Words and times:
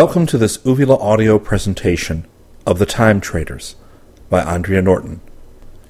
Welcome 0.00 0.26
to 0.26 0.38
this 0.38 0.60
Uvula 0.64 0.96
audio 0.98 1.40
presentation 1.40 2.24
of 2.64 2.78
The 2.78 2.86
Time 2.86 3.20
Traders 3.20 3.74
by 4.30 4.44
Andre 4.44 4.80
Norton. 4.80 5.20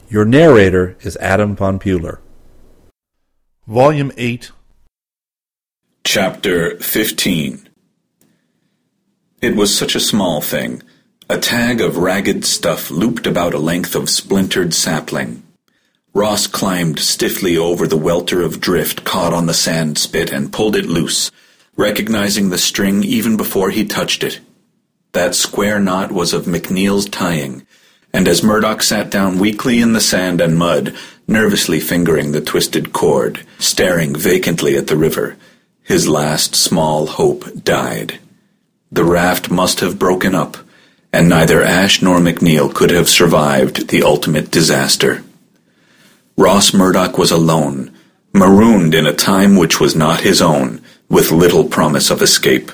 Your 0.08 0.24
narrator 0.24 0.96
is 1.02 1.18
Adam 1.18 1.54
von 1.54 1.78
Bueller. 1.78 2.16
Volume 3.66 4.10
8, 4.16 4.50
Chapter 6.04 6.78
15 6.78 7.68
It 9.42 9.54
was 9.54 9.76
such 9.76 9.94
a 9.94 10.00
small 10.00 10.40
thing, 10.40 10.82
a 11.28 11.36
tag 11.36 11.82
of 11.82 11.98
ragged 11.98 12.46
stuff 12.46 12.90
looped 12.90 13.26
about 13.26 13.52
a 13.52 13.58
length 13.58 13.94
of 13.94 14.08
splintered 14.08 14.72
sapling. 14.72 15.42
Ross 16.14 16.46
climbed 16.46 16.98
stiffly 16.98 17.58
over 17.58 17.86
the 17.86 17.98
welter 17.98 18.40
of 18.40 18.58
drift 18.58 19.04
caught 19.04 19.34
on 19.34 19.44
the 19.44 19.52
sand 19.52 19.98
spit 19.98 20.32
and 20.32 20.50
pulled 20.50 20.76
it 20.76 20.86
loose, 20.86 21.30
recognizing 21.78 22.50
the 22.50 22.58
string 22.58 23.04
even 23.04 23.36
before 23.36 23.70
he 23.70 23.84
touched 23.84 24.24
it. 24.24 24.40
That 25.12 25.34
square 25.34 25.78
knot 25.78 26.10
was 26.10 26.34
of 26.34 26.44
McNeil's 26.44 27.08
tying, 27.08 27.64
and 28.12 28.26
as 28.26 28.42
Murdoch 28.42 28.82
sat 28.82 29.10
down 29.10 29.38
weakly 29.38 29.78
in 29.80 29.92
the 29.92 30.00
sand 30.00 30.40
and 30.40 30.58
mud, 30.58 30.94
nervously 31.28 31.78
fingering 31.78 32.32
the 32.32 32.40
twisted 32.40 32.92
cord, 32.92 33.46
staring 33.58 34.14
vacantly 34.14 34.76
at 34.76 34.88
the 34.88 34.96
river, 34.96 35.36
his 35.82 36.08
last 36.08 36.56
small 36.56 37.06
hope 37.06 37.62
died. 37.62 38.18
The 38.90 39.04
raft 39.04 39.50
must 39.50 39.80
have 39.80 39.98
broken 39.98 40.34
up, 40.34 40.56
and 41.12 41.28
neither 41.28 41.62
Ashe 41.62 42.02
nor 42.02 42.18
McNeil 42.18 42.74
could 42.74 42.90
have 42.90 43.08
survived 43.08 43.88
the 43.88 44.02
ultimate 44.02 44.50
disaster. 44.50 45.22
Ross 46.36 46.74
Murdoch 46.74 47.16
was 47.16 47.30
alone, 47.30 47.94
marooned 48.34 48.94
in 48.94 49.06
a 49.06 49.14
time 49.14 49.56
which 49.56 49.80
was 49.80 49.94
not 49.94 50.20
his 50.20 50.42
own, 50.42 50.82
with 51.08 51.30
little 51.30 51.64
promise 51.64 52.10
of 52.10 52.22
escape. 52.22 52.70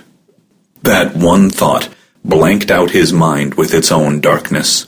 That 0.83 1.17
one 1.17 1.51
thought 1.51 1.89
blanked 2.25 2.71
out 2.71 2.91
his 2.91 3.13
mind 3.13 3.55
with 3.55 3.75
its 3.75 3.93
own 3.93 4.21
darkness. 4.21 4.87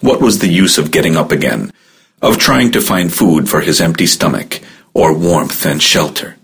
What 0.00 0.20
was 0.20 0.38
the 0.38 0.48
use 0.48 0.78
of 0.78 0.90
getting 0.90 1.16
up 1.16 1.30
again, 1.30 1.72
of 2.20 2.38
trying 2.38 2.72
to 2.72 2.80
find 2.80 3.12
food 3.12 3.48
for 3.48 3.60
his 3.60 3.80
empty 3.80 4.06
stomach, 4.06 4.60
or 4.92 5.16
warmth 5.16 5.64
and 5.64 5.82
shelter? 5.82 6.36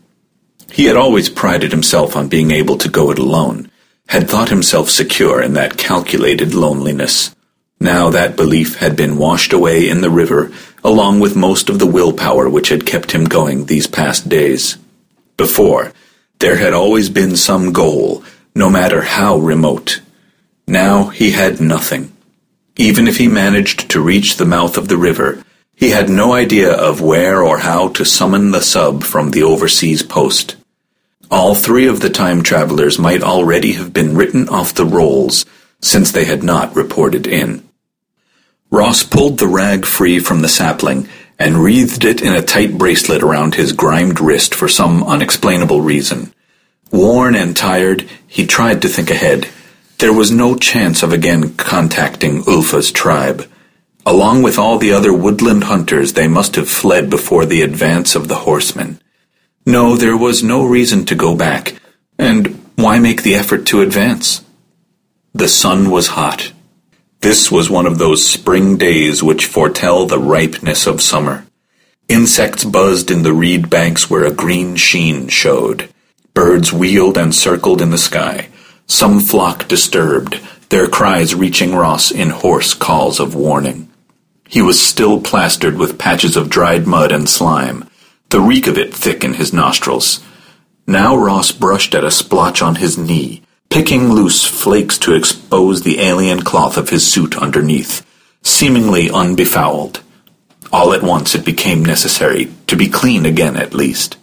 He 0.70 0.84
had 0.84 0.96
always 0.96 1.28
prided 1.28 1.72
himself 1.72 2.14
on 2.14 2.28
being 2.28 2.50
able 2.50 2.76
to 2.78 2.88
go 2.88 3.10
it 3.10 3.18
alone, 3.18 3.70
had 4.08 4.28
thought 4.28 4.48
himself 4.48 4.88
secure 4.88 5.42
in 5.42 5.54
that 5.54 5.76
calculated 5.76 6.54
loneliness. 6.54 7.34
Now 7.80 8.10
that 8.10 8.36
belief 8.36 8.76
had 8.76 8.96
been 8.96 9.18
washed 9.18 9.52
away 9.52 9.88
in 9.88 10.00
the 10.00 10.10
river, 10.10 10.50
along 10.82 11.20
with 11.20 11.36
most 11.36 11.68
of 11.68 11.78
the 11.78 11.86
willpower 11.86 12.48
which 12.48 12.70
had 12.70 12.86
kept 12.86 13.12
him 13.12 13.24
going 13.24 13.66
these 13.66 13.86
past 13.86 14.28
days. 14.28 14.76
Before, 15.36 15.92
there 16.40 16.56
had 16.56 16.72
always 16.72 17.08
been 17.08 17.36
some 17.36 17.72
goal, 17.72 18.22
no 18.54 18.70
matter 18.70 19.02
how 19.02 19.38
remote. 19.38 20.00
Now 20.66 21.08
he 21.08 21.32
had 21.32 21.60
nothing. 21.60 22.12
Even 22.76 23.08
if 23.08 23.16
he 23.16 23.26
managed 23.26 23.90
to 23.90 24.00
reach 24.00 24.36
the 24.36 24.44
mouth 24.44 24.76
of 24.76 24.88
the 24.88 24.96
river, 24.96 25.42
he 25.74 25.90
had 25.90 26.08
no 26.08 26.32
idea 26.32 26.72
of 26.72 27.00
where 27.00 27.42
or 27.42 27.58
how 27.58 27.88
to 27.88 28.04
summon 28.04 28.50
the 28.50 28.60
sub 28.60 29.02
from 29.02 29.30
the 29.30 29.42
overseas 29.42 30.02
post. 30.02 30.56
All 31.30 31.54
three 31.54 31.86
of 31.86 32.00
the 32.00 32.10
time 32.10 32.42
travelers 32.42 32.98
might 32.98 33.22
already 33.22 33.72
have 33.72 33.92
been 33.92 34.16
written 34.16 34.48
off 34.48 34.74
the 34.74 34.86
rolls, 34.86 35.44
since 35.80 36.10
they 36.10 36.24
had 36.24 36.42
not 36.42 36.74
reported 36.74 37.26
in. 37.26 37.68
Ross 38.70 39.02
pulled 39.02 39.38
the 39.38 39.46
rag 39.46 39.86
free 39.86 40.18
from 40.18 40.42
the 40.42 40.48
sapling 40.48 41.08
and 41.38 41.62
wreathed 41.62 42.04
it 42.04 42.20
in 42.20 42.32
a 42.32 42.42
tight 42.42 42.76
bracelet 42.76 43.22
around 43.22 43.54
his 43.54 43.72
grimed 43.72 44.20
wrist 44.20 44.54
for 44.54 44.68
some 44.68 45.04
unexplainable 45.04 45.80
reason. 45.80 46.32
Worn 46.90 47.34
and 47.34 47.56
tired, 47.56 48.08
he 48.26 48.46
tried 48.46 48.82
to 48.82 48.88
think 48.88 49.10
ahead. 49.10 49.48
There 49.98 50.12
was 50.12 50.30
no 50.30 50.56
chance 50.56 51.02
of 51.02 51.12
again 51.12 51.54
contacting 51.54 52.42
Ulfa's 52.46 52.90
tribe. 52.90 53.48
Along 54.06 54.42
with 54.42 54.58
all 54.58 54.78
the 54.78 54.92
other 54.92 55.12
woodland 55.12 55.64
hunters, 55.64 56.14
they 56.14 56.28
must 56.28 56.56
have 56.56 56.68
fled 56.68 57.10
before 57.10 57.44
the 57.44 57.62
advance 57.62 58.14
of 58.14 58.28
the 58.28 58.36
horsemen. 58.36 59.00
No, 59.66 59.96
there 59.96 60.16
was 60.16 60.42
no 60.42 60.64
reason 60.64 61.04
to 61.06 61.14
go 61.14 61.36
back, 61.36 61.74
and 62.18 62.58
why 62.76 62.98
make 62.98 63.22
the 63.22 63.34
effort 63.34 63.66
to 63.66 63.82
advance? 63.82 64.42
The 65.34 65.48
sun 65.48 65.90
was 65.90 66.08
hot. 66.08 66.52
This 67.20 67.50
was 67.50 67.68
one 67.68 67.86
of 67.86 67.98
those 67.98 68.26
spring 68.26 68.76
days 68.76 69.22
which 69.22 69.46
foretell 69.46 70.06
the 70.06 70.20
ripeness 70.20 70.86
of 70.86 71.02
summer. 71.02 71.46
Insects 72.08 72.64
buzzed 72.64 73.10
in 73.10 73.22
the 73.22 73.32
reed 73.32 73.68
banks 73.68 74.08
where 74.08 74.24
a 74.24 74.30
green 74.30 74.76
sheen 74.76 75.28
showed. 75.28 75.88
Birds 76.32 76.72
wheeled 76.72 77.18
and 77.18 77.34
circled 77.34 77.82
in 77.82 77.90
the 77.90 77.98
sky. 77.98 78.48
Some 78.86 79.20
flock 79.20 79.66
disturbed, 79.66 80.40
their 80.68 80.86
cries 80.86 81.34
reaching 81.34 81.74
Ross 81.74 82.10
in 82.10 82.30
hoarse 82.30 82.72
calls 82.72 83.18
of 83.18 83.34
warning. 83.34 83.90
He 84.48 84.62
was 84.62 84.80
still 84.80 85.20
plastered 85.20 85.76
with 85.76 85.98
patches 85.98 86.36
of 86.36 86.48
dried 86.48 86.86
mud 86.86 87.12
and 87.12 87.28
slime, 87.28 87.88
the 88.30 88.40
reek 88.40 88.66
of 88.66 88.78
it 88.78 88.94
thick 88.94 89.24
in 89.24 89.34
his 89.34 89.52
nostrils. 89.52 90.22
Now 90.86 91.16
Ross 91.16 91.52
brushed 91.52 91.94
at 91.94 92.04
a 92.04 92.10
splotch 92.10 92.62
on 92.62 92.76
his 92.76 92.96
knee, 92.96 93.42
picking 93.70 94.10
loose 94.10 94.44
flakes 94.44 94.98
to 94.98 95.14
expose 95.14 95.82
the 95.82 96.00
alien 96.00 96.42
cloth 96.42 96.76
of 96.76 96.90
his 96.90 97.10
suit 97.10 97.36
underneath, 97.36 98.06
seemingly 98.42 99.10
unbefouled. 99.10 100.02
All 100.72 100.92
at 100.92 101.02
once 101.02 101.34
it 101.34 101.44
became 101.44 101.84
necessary 101.84 102.52
to 102.66 102.76
be 102.76 102.88
clean 102.88 103.26
again 103.26 103.56
at 103.56 103.74
least. 103.74 104.16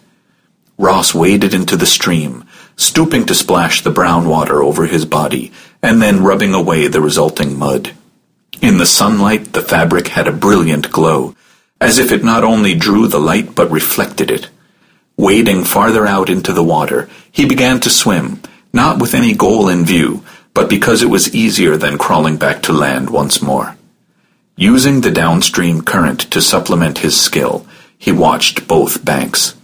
Ross 0.78 1.14
waded 1.14 1.54
into 1.54 1.76
the 1.76 1.86
stream, 1.86 2.44
stooping 2.76 3.24
to 3.26 3.34
splash 3.34 3.82
the 3.82 3.90
brown 3.90 4.28
water 4.28 4.62
over 4.62 4.86
his 4.86 5.04
body, 5.04 5.52
and 5.82 6.02
then 6.02 6.22
rubbing 6.22 6.54
away 6.54 6.86
the 6.86 7.00
resulting 7.00 7.58
mud. 7.58 7.92
In 8.60 8.78
the 8.78 8.86
sunlight 8.86 9.52
the 9.52 9.62
fabric 9.62 10.08
had 10.08 10.28
a 10.28 10.32
brilliant 10.32 10.90
glow, 10.90 11.34
as 11.80 11.98
if 11.98 12.12
it 12.12 12.24
not 12.24 12.44
only 12.44 12.74
drew 12.74 13.06
the 13.06 13.20
light 13.20 13.54
but 13.54 13.70
reflected 13.70 14.30
it. 14.30 14.50
Wading 15.16 15.64
farther 15.64 16.06
out 16.06 16.28
into 16.28 16.52
the 16.52 16.64
water, 16.64 17.08
he 17.32 17.46
began 17.46 17.80
to 17.80 17.90
swim, 17.90 18.40
not 18.76 19.00
with 19.00 19.14
any 19.14 19.34
goal 19.34 19.68
in 19.68 19.84
view, 19.84 20.22
but 20.54 20.70
because 20.70 21.02
it 21.02 21.10
was 21.10 21.34
easier 21.34 21.76
than 21.76 21.98
crawling 21.98 22.36
back 22.36 22.62
to 22.62 22.72
land 22.72 23.10
once 23.10 23.42
more. 23.42 23.76
Using 24.56 25.00
the 25.00 25.10
downstream 25.10 25.82
current 25.82 26.20
to 26.30 26.40
supplement 26.40 26.98
his 26.98 27.20
skill, 27.20 27.66
he 27.98 28.12
watched 28.12 28.68
both 28.68 29.04
banks. 29.04 29.56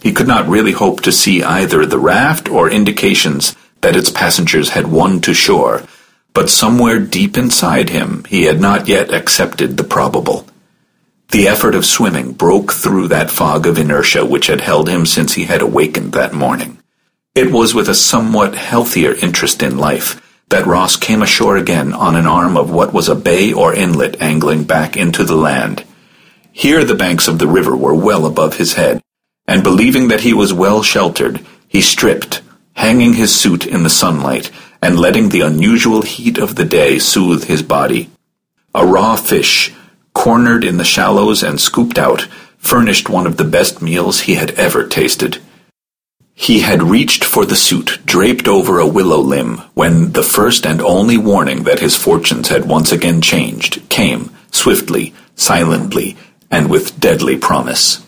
He 0.00 0.12
could 0.12 0.28
not 0.28 0.46
really 0.46 0.72
hope 0.72 1.00
to 1.02 1.12
see 1.12 1.42
either 1.42 1.84
the 1.84 1.98
raft 1.98 2.48
or 2.48 2.70
indications 2.70 3.56
that 3.80 3.96
its 3.96 4.10
passengers 4.10 4.70
had 4.70 4.86
won 4.86 5.20
to 5.22 5.34
shore, 5.34 5.82
but 6.32 6.48
somewhere 6.48 6.98
deep 6.98 7.36
inside 7.36 7.90
him 7.90 8.24
he 8.28 8.44
had 8.44 8.60
not 8.60 8.86
yet 8.86 9.12
accepted 9.12 9.76
the 9.76 9.84
probable. 9.84 10.46
The 11.30 11.48
effort 11.48 11.74
of 11.74 11.84
swimming 11.84 12.32
broke 12.32 12.72
through 12.72 13.08
that 13.08 13.30
fog 13.30 13.66
of 13.66 13.76
inertia 13.76 14.24
which 14.24 14.46
had 14.46 14.60
held 14.60 14.88
him 14.88 15.04
since 15.04 15.34
he 15.34 15.44
had 15.44 15.60
awakened 15.60 16.12
that 16.12 16.32
morning. 16.32 16.77
It 17.38 17.52
was 17.52 17.72
with 17.72 17.88
a 17.88 17.94
somewhat 17.94 18.56
healthier 18.56 19.14
interest 19.14 19.62
in 19.62 19.78
life 19.78 20.20
that 20.48 20.66
Ross 20.66 20.96
came 20.96 21.22
ashore 21.22 21.56
again 21.56 21.92
on 21.92 22.16
an 22.16 22.26
arm 22.26 22.56
of 22.56 22.72
what 22.72 22.92
was 22.92 23.08
a 23.08 23.14
bay 23.14 23.52
or 23.52 23.72
inlet 23.72 24.20
angling 24.20 24.64
back 24.64 24.96
into 24.96 25.22
the 25.22 25.36
land. 25.36 25.84
Here 26.50 26.82
the 26.82 26.96
banks 26.96 27.28
of 27.28 27.38
the 27.38 27.46
river 27.46 27.76
were 27.76 27.94
well 27.94 28.26
above 28.26 28.56
his 28.56 28.74
head, 28.74 29.00
and 29.46 29.62
believing 29.62 30.08
that 30.08 30.22
he 30.22 30.34
was 30.34 30.52
well 30.52 30.82
sheltered, 30.82 31.46
he 31.68 31.80
stripped, 31.80 32.42
hanging 32.72 33.12
his 33.12 33.32
suit 33.32 33.68
in 33.68 33.84
the 33.84 33.88
sunlight, 33.88 34.50
and 34.82 34.98
letting 34.98 35.28
the 35.28 35.42
unusual 35.42 36.02
heat 36.02 36.38
of 36.38 36.56
the 36.56 36.64
day 36.64 36.98
soothe 36.98 37.44
his 37.44 37.62
body. 37.62 38.10
A 38.74 38.84
raw 38.84 39.14
fish, 39.14 39.72
cornered 40.12 40.64
in 40.64 40.76
the 40.76 40.82
shallows 40.82 41.44
and 41.44 41.60
scooped 41.60 41.98
out, 41.98 42.22
furnished 42.58 43.08
one 43.08 43.28
of 43.28 43.36
the 43.36 43.44
best 43.44 43.80
meals 43.80 44.22
he 44.22 44.34
had 44.34 44.50
ever 44.58 44.84
tasted. 44.84 45.38
He 46.40 46.60
had 46.60 46.84
reached 46.84 47.24
for 47.24 47.44
the 47.44 47.56
suit 47.56 47.98
draped 48.06 48.46
over 48.46 48.78
a 48.78 48.86
willow 48.86 49.18
limb 49.18 49.58
when 49.74 50.12
the 50.12 50.22
first 50.22 50.64
and 50.64 50.80
only 50.80 51.18
warning 51.18 51.64
that 51.64 51.80
his 51.80 51.96
fortunes 51.96 52.46
had 52.46 52.64
once 52.64 52.92
again 52.92 53.20
changed 53.20 53.86
came, 53.88 54.30
swiftly, 54.52 55.12
silently, 55.34 56.16
and 56.48 56.70
with 56.70 57.00
deadly 57.00 57.36
promise. 57.36 58.06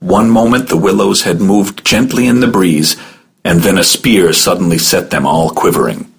One 0.00 0.28
moment 0.28 0.68
the 0.68 0.76
willows 0.76 1.22
had 1.22 1.40
moved 1.40 1.86
gently 1.86 2.26
in 2.26 2.40
the 2.40 2.48
breeze, 2.48 2.96
and 3.44 3.60
then 3.60 3.78
a 3.78 3.84
spear 3.84 4.32
suddenly 4.32 4.76
set 4.76 5.10
them 5.10 5.24
all 5.24 5.50
quivering. 5.50 6.12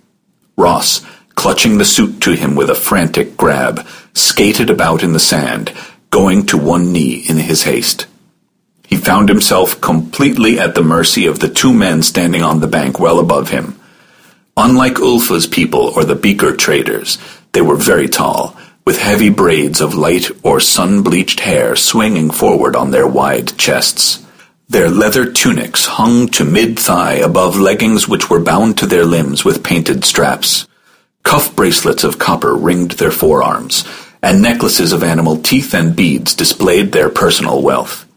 Ross, 0.55 1.05
clutching 1.35 1.79
the 1.79 1.85
suit 1.85 2.21
to 2.21 2.31
him 2.31 2.55
with 2.55 2.69
a 2.69 2.75
frantic 2.75 3.35
grab, 3.35 3.85
skated 4.13 4.69
about 4.69 5.03
in 5.03 5.11
the 5.11 5.19
sand, 5.19 5.73
going 6.11 6.45
to 6.45 6.57
one 6.57 6.93
knee 6.93 7.25
in 7.27 7.35
his 7.35 7.63
haste. 7.63 8.07
He 8.89 8.97
found 8.97 9.29
himself 9.29 9.79
completely 9.79 10.59
at 10.59 10.73
the 10.73 10.81
mercy 10.81 11.27
of 11.27 11.37
the 11.37 11.47
two 11.47 11.71
men 11.71 12.01
standing 12.01 12.41
on 12.41 12.59
the 12.59 12.67
bank 12.67 12.99
well 12.99 13.19
above 13.19 13.49
him. 13.49 13.79
Unlike 14.57 14.99
Ulfa's 14.99 15.45
people 15.45 15.93
or 15.95 16.03
the 16.03 16.15
beaker 16.15 16.55
traders, 16.55 17.19
they 17.51 17.61
were 17.61 17.75
very 17.75 18.07
tall, 18.07 18.57
with 18.85 18.97
heavy 18.97 19.29
braids 19.29 19.79
of 19.79 19.93
light 19.93 20.31
or 20.41 20.59
sun-bleached 20.59 21.41
hair 21.41 21.75
swinging 21.75 22.31
forward 22.31 22.75
on 22.75 22.89
their 22.89 23.07
wide 23.07 23.55
chests. 23.59 24.25
Their 24.67 24.89
leather 24.89 25.31
tunics 25.31 25.85
hung 25.85 26.27
to 26.29 26.43
mid-thigh 26.43 27.17
above 27.21 27.59
leggings 27.59 28.07
which 28.07 28.27
were 28.27 28.39
bound 28.39 28.79
to 28.79 28.87
their 28.87 29.05
limbs 29.05 29.45
with 29.45 29.63
painted 29.63 30.03
straps. 30.03 30.67
Cuff 31.21 31.55
bracelets 31.55 32.03
of 32.03 32.17
copper 32.17 32.55
ringed 32.55 32.93
their 32.93 33.11
forearms, 33.11 33.83
and 34.23 34.41
necklaces 34.41 34.93
of 34.93 35.03
animal 35.03 35.37
teeth 35.37 35.75
and 35.75 35.95
beads 35.95 36.33
displayed 36.33 36.91
their 36.91 37.11
personal 37.11 37.61
wealth. 37.61 38.08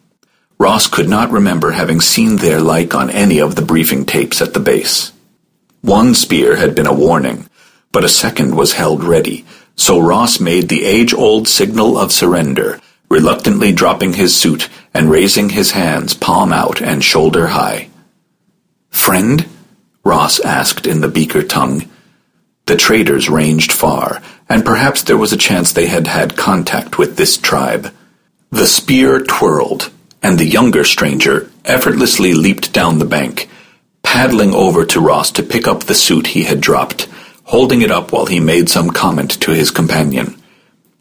Ross 0.62 0.86
could 0.86 1.08
not 1.08 1.32
remember 1.32 1.72
having 1.72 2.00
seen 2.00 2.36
their 2.36 2.60
like 2.60 2.94
on 2.94 3.10
any 3.10 3.40
of 3.40 3.56
the 3.56 3.62
briefing 3.62 4.06
tapes 4.06 4.40
at 4.40 4.54
the 4.54 4.60
base. 4.60 5.10
One 5.80 6.14
spear 6.14 6.54
had 6.54 6.76
been 6.76 6.86
a 6.86 6.94
warning, 6.94 7.48
but 7.90 8.04
a 8.04 8.08
second 8.08 8.54
was 8.54 8.74
held 8.74 9.02
ready, 9.02 9.44
so 9.74 9.98
Ross 9.98 10.38
made 10.38 10.68
the 10.68 10.84
age-old 10.84 11.48
signal 11.48 11.98
of 11.98 12.12
surrender, 12.12 12.80
reluctantly 13.08 13.72
dropping 13.72 14.12
his 14.12 14.36
suit 14.36 14.68
and 14.94 15.10
raising 15.10 15.48
his 15.48 15.72
hands 15.72 16.14
palm 16.14 16.52
out 16.52 16.80
and 16.80 17.02
shoulder 17.02 17.48
high. 17.48 17.88
Friend? 18.88 19.44
Ross 20.04 20.38
asked 20.38 20.86
in 20.86 21.00
the 21.00 21.08
beaker 21.08 21.42
tongue. 21.42 21.90
The 22.66 22.76
traders 22.76 23.28
ranged 23.28 23.72
far, 23.72 24.22
and 24.48 24.64
perhaps 24.64 25.02
there 25.02 25.18
was 25.18 25.32
a 25.32 25.36
chance 25.36 25.72
they 25.72 25.88
had 25.88 26.06
had 26.06 26.36
contact 26.36 26.98
with 26.98 27.16
this 27.16 27.36
tribe. 27.36 27.92
The 28.50 28.68
spear 28.68 29.18
twirled, 29.18 29.90
and 30.22 30.38
the 30.38 30.46
younger 30.46 30.84
stranger 30.84 31.50
effortlessly 31.64 32.32
leaped 32.32 32.72
down 32.72 32.98
the 32.98 33.04
bank, 33.04 33.48
paddling 34.02 34.54
over 34.54 34.84
to 34.84 35.00
Ross 35.00 35.30
to 35.32 35.42
pick 35.42 35.66
up 35.66 35.84
the 35.84 35.94
suit 35.94 36.28
he 36.28 36.44
had 36.44 36.60
dropped, 36.60 37.08
holding 37.44 37.82
it 37.82 37.90
up 37.90 38.12
while 38.12 38.26
he 38.26 38.40
made 38.40 38.68
some 38.68 38.90
comment 38.90 39.40
to 39.40 39.52
his 39.52 39.70
companion. 39.70 40.40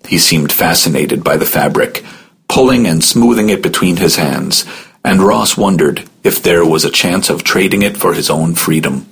He 0.07 0.17
seemed 0.17 0.51
fascinated 0.51 1.23
by 1.23 1.37
the 1.37 1.45
fabric, 1.45 2.03
pulling 2.47 2.87
and 2.87 3.03
smoothing 3.03 3.49
it 3.49 3.61
between 3.61 3.97
his 3.97 4.15
hands, 4.15 4.65
and 5.03 5.21
Ross 5.21 5.57
wondered 5.57 6.03
if 6.23 6.41
there 6.41 6.65
was 6.65 6.83
a 6.83 6.91
chance 6.91 7.29
of 7.29 7.43
trading 7.43 7.81
it 7.81 7.97
for 7.97 8.13
his 8.13 8.29
own 8.29 8.55
freedom. 8.55 9.07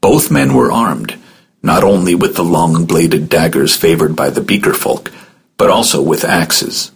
Both 0.00 0.30
men 0.30 0.54
were 0.54 0.72
armed, 0.72 1.18
not 1.62 1.84
only 1.84 2.14
with 2.14 2.36
the 2.36 2.44
long-bladed 2.44 3.28
daggers 3.28 3.76
favored 3.76 4.16
by 4.16 4.30
the 4.30 4.40
Beaker 4.40 4.72
folk, 4.72 5.10
but 5.58 5.68
also 5.68 6.00
with 6.00 6.24
axes. 6.24 6.90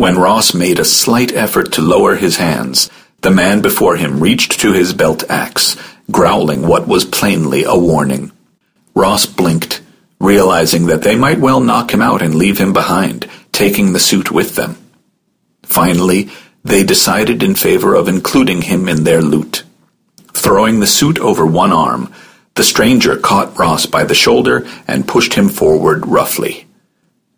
When 0.00 0.16
Ross 0.16 0.54
made 0.54 0.78
a 0.78 0.84
slight 0.86 1.30
effort 1.34 1.72
to 1.72 1.82
lower 1.82 2.16
his 2.16 2.38
hands, 2.38 2.88
the 3.20 3.30
man 3.30 3.60
before 3.60 3.96
him 3.96 4.20
reached 4.20 4.58
to 4.60 4.72
his 4.72 4.94
belt 4.94 5.24
axe, 5.28 5.76
growling 6.10 6.66
what 6.66 6.88
was 6.88 7.04
plainly 7.04 7.64
a 7.64 7.76
warning. 7.76 8.32
Ross 8.94 9.26
blinked, 9.26 9.82
realizing 10.18 10.86
that 10.86 11.02
they 11.02 11.16
might 11.16 11.38
well 11.38 11.60
knock 11.60 11.92
him 11.92 12.00
out 12.00 12.22
and 12.22 12.34
leave 12.34 12.56
him 12.56 12.72
behind, 12.72 13.28
taking 13.52 13.92
the 13.92 14.00
suit 14.00 14.30
with 14.30 14.54
them. 14.54 14.78
Finally, 15.64 16.30
they 16.64 16.82
decided 16.82 17.42
in 17.42 17.54
favor 17.54 17.94
of 17.94 18.08
including 18.08 18.62
him 18.62 18.88
in 18.88 19.04
their 19.04 19.20
loot. 19.20 19.64
Throwing 20.32 20.80
the 20.80 20.86
suit 20.86 21.18
over 21.18 21.44
one 21.44 21.72
arm, 21.72 22.10
the 22.54 22.64
stranger 22.64 23.18
caught 23.18 23.58
Ross 23.58 23.84
by 23.84 24.04
the 24.04 24.14
shoulder 24.14 24.66
and 24.88 25.06
pushed 25.06 25.34
him 25.34 25.50
forward 25.50 26.06
roughly. 26.06 26.66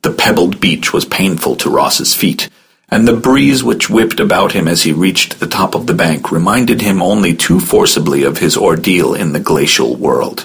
The 0.03 0.13
pebbled 0.13 0.61
beach 0.61 0.93
was 0.93 1.05
painful 1.05 1.57
to 1.57 1.71
Ross's 1.71 2.15
feet, 2.15 2.51
and 2.89 3.07
the 3.07 3.17
breeze 3.17 3.63
which 3.63 3.89
whipped 3.89 4.19
about 4.19 4.53
him 4.53 4.67
as 4.67 4.83
he 4.83 4.93
reached 4.93 5.39
the 5.39 5.47
top 5.47 5.75
of 5.75 5.87
the 5.87 5.95
bank 5.95 6.33
reminded 6.33 6.83
him 6.83 7.01
only 7.01 7.35
too 7.35 7.61
forcibly 7.61 8.25
of 8.25 8.39
his 8.39 8.57
ordeal 8.57 9.15
in 9.15 9.33
the 9.33 9.41
glacial 9.41 9.95
world. 9.95 10.45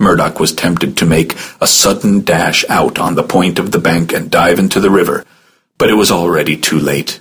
Murdoch 0.00 0.40
was 0.40 0.52
tempted 0.52 0.96
to 0.96 1.06
make 1.06 1.36
a 1.60 1.66
sudden 1.66 2.22
dash 2.22 2.64
out 2.68 2.98
on 2.98 3.14
the 3.14 3.22
point 3.22 3.58
of 3.58 3.70
the 3.70 3.78
bank 3.78 4.12
and 4.12 4.30
dive 4.30 4.58
into 4.58 4.80
the 4.80 4.90
river, 4.90 5.24
but 5.78 5.88
it 5.90 5.94
was 5.94 6.10
already 6.10 6.56
too 6.56 6.78
late. 6.78 7.20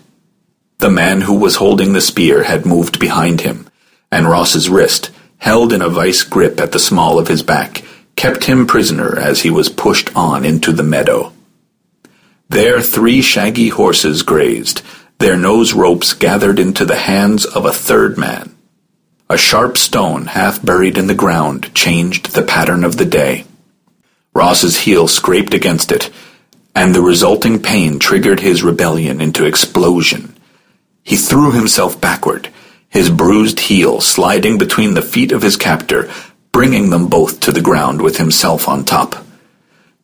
The 0.79 0.89
man 0.89 1.21
who 1.21 1.37
was 1.37 1.57
holding 1.57 1.93
the 1.93 2.01
spear 2.01 2.43
had 2.43 2.65
moved 2.65 2.99
behind 2.99 3.41
him, 3.41 3.67
and 4.11 4.27
Ross's 4.27 4.69
wrist, 4.69 5.11
held 5.37 5.73
in 5.73 5.81
a 5.81 5.89
vice 5.89 6.23
grip 6.23 6.59
at 6.59 6.71
the 6.71 6.79
small 6.79 7.19
of 7.19 7.27
his 7.27 7.43
back, 7.43 7.83
kept 8.19 8.43
him 8.43 8.67
prisoner 8.67 9.17
as 9.17 9.43
he 9.43 9.49
was 9.49 9.69
pushed 9.69 10.13
on 10.13 10.43
into 10.43 10.73
the 10.73 10.83
meadow. 10.83 11.31
There 12.49 12.81
three 12.81 13.21
shaggy 13.21 13.69
horses 13.69 14.23
grazed, 14.23 14.81
their 15.19 15.37
nose 15.37 15.71
ropes 15.71 16.13
gathered 16.13 16.59
into 16.59 16.83
the 16.83 16.97
hands 16.97 17.45
of 17.45 17.65
a 17.65 17.71
third 17.71 18.17
man. 18.17 18.53
A 19.29 19.37
sharp 19.37 19.77
stone, 19.77 20.25
half 20.25 20.61
buried 20.61 20.97
in 20.97 21.07
the 21.07 21.15
ground, 21.15 21.73
changed 21.73 22.33
the 22.33 22.43
pattern 22.43 22.83
of 22.83 22.97
the 22.97 23.05
day. 23.05 23.45
Ross's 24.33 24.79
heel 24.79 25.07
scraped 25.07 25.53
against 25.53 25.89
it, 25.89 26.09
and 26.75 26.93
the 26.93 27.01
resulting 27.01 27.61
pain 27.61 27.99
triggered 27.99 28.41
his 28.41 28.63
rebellion 28.63 29.21
into 29.21 29.45
explosion. 29.45 30.35
He 31.03 31.15
threw 31.15 31.53
himself 31.53 32.01
backward, 32.01 32.49
his 32.89 33.09
bruised 33.09 33.61
heel 33.61 34.01
sliding 34.01 34.57
between 34.57 34.93
the 34.93 35.01
feet 35.01 35.31
of 35.31 35.41
his 35.41 35.55
captor, 35.55 36.11
bringing 36.51 36.89
them 36.89 37.07
both 37.07 37.39
to 37.39 37.51
the 37.51 37.61
ground 37.61 38.01
with 38.01 38.17
himself 38.17 38.67
on 38.67 38.83
top. 38.83 39.25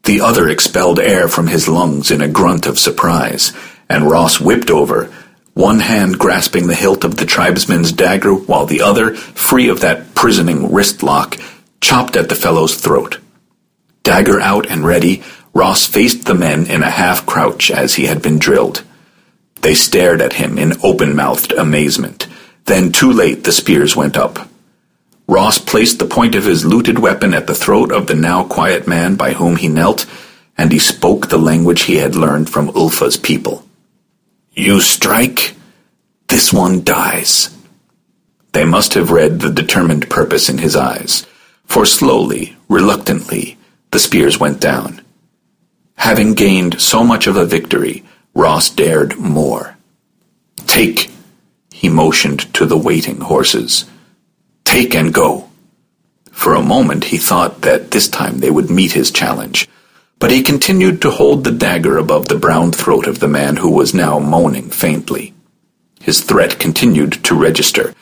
The 0.04 0.22
other 0.22 0.48
expelled 0.48 1.00
air 1.00 1.28
from 1.28 1.48
his 1.48 1.68
lungs 1.68 2.12
in 2.12 2.22
a 2.22 2.28
grunt 2.28 2.68
of 2.68 2.78
surprise, 2.78 3.52
and 3.90 4.10
Ross 4.10 4.40
whipped 4.40 4.70
over, 4.70 5.12
one 5.54 5.80
hand 5.80 6.20
grasping 6.20 6.68
the 6.68 6.76
hilt 6.76 7.04
of 7.04 7.16
the 7.16 7.26
tribesman's 7.26 7.92
dagger 7.92 8.34
while 8.34 8.66
the 8.66 8.82
other, 8.82 9.16
free 9.16 9.70
of 9.70 9.80
that 9.82 10.14
prisoning 10.14 10.72
wrist 10.72 11.02
lock, 11.02 11.38
chopped 11.82 12.16
at 12.16 12.30
the 12.30 12.36
fellow's 12.36 12.76
throat. 12.76 13.20
Dagger 14.04 14.40
out 14.40 14.70
and 14.70 14.86
ready, 14.86 15.24
Ross 15.54 15.88
faced 15.88 16.26
the 16.26 16.36
men 16.36 16.68
in 16.68 16.84
a 16.84 16.90
half 16.90 17.26
crouch 17.26 17.72
as 17.72 17.96
he 17.96 18.06
had 18.06 18.22
been 18.22 18.38
drilled. 18.38 18.84
They 19.62 19.74
stared 19.74 20.22
at 20.22 20.34
him 20.34 20.58
in 20.58 20.74
open-mouthed 20.84 21.54
amazement. 21.54 22.28
Then, 22.66 22.92
too 22.92 23.12
late, 23.12 23.46
the 23.46 23.52
spears 23.52 23.96
went 23.96 24.18
up. 24.18 24.50
Ross 25.28 25.58
placed 25.58 26.00
the 26.00 26.06
point 26.06 26.36
of 26.36 26.46
his 26.46 26.66
looted 26.66 27.00
weapon 27.00 27.34
at 27.34 27.48
the 27.48 27.56
throat 27.56 27.92
of 27.92 28.08
the 28.08 28.16
now 28.16 28.44
quiet 28.44 28.88
man 28.88 29.16
by 29.16 29.34
whom 29.34 29.56
he 29.56 29.68
knelt, 29.68 30.06
and 30.58 30.72
he 30.72 30.80
spoke 30.80 31.28
the 31.28 31.38
language 31.38 31.84
he 31.84 31.96
had 31.96 32.16
learned 32.16 32.50
from 32.50 32.70
Ulfa's 32.70 33.18
people. 33.18 33.68
You 34.54 34.82
strike, 34.82 35.56
this 36.28 36.54
one 36.54 36.84
dies. 36.84 37.50
They 38.54 38.66
must 38.66 38.94
have 38.94 39.12
read 39.12 39.40
the 39.40 39.52
determined 39.52 40.10
purpose 40.10 40.48
in 40.48 40.60
his 40.60 40.76
eyes, 40.76 41.26
for 41.66 41.86
slowly, 41.86 42.56
reluctantly, 42.70 43.58
the 43.92 44.00
spears 44.00 44.40
went 44.40 44.62
down. 44.62 45.02
Having 45.96 46.36
gained 46.36 46.80
so 46.80 47.04
much 47.04 47.28
of 47.28 47.36
a 47.36 47.46
victory, 47.46 48.06
Ross 48.34 48.70
dared 48.70 49.18
more. 49.18 49.76
Take, 50.68 51.10
he 51.72 51.90
motioned 51.90 52.54
to 52.54 52.66
the 52.66 52.78
waiting 52.78 53.22
horses. 53.22 53.86
Take 54.66 54.94
and 54.94 55.14
go. 55.14 55.50
For 56.32 56.54
a 56.54 56.62
moment 56.62 57.06
he 57.06 57.18
thought 57.18 57.62
that 57.62 57.92
this 57.92 58.10
time 58.10 58.40
they 58.40 58.52
would 58.52 58.70
meet 58.70 58.92
his 58.92 59.10
challenge, 59.10 59.70
but 60.20 60.32
he 60.32 60.44
continued 60.44 61.02
to 61.02 61.12
hold 61.12 61.44
the 61.44 61.52
dagger 61.52 61.98
above 61.98 62.28
the 62.28 62.38
brown 62.38 62.74
throat 62.74 63.08
of 63.08 63.20
the 63.20 63.28
man 63.30 63.56
who 63.56 63.72
was 63.72 63.94
now 63.94 64.20
moaning 64.20 64.70
faintly. 64.70 65.34
His 66.02 66.22
threat 66.22 66.60
continued 66.60 67.24
to 67.24 67.36
register, 67.36 67.94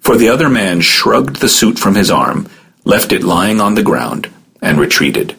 for 0.00 0.16
the 0.16 0.28
other 0.28 0.48
man 0.48 0.80
shrugged 0.80 1.40
the 1.40 1.48
suit 1.48 1.78
from 1.78 1.94
his 1.94 2.10
arm, 2.10 2.48
left 2.84 3.10
it 3.10 3.24
lying 3.24 3.60
on 3.60 3.74
the 3.74 3.82
ground, 3.82 4.28
and 4.60 4.78
retreated. 4.78 5.34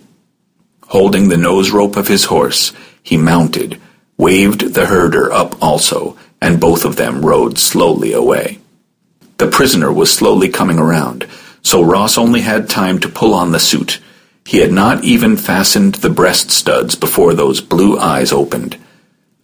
Holding 0.88 1.30
the 1.30 1.38
nose 1.38 1.70
rope 1.72 1.96
of 1.96 2.08
his 2.08 2.26
horse, 2.26 2.74
he 3.04 3.16
mounted, 3.16 3.80
waved 4.18 4.74
the 4.74 4.88
herder 4.88 5.32
up 5.32 5.62
also, 5.62 6.18
and 6.42 6.60
both 6.60 6.84
of 6.84 6.96
them 6.96 7.26
rode 7.26 7.58
slowly 7.58 8.12
away. 8.12 8.60
The 9.40 9.48
prisoner 9.48 9.92
was 9.92 10.12
slowly 10.14 10.50
coming 10.50 10.80
around, 10.80 11.26
so 11.62 11.82
Ross 11.82 12.18
only 12.18 12.42
had 12.42 12.70
time 12.70 13.00
to 13.00 13.08
pull 13.08 13.34
on 13.34 13.54
the 13.54 13.60
suit. 13.60 14.02
He 14.46 14.58
had 14.58 14.74
not 14.74 15.06
even 15.06 15.38
fastened 15.38 15.96
the 15.96 16.10
breast 16.10 16.52
studs 16.52 16.96
before 16.96 17.34
those 17.34 17.62
blue 17.62 17.98
eyes 17.98 18.34
opened. 18.34 18.76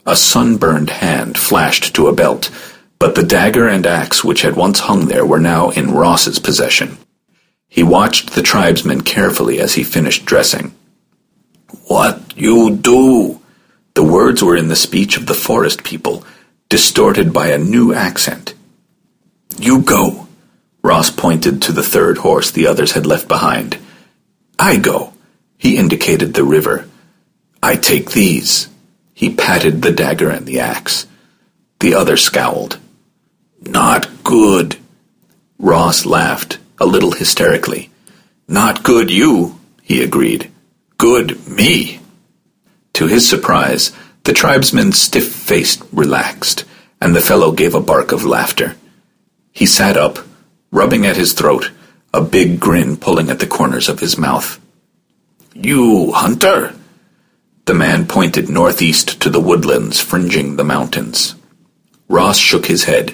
A 0.05 0.17
sunburned 0.17 0.89
hand 0.89 1.37
flashed 1.37 1.95
to 1.95 2.07
a 2.07 2.13
belt, 2.13 2.51
but 2.99 3.15
the 3.15 3.23
dagger 3.23 3.69
and 3.69 3.87
axe 3.87 4.21
which 4.21 4.41
had 4.41 4.57
once 4.57 4.81
hung 4.81 5.05
there 5.05 5.25
were 5.25 5.39
now 5.39 5.69
in 5.69 5.91
Ross's 5.91 6.39
possession. 6.39 6.97
He 7.69 7.81
watched 7.81 8.31
the 8.31 8.41
tribesman 8.41 8.99
carefully 8.99 9.61
as 9.61 9.75
he 9.75 9.83
finished 9.85 10.25
dressing. 10.25 10.75
What 11.87 12.33
you 12.35 12.75
do? 12.75 13.39
The 13.93 14.03
words 14.03 14.43
were 14.43 14.57
in 14.57 14.67
the 14.67 14.75
speech 14.75 15.15
of 15.15 15.27
the 15.27 15.33
forest 15.33 15.85
people, 15.85 16.25
distorted 16.67 17.31
by 17.31 17.47
a 17.47 17.57
new 17.57 17.93
accent. 17.93 18.54
You 19.57 19.81
go. 19.81 20.27
Ross 20.83 21.09
pointed 21.09 21.63
to 21.63 21.71
the 21.71 21.83
third 21.83 22.19
horse 22.19 22.51
the 22.51 22.67
others 22.67 22.91
had 22.91 23.05
left 23.05 23.27
behind. 23.27 23.77
I 24.59 24.77
go. 24.77 25.13
He 25.57 25.77
indicated 25.77 26.33
the 26.33 26.43
river. 26.43 26.87
I 27.63 27.75
take 27.75 28.11
these. 28.11 28.69
He 29.13 29.33
patted 29.33 29.81
the 29.81 29.91
dagger 29.91 30.29
and 30.29 30.45
the 30.45 30.59
axe. 30.59 31.07
The 31.79 31.95
other 31.95 32.17
scowled. 32.17 32.77
Not 33.61 34.23
good. 34.23 34.77
Ross 35.57 36.05
laughed, 36.05 36.59
a 36.79 36.85
little 36.85 37.11
hysterically. 37.11 37.89
Not 38.47 38.83
good 38.83 39.09
you, 39.09 39.59
he 39.81 40.03
agreed. 40.03 40.51
Good 40.97 41.47
me. 41.47 41.99
To 42.93 43.07
his 43.07 43.27
surprise, 43.27 43.91
the 44.23 44.33
tribesman's 44.33 44.99
stiff 44.99 45.27
face 45.27 45.81
relaxed, 45.91 46.65
and 47.01 47.15
the 47.15 47.21
fellow 47.21 47.51
gave 47.51 47.73
a 47.73 47.81
bark 47.81 48.11
of 48.11 48.25
laughter. 48.25 48.75
He 49.55 49.65
sat 49.65 49.95
up, 49.95 50.19
rubbing 50.69 51.05
at 51.05 51.15
his 51.15 51.31
throat, 51.31 51.71
a 52.13 52.21
big 52.21 52.59
grin 52.59 52.97
pulling 52.97 53.29
at 53.29 53.39
the 53.39 53.47
corners 53.47 53.87
of 53.87 54.01
his 54.01 54.17
mouth. 54.17 54.59
You 55.53 56.11
hunter? 56.11 56.75
The 57.63 57.73
man 57.73 58.05
pointed 58.05 58.49
northeast 58.49 59.21
to 59.21 59.29
the 59.29 59.39
woodlands 59.39 60.01
fringing 60.01 60.57
the 60.57 60.65
mountains. 60.65 61.35
Ross 62.09 62.37
shook 62.37 62.65
his 62.65 62.83
head. 62.83 63.13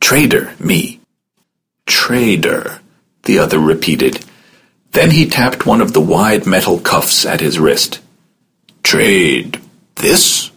Trader, 0.00 0.52
me. 0.58 1.00
Trader, 1.86 2.80
the 3.22 3.38
other 3.38 3.60
repeated. 3.60 4.24
Then 4.90 5.12
he 5.12 5.26
tapped 5.26 5.64
one 5.64 5.80
of 5.80 5.92
the 5.92 6.00
wide 6.00 6.44
metal 6.44 6.80
cuffs 6.80 7.24
at 7.24 7.40
his 7.40 7.58
wrist. 7.60 8.00
Trade 8.82 9.60
this? 9.94 10.50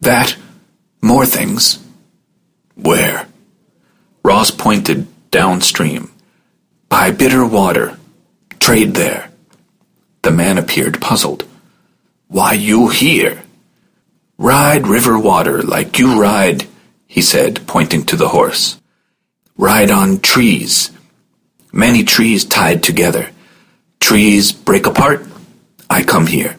That? 0.00 0.36
More 1.02 1.26
things. 1.26 1.84
Where? 2.76 3.26
Ross 4.24 4.50
pointed 4.50 5.06
downstream. 5.30 6.10
By 6.88 7.10
bitter 7.10 7.44
water. 7.44 7.98
Trade 8.58 8.94
there. 8.94 9.30
The 10.22 10.30
man 10.30 10.56
appeared 10.56 11.00
puzzled. 11.00 11.44
Why 12.28 12.54
you 12.54 12.88
here? 12.88 13.42
Ride 14.38 14.86
river 14.86 15.18
water 15.18 15.62
like 15.62 15.98
you 15.98 16.20
ride, 16.20 16.66
he 17.06 17.20
said, 17.20 17.66
pointing 17.66 18.06
to 18.06 18.16
the 18.16 18.28
horse. 18.28 18.80
Ride 19.58 19.90
on 19.90 20.20
trees. 20.20 20.90
Many 21.70 22.02
trees 22.02 22.44
tied 22.44 22.82
together. 22.82 23.28
Trees 24.00 24.52
break 24.52 24.86
apart. 24.86 25.26
I 25.90 26.02
come 26.02 26.26
here. 26.26 26.56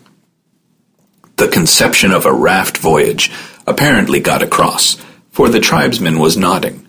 The 1.38 1.48
conception 1.48 2.12
of 2.12 2.26
a 2.26 2.34
raft 2.34 2.78
voyage 2.78 3.32
apparently 3.66 4.20
got 4.20 4.44
across, 4.44 4.98
for 5.32 5.50
the 5.50 5.60
tribesman 5.60 6.20
was 6.20 6.38
nodding. 6.38 6.88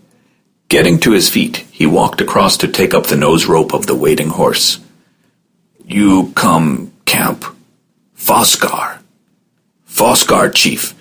Getting 0.69 0.99
to 1.01 1.13
his 1.13 1.29
feet, 1.29 1.59
he 1.71 1.87
walked 1.87 2.21
across 2.21 2.57
to 2.59 2.69
take 2.69 2.93
up 2.93 3.07
the 3.07 3.17
nose 3.17 3.47
rope 3.47 3.73
of 3.73 3.87
the 3.87 3.95
waiting 3.95 4.31
horse. 4.31 4.81
You 5.85 6.33
come 6.35 6.93
camp. 7.05 7.45
Foscar. 8.17 8.99
Foscar, 9.89 10.53
chief. 10.53 10.95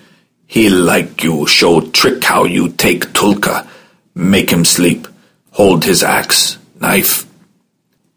He 0.46 0.70
like 0.70 1.24
you 1.24 1.46
show 1.48 1.80
trick 1.80 2.22
how 2.22 2.44
you 2.44 2.68
take 2.68 3.12
Tulka, 3.12 3.66
make 4.14 4.50
him 4.50 4.64
sleep, 4.64 5.08
hold 5.50 5.84
his 5.84 6.04
axe, 6.04 6.58
knife. 6.80 7.26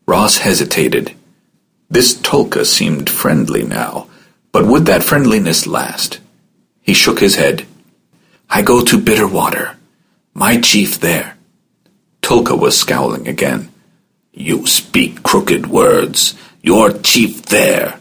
Ross 0.06 0.38
hesitated. 0.38 1.15
This 1.89 2.13
Tulka 2.13 2.65
seemed 2.65 3.10
friendly 3.10 3.63
now, 3.63 4.08
but 4.51 4.68
would 4.68 4.86
that 4.86 5.03
friendliness 5.03 5.65
last? 5.65 6.20
He 6.82 6.94
shook 6.94 7.20
his 7.20 7.36
head. 7.36 7.65
I 8.50 8.62
go 8.62 8.84
to 8.84 9.00
Bitterwater. 9.00 9.75
My 10.36 10.62
chief 10.62 11.00
there. 11.00 11.36
Tulka 12.29 12.55
was 12.55 12.77
scowling 12.77 13.27
again. 13.27 13.71
You 14.31 14.67
speak 14.67 15.24
crooked 15.24 15.65
words. 15.65 16.36
Your 16.62 16.91
chief 16.91 17.41
there. 17.48 18.00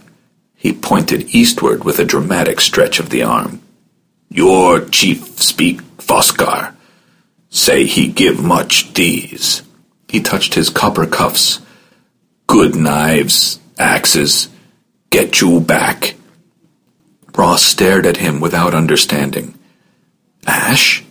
He 0.54 0.74
pointed 0.74 1.34
eastward 1.34 1.82
with 1.82 1.98
a 1.98 2.04
dramatic 2.04 2.60
stretch 2.60 3.00
of 3.00 3.08
the 3.08 3.22
arm. 3.22 3.62
Your 4.28 4.84
chief 4.84 5.40
speak 5.40 5.80
Foscar. 5.96 6.74
Say 7.48 7.86
he 7.86 8.08
give 8.08 8.44
much 8.44 8.92
these. 8.92 9.62
He 10.08 10.20
touched 10.20 10.52
his 10.52 10.68
copper 10.68 11.06
cuffs. 11.06 11.60
Good 12.46 12.76
knives, 12.76 13.58
axes. 13.78 14.50
Get 15.08 15.40
you 15.40 15.58
back. 15.58 16.16
Ross 17.34 17.62
stared 17.62 18.04
at 18.04 18.18
him 18.18 18.40
without 18.40 18.74
understanding. 18.74 19.58
Ashe? 20.46 21.02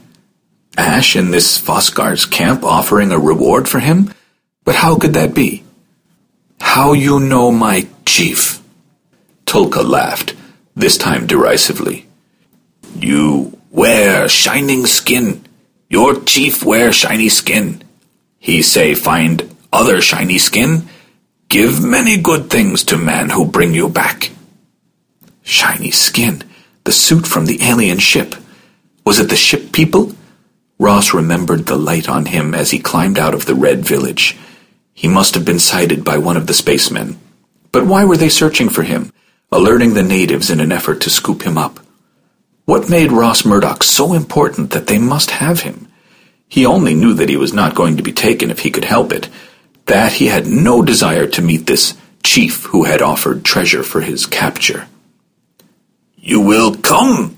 Ashe 0.78 1.16
in 1.16 1.32
this 1.32 1.60
Foscar's 1.60 2.26
camp 2.26 2.64
offering 2.64 3.12
a 3.12 3.18
reward 3.20 3.68
for 3.68 3.80
him? 3.80 4.14
But 4.64 4.76
how 4.76 4.98
could 4.98 5.14
that 5.14 5.34
be? 5.34 5.64
How 6.62 6.94
you 6.94 7.20
know 7.20 7.52
my 7.52 7.88
chief? 8.06 8.62
Tulka 9.46 9.84
laughed, 9.84 10.36
this 10.76 10.98
time 10.98 11.26
derisively. 11.26 12.06
You 12.96 13.58
wear 13.72 14.30
shining 14.30 14.86
skin. 14.86 15.44
Your 15.90 16.22
chief 16.22 16.64
wear 16.64 16.92
shiny 16.92 17.30
skin. 17.30 17.82
He 18.40 18.62
say 18.62 18.94
find 18.94 19.56
other 19.72 20.02
shiny 20.02 20.38
skin. 20.38 20.88
Give 21.50 21.84
many 21.84 22.18
good 22.18 22.50
things 22.50 22.84
to 22.86 22.98
man 22.98 23.30
who 23.30 23.46
bring 23.46 23.74
you 23.74 23.88
back. 23.88 24.32
Shiny 25.44 25.92
skin. 25.92 26.44
The 26.84 26.92
suit 26.92 27.26
from 27.26 27.46
the 27.46 27.62
alien 27.62 28.00
ship. 28.00 28.36
Was 29.06 29.20
it 29.20 29.30
the 29.30 29.36
ship 29.36 29.72
people? 29.72 30.12
Ross 30.80 31.14
remembered 31.14 31.66
the 31.66 31.78
light 31.78 32.08
on 32.08 32.26
him 32.26 32.54
as 32.54 32.72
he 32.72 32.80
climbed 32.80 33.18
out 33.18 33.34
of 33.34 33.46
the 33.46 33.56
red 33.56 33.84
village. 33.84 34.38
He 34.94 35.08
must 35.08 35.34
have 35.36 35.46
been 35.46 35.60
sighted 35.60 36.04
by 36.04 36.18
one 36.18 36.38
of 36.38 36.48
the 36.48 36.54
spacemen. 36.54 37.20
But 37.72 37.86
why 37.86 38.06
were 38.06 38.18
they 38.18 38.30
searching 38.30 38.70
for 38.70 38.84
him, 38.84 39.12
alerting 39.52 39.94
the 39.94 40.04
natives 40.04 40.50
in 40.50 40.60
an 40.60 40.72
effort 40.72 41.02
to 41.02 41.10
scoop 41.10 41.44
him 41.44 41.58
up? 41.58 41.80
What 42.66 42.90
made 42.90 43.12
Ross 43.12 43.46
Murdoch 43.46 43.84
so 43.84 44.14
important 44.14 44.72
that 44.72 44.88
they 44.88 45.00
must 45.00 45.32
have 45.32 45.62
him? 45.62 45.88
He 46.48 46.66
only 46.66 46.94
knew 46.94 47.14
that 47.14 47.30
he 47.30 47.38
was 47.38 47.54
not 47.54 47.76
going 47.76 47.98
to 47.98 48.04
be 48.04 48.12
taken 48.12 48.52
if 48.52 48.60
he 48.60 48.72
could 48.72 48.86
help 48.86 49.12
it, 49.12 49.30
that 49.86 50.14
he 50.14 50.28
had 50.28 50.48
no 50.48 50.82
desire 50.82 51.28
to 51.28 51.42
meet 51.42 51.66
this 51.66 51.96
chief 52.24 52.66
who 52.66 52.84
had 52.84 53.02
offered 53.02 53.44
treasure 53.44 53.84
for 53.84 54.02
his 54.02 54.26
capture. 54.26 54.88
You 56.16 56.42
will 56.42 56.76
come! 56.76 57.38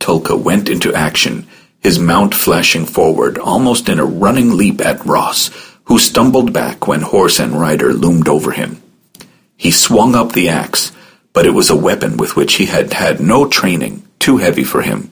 Tulka 0.00 0.38
went 0.38 0.68
into 0.68 0.94
action, 0.94 1.46
his 1.82 1.98
mount 1.98 2.34
flashing 2.34 2.86
forward 2.86 3.36
almost 3.38 3.88
in 3.88 3.98
a 3.98 4.04
running 4.04 4.56
leap 4.56 4.80
at 4.80 5.04
Ross, 5.04 5.50
who 5.84 5.98
stumbled 5.98 6.52
back 6.52 6.86
when 6.86 7.00
horse 7.00 7.40
and 7.40 7.60
rider 7.60 7.92
loomed 7.92 8.28
over 8.28 8.52
him. 8.52 8.80
He 9.56 9.72
swung 9.72 10.14
up 10.14 10.32
the 10.32 10.48
axe, 10.48 10.92
but 11.32 11.44
it 11.44 11.54
was 11.54 11.70
a 11.70 11.76
weapon 11.76 12.16
with 12.16 12.36
which 12.36 12.54
he 12.54 12.66
had 12.66 12.92
had 12.92 13.20
no 13.20 13.48
training, 13.48 14.06
too 14.18 14.36
heavy 14.36 14.64
for 14.64 14.82
him. 14.82 15.10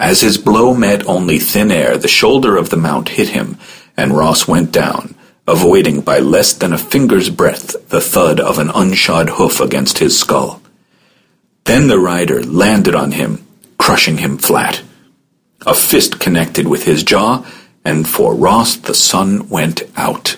As 0.00 0.20
his 0.20 0.38
blow 0.38 0.74
met 0.74 1.06
only 1.06 1.38
thin 1.38 1.70
air, 1.70 1.96
the 1.96 2.08
shoulder 2.08 2.56
of 2.56 2.70
the 2.70 2.76
mount 2.76 3.10
hit 3.10 3.28
him, 3.30 3.56
and 3.96 4.16
Ross 4.16 4.48
went 4.48 4.72
down, 4.72 5.14
avoiding 5.46 6.00
by 6.00 6.18
less 6.18 6.52
than 6.52 6.72
a 6.72 6.78
finger's 6.78 7.30
breadth 7.30 7.88
the 7.88 8.00
thud 8.00 8.40
of 8.40 8.58
an 8.58 8.68
unshod 8.68 9.28
hoof 9.28 9.60
against 9.60 9.98
his 9.98 10.18
skull. 10.18 10.60
Then 11.64 11.86
the 11.86 11.98
rider 11.98 12.42
landed 12.42 12.94
on 12.94 13.12
him, 13.12 13.46
crushing 13.76 14.18
him 14.18 14.38
flat. 14.38 14.82
A 15.66 15.74
fist 15.74 16.20
connected 16.20 16.68
with 16.68 16.84
his 16.84 17.02
jaw, 17.02 17.44
and 17.84 18.08
for 18.08 18.34
Ross 18.34 18.76
the 18.76 18.94
sun 18.94 19.48
went 19.48 19.82
out. 19.96 20.36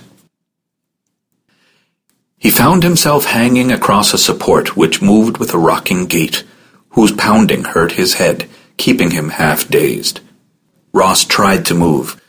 He 2.38 2.50
found 2.50 2.82
himself 2.82 3.26
hanging 3.26 3.70
across 3.70 4.14
a 4.14 4.18
support 4.18 4.76
which 4.76 5.02
moved 5.02 5.38
with 5.38 5.52
a 5.52 5.58
rocking 5.58 6.06
gait, 6.06 6.44
whose 6.90 7.12
pounding 7.12 7.64
hurt 7.64 7.92
his 7.92 8.14
head, 8.14 8.48
keeping 8.78 9.10
him 9.10 9.28
half 9.30 9.68
dazed. 9.68 10.20
Ross 10.92 11.24
tried 11.24 11.66
to 11.66 11.74
move, 11.74 12.20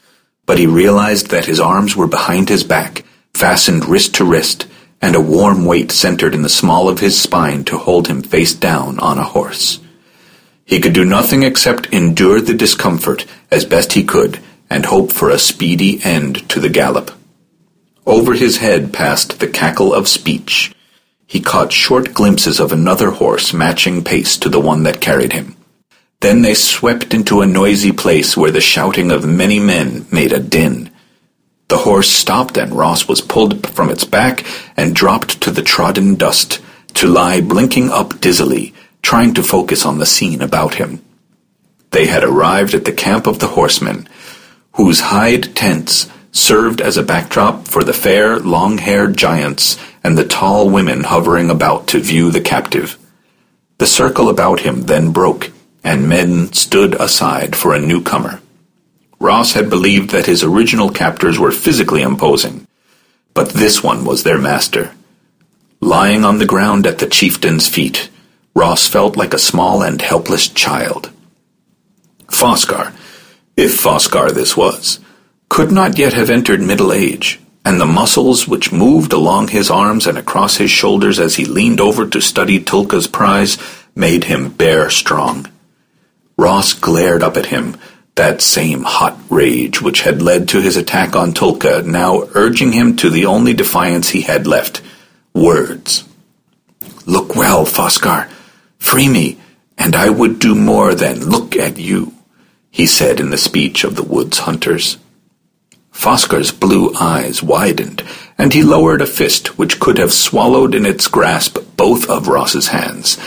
but 0.45 0.60
he 0.60 0.67
realized 0.67 1.29
that 1.29 1.45
his 1.45 1.60
arms 1.60 1.95
were 1.95 2.07
behind 2.07 2.50
his 2.50 2.63
back, 2.63 3.05
fastened 3.33 3.86
wrist 3.86 4.15
to 4.15 4.25
wrist, 4.25 4.67
and 5.01 5.15
a 5.15 5.21
warm 5.21 5.65
weight 5.65 5.91
centered 5.91 6.36
in 6.36 6.41
the 6.41 6.50
small 6.50 6.89
of 6.89 7.00
his 7.00 7.19
spine 7.19 7.63
to 7.63 7.77
hold 7.77 8.07
him 8.07 8.21
face 8.21 8.53
down 8.53 9.00
on 9.00 9.17
a 9.17 9.24
horse. 9.24 9.79
He 10.65 10.80
could 10.80 10.94
do 10.94 11.06
nothing 11.06 11.44
except 11.44 11.94
endure 11.94 12.41
the 12.41 12.53
discomfort 12.53 13.25
as 13.50 13.65
best 13.65 13.94
he 13.94 14.03
could 14.03 14.39
and 14.70 14.86
hope 14.86 15.12
for 15.12 15.30
a 15.30 15.38
speedy 15.38 16.00
end 16.03 16.48
to 16.50 16.60
the 16.60 16.70
gallop. 16.70 17.12
Over 18.06 18.34
his 18.34 18.58
head 18.58 18.94
passed 18.94 19.39
the 19.39 19.48
cackle 19.48 19.94
of 19.94 20.08
speech. 20.08 20.74
He 21.27 21.39
caught 21.39 21.72
short 21.72 22.13
glimpses 22.13 22.60
of 22.60 22.72
another 22.72 23.12
horse 23.12 23.53
matching 23.53 24.03
pace 24.03 24.38
to 24.38 24.50
the 24.50 24.60
one 24.60 24.84
that 24.84 25.01
carried 25.01 25.34
him. 25.34 25.56
Then 26.22 26.41
they 26.41 26.53
swept 26.53 27.13
into 27.13 27.41
a 27.41 27.48
noisy 27.48 27.91
place 27.91 28.38
where 28.38 28.51
the 28.51 28.62
shouting 28.62 29.12
of 29.12 29.25
many 29.25 29.60
men 29.60 30.06
made 30.12 30.32
a 30.32 30.39
din. 30.39 30.91
The 31.68 31.77
horse 31.77 32.10
stopped 32.10 32.58
and 32.58 32.74
Ross 32.74 33.08
was 33.08 33.22
pulled 33.22 33.68
from 33.70 33.89
its 33.89 34.03
back 34.03 34.46
and 34.77 34.96
dropped 34.96 35.41
to 35.41 35.51
the 35.51 35.63
trodden 35.63 36.15
dust, 36.15 36.62
to 36.96 37.08
lie 37.08 37.41
blinking 37.41 37.89
up 37.89 38.20
dizzily, 38.20 38.74
trying 39.01 39.34
to 39.34 39.43
focus 39.43 39.86
on 39.86 39.98
the 39.98 40.05
scene 40.05 40.41
about 40.41 40.75
him. 40.75 41.01
they 41.91 42.08
had 42.08 42.24
arrived 42.24 42.74
at 42.74 42.86
the 42.86 42.91
camp 42.93 43.27
of 43.27 43.39
the 43.39 43.48
horsemen, 43.48 44.08
whose 44.74 45.01
hide 45.01 45.53
tents 45.55 46.10
served 46.31 46.81
as 46.81 46.98
a 46.98 47.03
backdrop 47.03 47.67
for 47.67 47.84
the 47.84 47.93
fair, 47.93 48.39
long-haired 48.39 49.15
giants 49.17 49.77
and 50.03 50.17
the 50.17 50.25
tall 50.25 50.70
women 50.70 51.03
hovering 51.03 51.50
about 51.50 51.88
to 51.88 52.00
view 52.00 52.31
the 52.31 52.41
captive. 52.41 52.98
The 53.77 53.86
circle 53.86 54.29
about 54.29 54.62
him 54.62 54.84
then 54.84 55.12
broke, 55.12 55.51
and 55.84 56.08
men 56.08 56.53
stood 56.53 56.93
aside 56.96 57.55
for 57.55 57.74
a 57.74 57.79
newcomer. 57.79 58.39
Ross 59.20 59.53
had 59.53 59.70
believed 59.70 60.12
that 60.12 60.25
his 60.25 60.43
original 60.43 60.89
captors 60.89 61.38
were 61.38 61.51
physically 61.51 62.01
imposing, 62.01 62.65
but 63.34 63.50
this 63.50 63.84
one 63.84 64.05
was 64.05 64.24
their 64.24 64.39
master. 64.39 64.91
Lying 65.81 66.24
on 66.24 66.38
the 66.38 66.46
ground 66.46 66.88
at 66.88 67.00
the 67.00 67.08
chieftain's 67.08 67.67
feet, 67.67 68.10
Ross 68.53 68.88
felt 68.88 69.15
like 69.15 69.34
a 69.34 69.39
small 69.39 69.81
and 69.81 70.01
helpless 70.01 70.48
child. 70.48 71.12
Foscar, 72.27 72.93
if 73.55 73.81
Foscar 73.81 74.31
this 74.31 74.55
was, 74.55 75.00
could 75.50 75.72
not 75.72 75.98
yet 75.98 76.13
have 76.13 76.29
entered 76.29 76.62
middle 76.62 76.93
age, 76.93 77.39
and 77.63 77.79
the 77.79 77.86
muscles 77.86 78.48
which 78.48 78.72
moved 78.72 79.13
along 79.13 79.50
his 79.50 79.70
arms 79.70 80.08
and 80.08 80.17
across 80.17 80.58
his 80.58 80.72
shoulders 80.72 81.20
as 81.20 81.36
he 81.36 81.46
leaned 81.46 81.79
over 81.79 82.08
to 82.08 82.22
study 82.22 82.60
Tulka's 82.60 83.08
prize 83.08 83.58
made 83.96 84.25
him 84.25 84.50
bear 84.50 84.89
strong. 84.89 85.48
Ross 86.38 86.74
glared 86.74 87.22
up 87.22 87.38
at 87.38 87.48
him, 87.48 87.77
that 88.15 88.41
same 88.41 88.84
hot 88.84 89.17
rage 89.29 89.81
which 89.81 90.01
had 90.01 90.22
led 90.22 90.50
to 90.50 90.62
his 90.62 90.77
attack 90.77 91.15
on 91.15 91.34
Tulka 91.34 91.86
now 91.86 92.27
urging 92.34 92.72
him 92.72 92.96
to 92.98 93.10
the 93.10 93.25
only 93.25 93.53
defiance 93.53 94.10
he 94.10 94.22
had 94.22 94.48
left, 94.48 94.81
words. 95.34 96.03
Look 97.05 97.36
well, 97.36 97.65
Foscar. 97.65 98.29
Free 98.81 99.07
me, 99.07 99.38
and 99.77 99.95
I 99.95 100.09
would 100.09 100.38
do 100.39 100.53
more 100.53 100.93
than 100.93 101.29
look 101.29 101.55
at 101.55 101.77
you, 101.77 102.13
he 102.71 102.85
said 102.85 103.21
in 103.21 103.29
the 103.29 103.38
speech 103.38 103.85
of 103.85 103.95
the 103.95 104.03
woods 104.03 104.39
hunters. 104.39 104.97
Foscar's 105.93 106.51
blue 106.51 106.93
eyes 107.00 107.41
widened, 107.41 108.03
and 108.38 108.53
he 108.53 108.63
lowered 108.63 109.01
a 109.01 109.05
fist 109.05 109.57
which 109.57 109.79
could 109.79 109.97
have 109.97 110.11
swallowed 110.11 110.75
in 110.75 110.85
its 110.85 111.07
grasp 111.07 111.59
both 111.77 112.09
of 112.09 112.27
Ross's 112.27 112.69
hands, 112.69 113.17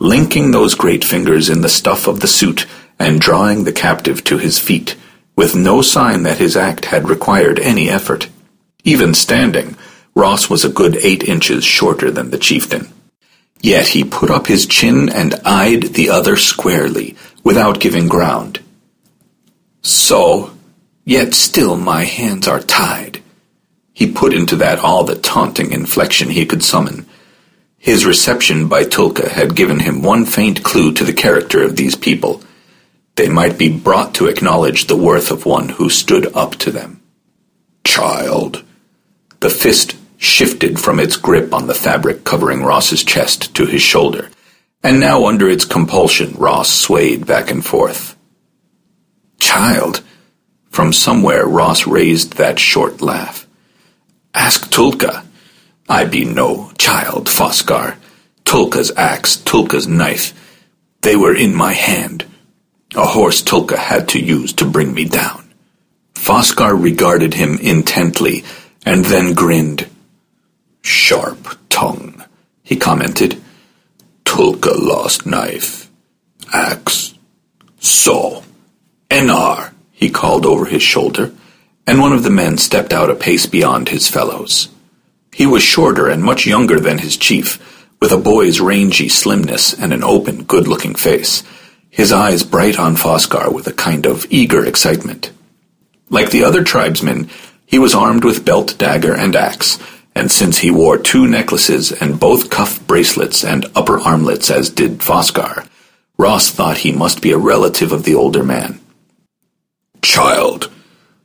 linking 0.00 0.50
those 0.50 0.74
great 0.74 1.04
fingers 1.04 1.48
in 1.48 1.60
the 1.60 1.68
stuff 1.68 2.08
of 2.08 2.18
the 2.18 2.26
suit 2.26 2.66
and 2.98 3.20
drawing 3.20 3.62
the 3.62 3.72
captive 3.72 4.24
to 4.24 4.38
his 4.38 4.58
feet, 4.58 4.96
with 5.36 5.54
no 5.54 5.82
sign 5.82 6.24
that 6.24 6.38
his 6.38 6.56
act 6.56 6.86
had 6.86 7.08
required 7.08 7.60
any 7.60 7.88
effort. 7.88 8.28
Even 8.82 9.14
standing, 9.14 9.76
Ross 10.16 10.50
was 10.50 10.64
a 10.64 10.68
good 10.80 10.96
eight 10.96 11.22
inches 11.22 11.62
shorter 11.64 12.10
than 12.10 12.30
the 12.30 12.38
chieftain. 12.38 12.88
Yet 13.62 13.88
he 13.88 14.02
put 14.02 14.30
up 14.30 14.48
his 14.48 14.66
chin 14.66 15.08
and 15.08 15.36
eyed 15.44 15.94
the 15.94 16.10
other 16.10 16.36
squarely, 16.36 17.16
without 17.44 17.80
giving 17.80 18.08
ground. 18.08 18.60
So, 19.82 20.52
yet 21.04 21.32
still 21.32 21.76
my 21.76 22.04
hands 22.04 22.48
are 22.48 22.60
tied. 22.60 23.22
He 23.92 24.10
put 24.10 24.34
into 24.34 24.56
that 24.56 24.80
all 24.80 25.04
the 25.04 25.14
taunting 25.14 25.72
inflection 25.72 26.30
he 26.30 26.44
could 26.44 26.64
summon. 26.64 27.06
His 27.78 28.04
reception 28.04 28.68
by 28.68 28.84
Tulka 28.84 29.28
had 29.28 29.56
given 29.56 29.80
him 29.80 30.02
one 30.02 30.24
faint 30.24 30.62
clue 30.62 30.92
to 30.94 31.04
the 31.04 31.12
character 31.12 31.62
of 31.62 31.76
these 31.76 31.96
people, 31.96 32.42
they 33.16 33.28
might 33.28 33.58
be 33.58 33.76
brought 33.76 34.14
to 34.14 34.26
acknowledge 34.26 34.86
the 34.86 34.96
worth 34.96 35.30
of 35.30 35.44
one 35.44 35.68
who 35.68 35.90
stood 35.90 36.34
up 36.34 36.54
to 36.56 36.70
them. 36.70 37.02
Child. 37.84 38.64
The 39.40 39.50
fist 39.50 39.96
shifted 40.22 40.78
from 40.78 41.00
its 41.00 41.16
grip 41.16 41.52
on 41.52 41.66
the 41.66 41.74
fabric 41.74 42.22
covering 42.22 42.62
Ross's 42.62 43.02
chest 43.02 43.54
to 43.56 43.66
his 43.66 43.82
shoulder, 43.82 44.30
and 44.82 45.00
now 45.00 45.26
under 45.26 45.50
its 45.50 45.64
compulsion 45.64 46.34
Ross 46.34 46.70
swayed 46.70 47.26
back 47.26 47.50
and 47.50 47.64
forth. 47.64 48.16
Child. 49.40 50.02
From 50.70 50.92
somewhere 50.92 51.44
Ross 51.44 51.86
raised 51.86 52.34
that 52.34 52.58
short 52.58 53.02
laugh. 53.02 53.46
Ask 54.32 54.70
Tulka. 54.70 55.24
I 55.88 56.04
be 56.04 56.24
no 56.24 56.70
child, 56.78 57.26
Foscar. 57.26 57.96
Tulka's 58.44 58.92
axe, 58.96 59.36
Tulka's 59.36 59.88
knife, 59.88 60.32
they 61.02 61.16
were 61.16 61.34
in 61.34 61.54
my 61.54 61.72
hand. 61.72 62.24
A 62.94 63.04
horse 63.04 63.42
Tulka 63.42 63.76
had 63.76 64.08
to 64.10 64.20
use 64.20 64.52
to 64.54 64.64
bring 64.64 64.94
me 64.94 65.04
down. 65.04 65.52
Foscar 66.14 66.80
regarded 66.80 67.34
him 67.34 67.58
intently, 67.58 68.44
and 68.86 69.04
then 69.04 69.34
grinned. 69.34 69.88
Sharp 70.82 71.56
tongue, 71.68 72.24
he 72.62 72.76
commented. 72.76 73.40
Tulka 74.24 74.74
lost 74.76 75.26
knife. 75.26 75.90
Axe. 76.52 77.14
Saw. 77.78 78.42
Enar, 79.10 79.72
he 79.90 80.10
called 80.10 80.46
over 80.46 80.66
his 80.66 80.82
shoulder, 80.82 81.32
and 81.86 82.00
one 82.00 82.12
of 82.12 82.22
the 82.22 82.30
men 82.30 82.58
stepped 82.58 82.92
out 82.92 83.10
a 83.10 83.14
pace 83.14 83.46
beyond 83.46 83.88
his 83.88 84.08
fellows. 84.08 84.68
He 85.32 85.46
was 85.46 85.62
shorter 85.62 86.08
and 86.08 86.22
much 86.22 86.46
younger 86.46 86.78
than 86.78 86.98
his 86.98 87.16
chief, 87.16 87.58
with 88.00 88.12
a 88.12 88.18
boy's 88.18 88.60
rangy 88.60 89.08
slimness 89.08 89.72
and 89.72 89.92
an 89.92 90.02
open, 90.02 90.44
good-looking 90.44 90.94
face, 90.94 91.42
his 91.88 92.10
eyes 92.10 92.42
bright 92.42 92.78
on 92.78 92.96
Foscar 92.96 93.52
with 93.52 93.66
a 93.66 93.72
kind 93.72 94.06
of 94.06 94.26
eager 94.30 94.64
excitement. 94.64 95.30
Like 96.10 96.30
the 96.30 96.44
other 96.44 96.64
tribesmen, 96.64 97.30
he 97.64 97.78
was 97.78 97.94
armed 97.94 98.24
with 98.24 98.44
belt, 98.44 98.76
dagger, 98.78 99.14
and 99.14 99.36
axe, 99.36 99.78
and 100.14 100.30
since 100.30 100.58
he 100.58 100.70
wore 100.70 100.98
two 100.98 101.26
necklaces 101.26 101.92
and 101.92 102.20
both 102.20 102.50
cuff 102.50 102.86
bracelets 102.86 103.44
and 103.44 103.66
upper 103.74 103.98
armlets 103.98 104.50
as 104.50 104.70
did 104.70 104.98
Foscar, 104.98 105.68
Ross 106.18 106.50
thought 106.50 106.78
he 106.78 106.92
must 106.92 107.22
be 107.22 107.32
a 107.32 107.38
relative 107.38 107.92
of 107.92 108.04
the 108.04 108.14
older 108.14 108.42
man. 108.42 108.80
Child. 110.02 110.70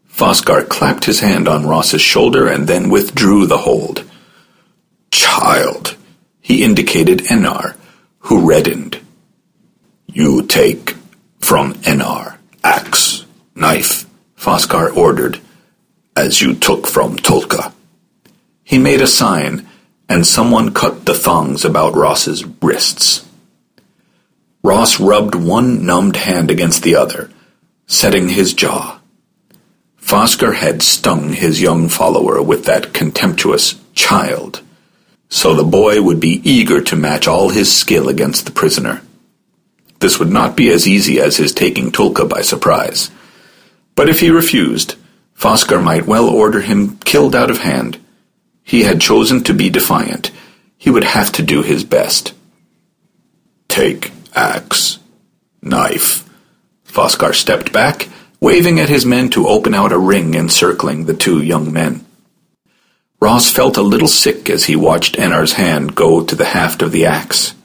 Foscar 0.10 0.68
clapped 0.68 1.06
his 1.06 1.20
hand 1.20 1.48
on 1.48 1.68
Ross's 1.68 2.02
shoulder 2.02 2.48
and 2.48 2.68
then 2.68 2.90
withdrew 2.90 3.46
the 3.46 3.60
hold. 3.60 4.10
Child. 5.12 5.96
He 6.42 6.64
indicated 6.64 7.20
Enar, 7.26 7.76
who 8.20 8.48
reddened. 8.48 9.00
You 10.08 10.46
take 10.48 10.96
from 11.40 11.74
Enar 11.76 12.38
axe, 12.64 13.26
knife, 13.56 14.06
Foscar 14.36 14.96
ordered, 14.96 15.40
as 16.16 16.42
you 16.42 16.54
took 16.54 16.88
from 16.88 17.16
Tulka. 17.16 17.72
He 18.68 18.78
made 18.78 19.00
a 19.00 19.08
sign, 19.08 19.66
and 20.10 20.28
someone 20.28 20.74
cut 20.74 21.06
the 21.06 21.14
thongs 21.14 21.64
about 21.64 21.96
Ross's 21.96 22.44
wrists. 22.62 23.26
Ross 24.62 25.00
rubbed 25.00 25.36
one 25.36 25.86
numbed 25.86 26.18
hand 26.18 26.52
against 26.52 26.84
the 26.84 26.94
other, 26.94 27.32
setting 27.86 28.28
his 28.28 28.54
jaw. 28.54 29.00
Foscar 30.02 30.54
had 30.54 30.82
stung 30.82 31.32
his 31.32 31.62
young 31.62 31.88
follower 31.88 32.42
with 32.42 32.66
that 32.66 32.92
contemptuous 32.92 33.76
child, 33.94 34.62
so 35.30 35.54
the 35.54 35.64
boy 35.64 36.02
would 36.02 36.20
be 36.20 36.42
eager 36.44 36.82
to 36.82 36.98
match 36.98 37.26
all 37.26 37.48
his 37.48 37.74
skill 37.74 38.10
against 38.10 38.46
the 38.46 38.52
prisoner. 38.52 39.02
This 40.00 40.20
would 40.20 40.30
not 40.30 40.58
be 40.58 40.70
as 40.72 40.86
easy 40.86 41.22
as 41.22 41.38
his 41.38 41.54
taking 41.54 41.90
Tulka 41.90 42.28
by 42.28 42.42
surprise. 42.42 43.12
But 43.96 44.10
if 44.10 44.20
he 44.20 44.30
refused, 44.30 44.96
Foscar 45.40 45.82
might 45.82 46.06
well 46.06 46.28
order 46.28 46.60
him 46.60 46.98
killed 46.98 47.34
out 47.34 47.50
of 47.50 47.60
hand. 47.60 47.98
He 48.68 48.84
had 48.84 49.00
chosen 49.00 49.46
to 49.46 49.54
be 49.54 49.70
defiant. 49.70 50.30
He 50.78 50.90
would 50.90 51.06
have 51.06 51.32
to 51.34 51.42
do 51.42 51.64
his 51.64 51.86
best. 51.86 52.34
Take 53.70 54.12
axe, 54.36 55.00
knife. 55.62 56.28
Foscar 56.86 57.34
stepped 57.34 57.72
back, 57.72 58.10
waving 58.42 58.78
at 58.78 58.90
his 58.90 59.06
men 59.06 59.30
to 59.30 59.48
open 59.48 59.74
out 59.74 59.94
a 59.94 59.98
ring 59.98 60.36
encircling 60.36 61.06
the 61.06 61.14
two 61.14 61.42
young 61.42 61.72
men. 61.72 62.06
Ross 63.22 63.50
felt 63.50 63.78
a 63.78 63.82
little 63.82 64.10
sick 64.10 64.50
as 64.50 64.66
he 64.66 64.76
watched 64.76 65.16
Enar's 65.16 65.54
hand 65.54 65.96
go 65.96 66.22
to 66.22 66.36
the 66.36 66.46
haft 66.46 66.82
of 66.82 66.92
the 66.92 67.06
axe. 67.06 67.56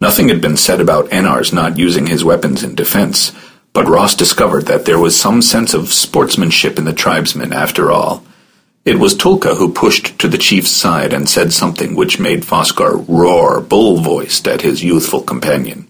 Nothing 0.00 0.28
had 0.28 0.40
been 0.40 0.56
said 0.56 0.80
about 0.80 1.10
Enar's 1.10 1.52
not 1.52 1.78
using 1.78 2.06
his 2.06 2.24
weapons 2.24 2.62
in 2.62 2.76
defense, 2.76 3.32
but 3.72 3.88
Ross 3.88 4.14
discovered 4.14 4.66
that 4.66 4.84
there 4.84 5.00
was 5.00 5.18
some 5.18 5.42
sense 5.42 5.74
of 5.74 5.92
sportsmanship 5.92 6.78
in 6.78 6.84
the 6.84 6.92
tribesmen 6.92 7.52
after 7.52 7.90
all. 7.90 8.22
It 8.88 8.98
was 8.98 9.14
Tulka 9.14 9.54
who 9.54 9.70
pushed 9.70 10.18
to 10.18 10.28
the 10.28 10.38
chief's 10.38 10.70
side 10.70 11.12
and 11.12 11.28
said 11.28 11.52
something 11.52 11.94
which 11.94 12.18
made 12.18 12.42
Foscar 12.42 13.04
roar 13.06 13.60
bull-voiced 13.60 14.48
at 14.48 14.62
his 14.62 14.82
youthful 14.82 15.20
companion. 15.20 15.86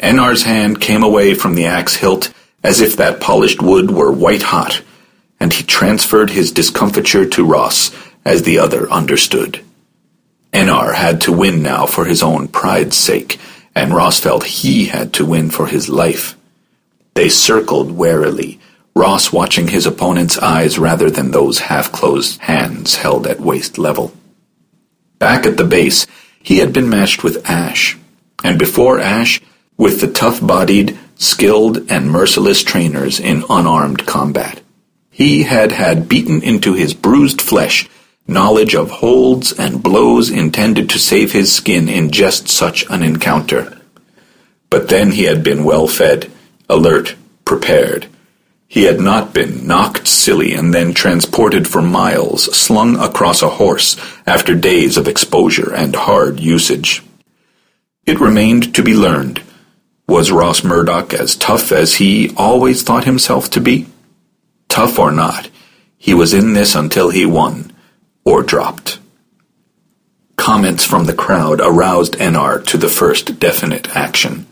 Enar's 0.00 0.42
hand 0.42 0.80
came 0.80 1.04
away 1.04 1.34
from 1.34 1.54
the 1.54 1.66
axe 1.66 1.94
hilt 1.94 2.34
as 2.64 2.80
if 2.80 2.96
that 2.96 3.20
polished 3.20 3.62
wood 3.62 3.92
were 3.92 4.10
white 4.10 4.42
hot, 4.42 4.82
and 5.38 5.52
he 5.52 5.62
transferred 5.62 6.30
his 6.30 6.50
discomfiture 6.50 7.24
to 7.24 7.44
Ross 7.44 7.92
as 8.24 8.42
the 8.42 8.58
other 8.58 8.90
understood. 8.90 9.64
Enar 10.52 10.94
had 10.94 11.20
to 11.20 11.32
win 11.32 11.62
now 11.62 11.86
for 11.86 12.04
his 12.04 12.20
own 12.20 12.48
pride's 12.48 12.96
sake, 12.96 13.38
and 13.76 13.94
Ross 13.94 14.18
felt 14.18 14.42
he 14.42 14.86
had 14.86 15.12
to 15.12 15.24
win 15.24 15.52
for 15.52 15.68
his 15.68 15.88
life. 15.88 16.36
They 17.14 17.28
circled 17.28 17.92
warily, 17.92 18.58
Ross 18.94 19.32
watching 19.32 19.68
his 19.68 19.86
opponent's 19.86 20.38
eyes 20.38 20.78
rather 20.78 21.10
than 21.10 21.30
those 21.30 21.60
half-closed 21.60 22.40
hands 22.40 22.96
held 22.96 23.26
at 23.26 23.40
waist 23.40 23.78
level. 23.78 24.12
Back 25.18 25.46
at 25.46 25.56
the 25.56 25.64
base, 25.64 26.06
he 26.42 26.58
had 26.58 26.72
been 26.72 26.88
matched 26.88 27.22
with 27.22 27.48
Ashe, 27.48 27.96
and 28.42 28.58
before 28.58 28.98
Ashe, 28.98 29.40
with 29.76 30.00
the 30.00 30.08
tough-bodied, 30.10 30.98
skilled 31.16 31.90
and 31.90 32.10
merciless 32.10 32.62
trainers 32.62 33.20
in 33.20 33.44
unarmed 33.50 34.06
combat. 34.06 34.60
He 35.10 35.42
had 35.42 35.72
had 35.72 36.08
beaten 36.08 36.42
into 36.42 36.74
his 36.74 36.94
bruised 36.94 37.40
flesh 37.40 37.88
knowledge 38.28 38.74
of 38.74 38.90
holds 38.90 39.52
and 39.52 39.82
blows 39.82 40.30
intended 40.30 40.90
to 40.90 40.98
save 40.98 41.32
his 41.32 41.52
skin 41.52 41.88
in 41.88 42.10
just 42.10 42.46
such 42.46 42.84
an 42.90 43.02
encounter. 43.02 43.80
But 44.70 44.88
then 44.88 45.12
he 45.12 45.24
had 45.24 45.42
been 45.42 45.64
well 45.64 45.88
fed, 45.88 46.30
alert, 46.68 47.16
prepared. 47.46 48.06
He 48.70 48.82
had 48.84 49.00
not 49.00 49.32
been 49.32 49.66
knocked 49.66 50.06
silly 50.06 50.52
and 50.52 50.74
then 50.74 50.92
transported 50.92 51.66
for 51.66 51.80
miles, 51.80 52.54
slung 52.54 52.96
across 52.96 53.40
a 53.40 53.48
horse 53.48 53.96
after 54.26 54.54
days 54.54 54.98
of 54.98 55.08
exposure 55.08 55.74
and 55.74 55.96
hard 55.96 56.38
usage. 56.38 57.02
It 58.04 58.20
remained 58.20 58.74
to 58.74 58.82
be 58.82 58.92
learned. 58.92 59.42
Was 60.06 60.30
Ross 60.30 60.62
Murdoch 60.62 61.14
as 61.14 61.34
tough 61.34 61.72
as 61.72 61.94
he 61.94 62.34
always 62.36 62.82
thought 62.82 63.04
himself 63.04 63.48
to 63.50 63.60
be? 63.60 63.86
Tough 64.68 64.98
or 64.98 65.12
not, 65.12 65.48
he 65.96 66.12
was 66.12 66.34
in 66.34 66.52
this 66.52 66.74
until 66.74 67.08
he 67.08 67.24
won, 67.24 67.72
or 68.24 68.42
dropped. 68.42 68.98
Comments 70.36 70.84
from 70.84 71.06
the 71.06 71.14
crowd 71.14 71.60
aroused 71.62 72.14
Enar 72.18 72.64
to 72.66 72.76
the 72.76 72.88
first 72.88 73.40
definite 73.40 73.96
action. 73.96 74.46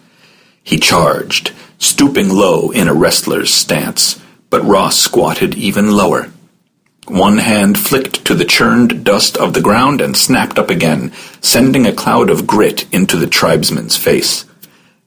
He 0.63 0.79
charged, 0.79 1.53
stooping 1.79 2.29
low 2.29 2.71
in 2.71 2.89
a 2.89 2.95
wrestler's 2.95 3.53
stance, 3.53 4.21
but 4.51 4.65
Ross 4.65 4.99
squatted 4.99 5.55
even 5.55 5.97
lower. 5.97 6.31
One 7.09 7.39
hand 7.39 7.79
flicked 7.79 8.25
to 8.25 8.35
the 8.35 8.45
churned 8.45 9.05
dust 9.05 9.37
of 9.37 9.55
the 9.55 9.61
ground 9.61 10.01
and 10.01 10.17
snapped 10.17 10.59
up 10.59 10.71
again, 10.71 11.13
sending 11.41 11.87
a 11.87 11.93
cloud 11.93 12.31
of 12.31 12.47
grit 12.47 12.93
into 12.93 13.17
the 13.17 13.29
tribesman's 13.29 13.97
face. 13.97 14.45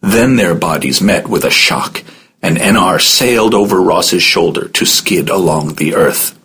Then 0.01 0.37
their 0.37 0.55
bodies 0.55 1.01
met 1.01 1.27
with 1.27 1.43
a 1.43 1.49
shock, 1.49 2.03
and 2.41 2.57
Enar 2.57 3.01
sailed 3.01 3.53
over 3.53 3.81
Ross's 3.81 4.23
shoulder 4.23 4.69
to 4.69 4.85
skid 4.85 5.29
along 5.29 5.75
the 5.75 5.93
earth. 5.95 6.39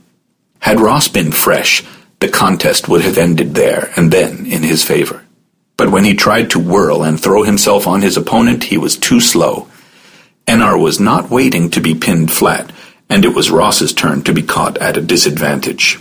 Had 0.58 0.80
Ross 0.80 1.06
been 1.06 1.30
fresh, 1.30 1.84
the 2.18 2.28
contest 2.28 2.88
would 2.88 3.02
have 3.02 3.18
ended 3.18 3.54
there 3.54 3.92
and 3.96 4.10
then 4.10 4.46
in 4.46 4.62
his 4.62 4.82
favor. 4.82 5.22
But 5.76 5.90
when 5.90 6.04
he 6.04 6.14
tried 6.14 6.50
to 6.50 6.58
whirl 6.58 7.02
and 7.02 7.20
throw 7.20 7.42
himself 7.42 7.86
on 7.86 8.02
his 8.02 8.16
opponent, 8.16 8.64
he 8.64 8.78
was 8.78 8.96
too 8.96 9.20
slow. 9.20 9.68
Enar 10.46 10.80
was 10.80 11.00
not 11.00 11.30
waiting 11.30 11.70
to 11.70 11.80
be 11.80 11.94
pinned 11.94 12.30
flat, 12.30 12.70
and 13.08 13.24
it 13.24 13.34
was 13.34 13.50
Ross's 13.50 13.92
turn 13.92 14.22
to 14.22 14.32
be 14.32 14.42
caught 14.42 14.78
at 14.78 14.96
a 14.96 15.02
disadvantage. 15.02 15.98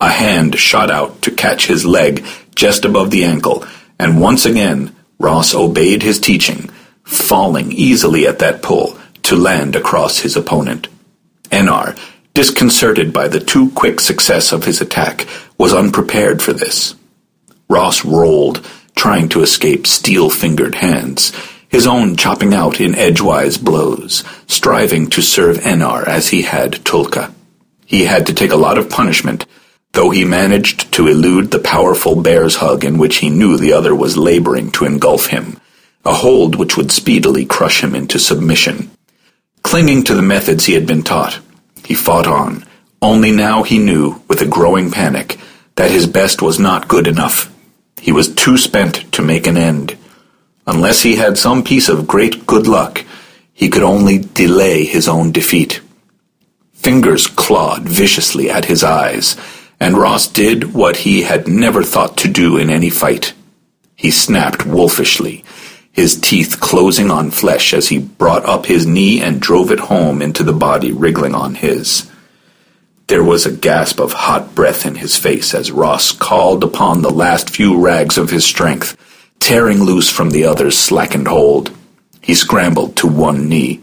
A 0.00 0.10
hand 0.10 0.58
shot 0.58 0.90
out 0.90 1.22
to 1.22 1.30
catch 1.30 1.66
his 1.66 1.84
leg 1.84 2.24
just 2.54 2.84
above 2.84 3.10
the 3.10 3.24
ankle, 3.24 3.64
and 3.98 4.20
once 4.20 4.44
again 4.44 4.94
Ross 5.18 5.54
obeyed 5.54 6.02
his 6.02 6.18
teaching, 6.18 6.70
falling 7.04 7.70
easily 7.70 8.26
at 8.26 8.40
that 8.40 8.62
pull 8.62 8.98
to 9.22 9.36
land 9.36 9.76
across 9.76 10.18
his 10.18 10.36
opponent. 10.36 10.88
Enar, 11.50 11.96
disconcerted 12.34 13.12
by 13.12 13.28
the 13.28 13.40
too 13.40 13.70
quick 13.70 14.00
success 14.00 14.52
of 14.52 14.64
his 14.64 14.80
attack, 14.80 15.26
was 15.58 15.72
unprepared 15.72 16.42
for 16.42 16.52
this. 16.52 16.96
Ross 17.68 18.04
rolled, 18.04 18.66
trying 18.96 19.28
to 19.28 19.42
escape 19.42 19.86
steel-fingered 19.86 20.74
hands, 20.74 21.32
his 21.72 21.86
own 21.86 22.14
chopping 22.16 22.52
out 22.52 22.80
in 22.82 22.94
edgewise 22.94 23.56
blows, 23.56 24.22
striving 24.46 25.08
to 25.08 25.22
serve 25.22 25.56
Enar 25.56 26.06
as 26.06 26.28
he 26.28 26.42
had 26.42 26.72
Tulka. 26.84 27.32
He 27.86 28.04
had 28.04 28.26
to 28.26 28.34
take 28.34 28.50
a 28.50 28.56
lot 28.56 28.76
of 28.76 28.90
punishment, 28.90 29.46
though 29.92 30.10
he 30.10 30.24
managed 30.24 30.92
to 30.92 31.06
elude 31.06 31.50
the 31.50 31.58
powerful 31.58 32.14
bear's 32.20 32.56
hug 32.56 32.84
in 32.84 32.98
which 32.98 33.16
he 33.16 33.30
knew 33.30 33.56
the 33.56 33.72
other 33.72 33.94
was 33.94 34.18
laboring 34.18 34.70
to 34.72 34.84
engulf 34.84 35.28
him, 35.28 35.58
a 36.04 36.12
hold 36.12 36.56
which 36.56 36.76
would 36.76 36.92
speedily 36.92 37.46
crush 37.46 37.82
him 37.82 37.94
into 37.94 38.18
submission. 38.18 38.90
Clinging 39.62 40.04
to 40.04 40.14
the 40.14 40.20
methods 40.20 40.66
he 40.66 40.74
had 40.74 40.86
been 40.86 41.02
taught, 41.02 41.40
he 41.86 41.94
fought 41.94 42.26
on. 42.26 42.66
Only 43.00 43.32
now 43.32 43.62
he 43.62 43.78
knew, 43.78 44.20
with 44.28 44.42
a 44.42 44.46
growing 44.46 44.90
panic, 44.90 45.38
that 45.76 45.90
his 45.90 46.06
best 46.06 46.42
was 46.42 46.58
not 46.58 46.86
good 46.88 47.06
enough. 47.06 47.50
He 47.98 48.12
was 48.12 48.34
too 48.34 48.58
spent 48.58 49.10
to 49.12 49.22
make 49.22 49.46
an 49.46 49.56
end. 49.56 49.96
Unless 50.66 51.02
he 51.02 51.16
had 51.16 51.36
some 51.36 51.64
piece 51.64 51.88
of 51.88 52.06
great 52.06 52.46
good 52.46 52.66
luck, 52.66 53.04
he 53.52 53.68
could 53.68 53.82
only 53.82 54.18
delay 54.18 54.84
his 54.84 55.08
own 55.08 55.32
defeat. 55.32 55.80
Fingers 56.72 57.26
clawed 57.26 57.82
viciously 57.82 58.50
at 58.50 58.66
his 58.66 58.84
eyes, 58.84 59.36
and 59.80 59.96
Ross 59.96 60.28
did 60.28 60.74
what 60.74 60.98
he 60.98 61.22
had 61.22 61.48
never 61.48 61.82
thought 61.82 62.16
to 62.18 62.28
do 62.28 62.56
in 62.56 62.70
any 62.70 62.90
fight. 62.90 63.34
He 63.96 64.10
snapped 64.10 64.64
wolfishly, 64.64 65.44
his 65.92 66.20
teeth 66.20 66.58
closing 66.60 67.10
on 67.10 67.30
flesh 67.30 67.74
as 67.74 67.88
he 67.88 67.98
brought 67.98 68.44
up 68.44 68.66
his 68.66 68.86
knee 68.86 69.20
and 69.20 69.40
drove 69.40 69.70
it 69.70 69.78
home 69.80 70.22
into 70.22 70.42
the 70.42 70.52
body 70.52 70.92
wriggling 70.92 71.34
on 71.34 71.56
his. 71.56 72.10
There 73.08 73.22
was 73.22 73.44
a 73.44 73.52
gasp 73.52 74.00
of 74.00 74.12
hot 74.12 74.54
breath 74.54 74.86
in 74.86 74.94
his 74.94 75.16
face 75.16 75.54
as 75.54 75.70
Ross 75.70 76.12
called 76.12 76.64
upon 76.64 77.02
the 77.02 77.10
last 77.10 77.50
few 77.50 77.78
rags 77.78 78.16
of 78.16 78.30
his 78.30 78.44
strength 78.44 78.96
tearing 79.42 79.82
loose 79.82 80.08
from 80.08 80.30
the 80.30 80.44
other's 80.44 80.78
slackened 80.78 81.26
hold. 81.26 81.76
He 82.20 82.32
scrambled 82.32 82.94
to 82.96 83.08
one 83.08 83.48
knee. 83.48 83.82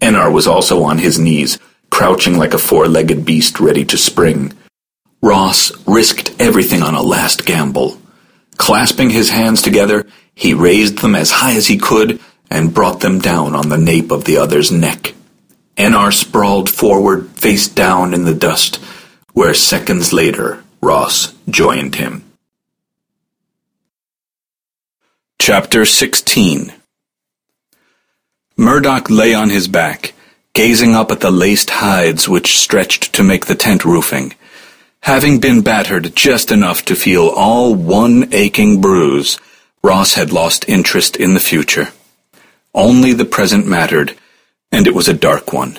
Enar 0.00 0.32
was 0.32 0.46
also 0.46 0.82
on 0.82 0.96
his 0.96 1.18
knees, 1.18 1.58
crouching 1.90 2.38
like 2.38 2.54
a 2.54 2.58
four-legged 2.58 3.24
beast 3.24 3.60
ready 3.60 3.84
to 3.84 3.98
spring. 3.98 4.54
Ross 5.22 5.72
risked 5.86 6.34
everything 6.38 6.82
on 6.82 6.94
a 6.94 7.02
last 7.02 7.44
gamble. 7.44 8.00
Clasping 8.56 9.10
his 9.10 9.28
hands 9.28 9.60
together, 9.60 10.06
he 10.34 10.54
raised 10.54 10.98
them 10.98 11.14
as 11.14 11.30
high 11.30 11.54
as 11.54 11.66
he 11.66 11.76
could 11.76 12.18
and 12.50 12.74
brought 12.74 13.00
them 13.00 13.18
down 13.18 13.54
on 13.54 13.68
the 13.68 13.78
nape 13.78 14.10
of 14.10 14.24
the 14.24 14.38
other's 14.38 14.72
neck. 14.72 15.14
Enar 15.76 16.14
sprawled 16.14 16.70
forward, 16.70 17.28
face 17.30 17.68
down 17.68 18.14
in 18.14 18.24
the 18.24 18.34
dust, 18.34 18.76
where 19.34 19.54
seconds 19.54 20.14
later 20.14 20.64
Ross 20.80 21.34
joined 21.50 21.96
him. 21.96 22.23
Chapter 25.46 25.84
16 25.84 26.72
Murdoch 28.56 29.10
lay 29.10 29.34
on 29.34 29.50
his 29.50 29.68
back, 29.68 30.14
gazing 30.54 30.94
up 30.94 31.10
at 31.12 31.20
the 31.20 31.30
laced 31.30 31.68
hides 31.68 32.26
which 32.26 32.58
stretched 32.58 33.12
to 33.12 33.22
make 33.22 33.44
the 33.44 33.54
tent 33.54 33.84
roofing. 33.84 34.32
Having 35.02 35.40
been 35.40 35.60
battered 35.60 36.16
just 36.16 36.50
enough 36.50 36.82
to 36.86 36.96
feel 36.96 37.28
all 37.28 37.74
one 37.74 38.32
aching 38.32 38.80
bruise, 38.80 39.38
Ross 39.82 40.14
had 40.14 40.32
lost 40.32 40.66
interest 40.66 41.14
in 41.14 41.34
the 41.34 41.40
future. 41.40 41.88
Only 42.74 43.12
the 43.12 43.26
present 43.26 43.66
mattered, 43.66 44.16
and 44.72 44.86
it 44.86 44.94
was 44.94 45.08
a 45.08 45.12
dark 45.12 45.52
one. 45.52 45.78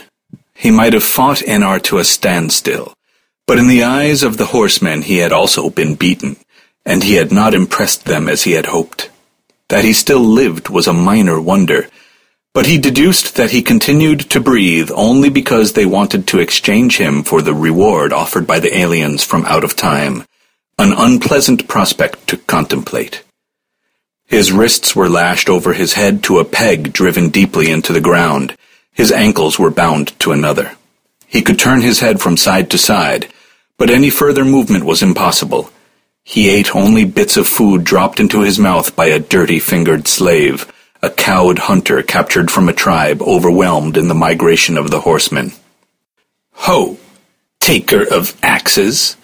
He 0.54 0.70
might 0.70 0.94
have 0.94 1.04
fought 1.04 1.38
Enar 1.38 1.82
to 1.86 1.98
a 1.98 2.04
standstill, 2.04 2.94
but 3.48 3.58
in 3.58 3.68
the 3.68 3.84
eyes 3.84 4.22
of 4.22 4.38
the 4.38 4.52
horsemen 4.54 5.02
he 5.02 5.18
had 5.18 5.32
also 5.32 5.72
been 5.72 5.96
beaten, 5.96 6.38
and 6.86 7.02
he 7.02 7.16
had 7.16 7.32
not 7.32 7.56
impressed 7.56 8.06
them 8.06 8.30
as 8.30 8.44
he 8.44 8.52
had 8.52 8.68
hoped. 8.68 9.10
That 9.70 9.84
he 9.84 9.94
still 9.94 10.20
lived 10.20 10.70
was 10.70 10.88
a 10.88 10.94
minor 10.94 11.42
wonder, 11.42 11.90
but 12.54 12.68
he 12.68 12.78
deduced 12.78 13.36
that 13.36 13.52
he 13.52 13.62
continued 13.62 14.22
to 14.30 14.40
breathe 14.40 14.90
only 14.94 15.30
because 15.30 15.74
they 15.74 15.86
wanted 15.86 16.28
to 16.28 16.40
exchange 16.40 16.98
him 16.98 17.24
for 17.24 17.42
the 17.42 17.54
reward 17.54 18.14
offered 18.14 18.48
by 18.48 18.60
the 18.60 18.78
aliens 18.78 19.24
from 19.24 19.44
out 19.46 19.64
of 19.64 19.76
time, 19.76 20.24
an 20.78 20.94
unpleasant 20.96 21.68
prospect 21.68 22.28
to 22.28 22.38
contemplate. 22.38 23.24
His 24.26 24.52
wrists 24.52 24.96
were 24.96 25.10
lashed 25.10 25.50
over 25.50 25.74
his 25.74 25.94
head 25.94 26.24
to 26.24 26.40
a 26.40 26.46
peg 26.46 26.94
driven 26.94 27.30
deeply 27.30 27.70
into 27.70 27.92
the 27.92 28.02
ground. 28.02 28.56
His 28.92 29.12
ankles 29.12 29.60
were 29.60 29.70
bound 29.70 30.18
to 30.20 30.32
another. 30.32 30.78
He 31.28 31.42
could 31.42 31.60
turn 31.60 31.82
his 31.82 32.00
head 32.00 32.22
from 32.22 32.38
side 32.38 32.70
to 32.72 32.78
side, 32.78 33.28
but 33.78 33.90
any 33.90 34.10
further 34.10 34.46
movement 34.46 34.86
was 34.86 35.04
impossible. 35.04 35.70
He 36.28 36.50
ate 36.50 36.76
only 36.76 37.06
bits 37.06 37.38
of 37.38 37.48
food 37.48 37.84
dropped 37.84 38.20
into 38.20 38.42
his 38.42 38.58
mouth 38.58 38.96
by 38.96 39.06
a 39.06 39.20
dirty-fingered 39.20 40.08
slave, 40.08 40.66
a 41.02 41.12
cowed 41.12 41.60
hunter 41.60 42.02
captured 42.02 42.50
from 42.50 42.68
a 42.68 42.74
tribe 42.74 43.22
overwhelmed 43.22 43.96
in 43.96 44.08
the 44.08 44.16
migration 44.16 44.76
of 44.76 44.90
the 44.90 45.02
horsemen. 45.02 45.54
Ho! 46.54 46.98
Taker 47.60 48.04
of 48.12 48.36
axes! 48.42 49.18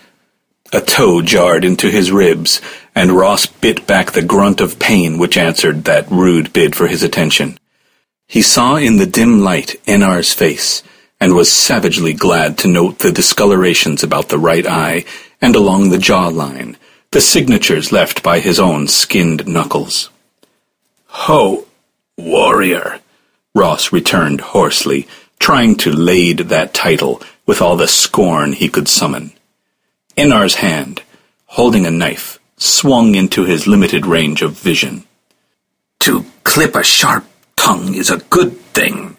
A 0.72 0.80
toe 0.80 1.24
jarred 1.24 1.66
into 1.66 1.90
his 1.90 2.12
ribs, 2.12 2.62
and 2.94 3.12
Ross 3.12 3.48
bit 3.48 3.88
back 3.88 4.12
the 4.12 4.22
grunt 4.22 4.62
of 4.62 4.80
pain 4.80 5.18
which 5.18 5.38
answered 5.38 5.86
that 5.86 6.10
rude 6.10 6.54
bid 6.54 6.76
for 6.76 6.88
his 6.88 7.02
attention. 7.02 7.58
He 8.28 8.44
saw 8.44 8.76
in 8.76 8.98
the 8.98 9.08
dim 9.08 9.42
light 9.42 9.76
Enar's 9.88 10.34
face, 10.34 10.84
and 11.20 11.34
was 11.34 11.52
savagely 11.52 12.14
glad 12.14 12.60
to 12.60 12.68
note 12.68 13.00
the 13.00 13.12
discolorations 13.12 14.04
about 14.04 14.30
the 14.30 14.40
right 14.40 14.68
eye 14.68 15.04
and 15.42 15.56
along 15.56 15.90
the 15.90 15.98
jawline, 15.98 16.78
the 17.12 17.22
signatures 17.22 17.92
left 17.92 18.24
by 18.24 18.40
his 18.40 18.60
own 18.60 18.88
skinned 18.88 19.46
knuckles. 19.46 20.10
Ho, 21.08 21.68
warrior, 22.18 23.00
Ross 23.54 23.92
returned 23.92 24.40
hoarsely, 24.40 25.08
trying 25.38 25.76
to 25.76 25.92
lade 25.92 26.40
that 26.40 26.74
title 26.74 27.22
with 27.46 27.62
all 27.62 27.76
the 27.76 27.88
scorn 27.88 28.54
he 28.54 28.70
could 28.70 28.88
summon. 28.88 29.34
Enar's 30.16 30.56
hand, 30.56 31.04
holding 31.48 31.86
a 31.86 31.92
knife, 31.92 32.40
swung 32.56 33.16
into 33.16 33.44
his 33.44 33.68
limited 33.68 34.06
range 34.06 34.42
of 34.42 34.54
vision. 34.54 35.04
To 36.02 36.26
clip 36.46 36.76
a 36.76 36.84
sharp 36.84 37.26
tongue 37.58 37.94
is 37.94 38.10
a 38.10 38.20
good 38.30 38.58
thing. 38.74 39.18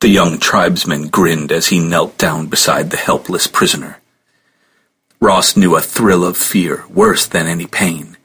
The 0.00 0.08
young 0.08 0.38
tribesman 0.38 1.08
grinned 1.08 1.50
as 1.50 1.68
he 1.68 1.78
knelt 1.78 2.18
down 2.18 2.48
beside 2.48 2.90
the 2.90 2.96
helpless 2.98 3.46
prisoner. 3.46 4.01
Ross 5.22 5.56
knew 5.56 5.76
a 5.76 5.80
thrill 5.80 6.24
of 6.24 6.36
fear 6.36 6.84
worse 6.88 7.26
than 7.26 7.46
any 7.46 7.64
pain. 7.64 8.16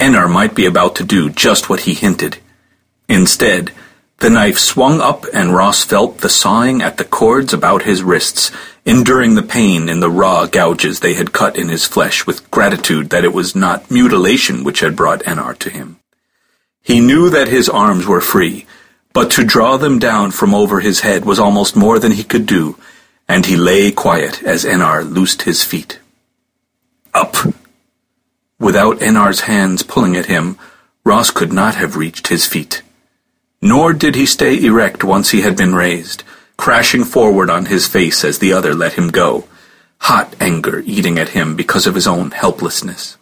Enar 0.00 0.28
might 0.28 0.56
be 0.56 0.66
about 0.66 0.96
to 0.96 1.04
do 1.04 1.30
just 1.30 1.68
what 1.68 1.82
he 1.82 1.94
hinted. 1.94 2.38
Instead, 3.08 3.70
the 4.18 4.28
knife 4.28 4.58
swung 4.58 5.00
up 5.00 5.24
and 5.32 5.54
Ross 5.54 5.84
felt 5.84 6.18
the 6.18 6.28
sawing 6.28 6.82
at 6.82 6.96
the 6.96 7.04
cords 7.04 7.54
about 7.54 7.84
his 7.84 8.02
wrists, 8.02 8.50
enduring 8.84 9.36
the 9.36 9.44
pain 9.44 9.88
in 9.88 10.00
the 10.00 10.10
raw 10.10 10.46
gouges 10.46 10.98
they 10.98 11.14
had 11.14 11.32
cut 11.32 11.56
in 11.56 11.68
his 11.68 11.86
flesh 11.86 12.26
with 12.26 12.50
gratitude 12.50 13.10
that 13.10 13.24
it 13.24 13.32
was 13.32 13.54
not 13.54 13.88
mutilation 13.88 14.64
which 14.64 14.80
had 14.80 14.96
brought 14.96 15.22
Enar 15.22 15.56
to 15.60 15.70
him. 15.70 16.00
He 16.82 16.98
knew 16.98 17.30
that 17.30 17.46
his 17.46 17.68
arms 17.68 18.04
were 18.08 18.20
free, 18.20 18.66
but 19.12 19.30
to 19.30 19.44
draw 19.44 19.76
them 19.76 20.00
down 20.00 20.32
from 20.32 20.56
over 20.56 20.80
his 20.80 21.02
head 21.02 21.24
was 21.24 21.38
almost 21.38 21.76
more 21.76 22.00
than 22.00 22.10
he 22.10 22.24
could 22.24 22.46
do, 22.46 22.76
and 23.28 23.46
he 23.46 23.54
lay 23.54 23.92
quiet 23.92 24.42
as 24.42 24.64
Enar 24.64 25.08
loosed 25.08 25.42
his 25.42 25.62
feet. 25.62 26.00
Up! 27.14 27.36
Without 28.58 28.98
Enar's 29.00 29.40
hands 29.40 29.82
pulling 29.82 30.16
at 30.16 30.26
him, 30.26 30.56
Ross 31.04 31.30
could 31.30 31.52
not 31.52 31.74
have 31.74 31.96
reached 31.96 32.28
his 32.28 32.46
feet. 32.46 32.82
Nor 33.60 33.92
did 33.92 34.14
he 34.14 34.26
stay 34.26 34.62
erect 34.64 35.04
once 35.04 35.30
he 35.30 35.42
had 35.42 35.56
been 35.56 35.74
raised, 35.74 36.22
crashing 36.56 37.04
forward 37.04 37.50
on 37.50 37.66
his 37.66 37.86
face 37.88 38.24
as 38.24 38.38
the 38.38 38.52
other 38.52 38.74
let 38.74 38.94
him 38.94 39.08
go, 39.08 39.44
hot 39.98 40.34
anger 40.40 40.82
eating 40.86 41.18
at 41.18 41.30
him 41.30 41.56
because 41.56 41.86
of 41.86 41.94
his 41.94 42.06
own 42.06 42.30
helplessness. 42.30 43.16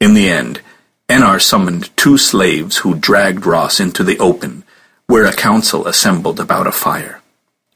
In 0.00 0.14
the 0.14 0.28
end, 0.28 0.60
Enar 1.08 1.40
summoned 1.40 1.94
two 1.96 2.18
slaves 2.18 2.78
who 2.78 2.94
dragged 2.94 3.46
Ross 3.46 3.80
into 3.80 4.04
the 4.04 4.18
open, 4.18 4.64
where 5.06 5.24
a 5.24 5.32
council 5.32 5.86
assembled 5.86 6.38
about 6.38 6.66
a 6.66 6.72
fire. 6.72 7.22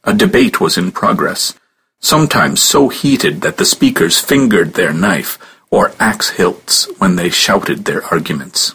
A 0.05 0.13
debate 0.13 0.61
was 0.61 0.77
in 0.77 0.93
progress, 0.93 1.55
sometimes 2.03 2.61
so 2.61 2.88
heated 2.88 3.41
that 3.41 3.57
the 3.57 3.65
speakers 3.65 4.21
fingered 4.21 4.75
their 4.75 4.93
knife 4.93 5.38
or 5.71 5.93
axe 5.99 6.31
hilts 6.31 6.85
when 6.99 7.17
they 7.17 7.31
shouted 7.31 7.85
their 7.85 8.05
arguments. 8.07 8.75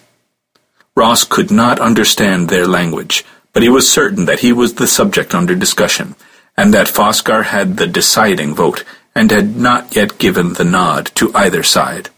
Ross 0.96 1.24
could 1.24 1.52
not 1.52 1.80
understand 1.80 2.50
their 2.50 2.66
language, 2.66 3.24
but 3.54 3.62
he 3.62 3.70
was 3.70 3.92
certain 3.92 4.26
that 4.26 4.40
he 4.40 4.52
was 4.52 4.76
the 4.76 4.88
subject 4.88 5.36
under 5.36 5.54
discussion, 5.54 6.16
and 6.56 6.74
that 6.74 6.88
Foscar 6.88 7.44
had 7.44 7.78
the 7.78 7.86
deciding 7.86 8.56
vote, 8.56 8.84
and 9.14 9.30
had 9.30 9.56
not 9.56 9.96
yet 9.96 10.18
given 10.18 10.54
the 10.54 10.64
nod 10.64 11.08
to 11.16 11.32
either 11.36 11.62
side. 11.62 12.10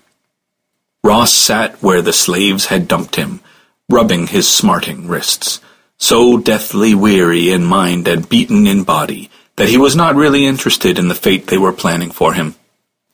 Ross 1.04 1.34
sat 1.34 1.82
where 1.82 2.02
the 2.02 2.14
slaves 2.14 2.68
had 2.68 2.88
dumped 2.88 3.16
him, 3.16 3.42
rubbing 3.90 4.28
his 4.28 4.48
smarting 4.48 5.08
wrists, 5.08 5.60
so 5.98 6.38
deathly 6.38 6.94
weary 6.94 7.52
in 7.52 7.64
mind 7.66 8.08
and 8.08 8.30
beaten 8.30 8.68
in 8.68 8.84
body 8.84 9.30
that 9.60 9.68
he 9.68 9.78
was 9.78 9.94
not 9.94 10.16
really 10.16 10.46
interested 10.46 10.98
in 10.98 11.10
the 11.10 11.22
fate 11.26 11.48
they 11.48 11.58
were 11.58 11.74
planning 11.74 12.12
for 12.12 12.32
him. 12.34 12.56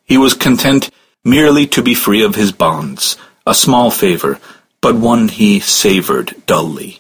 He 0.03 0.15
was 0.15 0.36
content 0.36 0.91
merely 1.23 1.65
to 1.65 1.81
be 1.81 1.95
free 1.95 2.23
of 2.23 2.36
his 2.36 2.51
bonds, 2.51 3.17
a 3.47 3.55
small 3.55 3.89
favor, 3.89 4.39
but 4.79 4.93
one 4.93 5.27
he 5.27 5.60
savored 5.60 6.36
dully. 6.45 6.99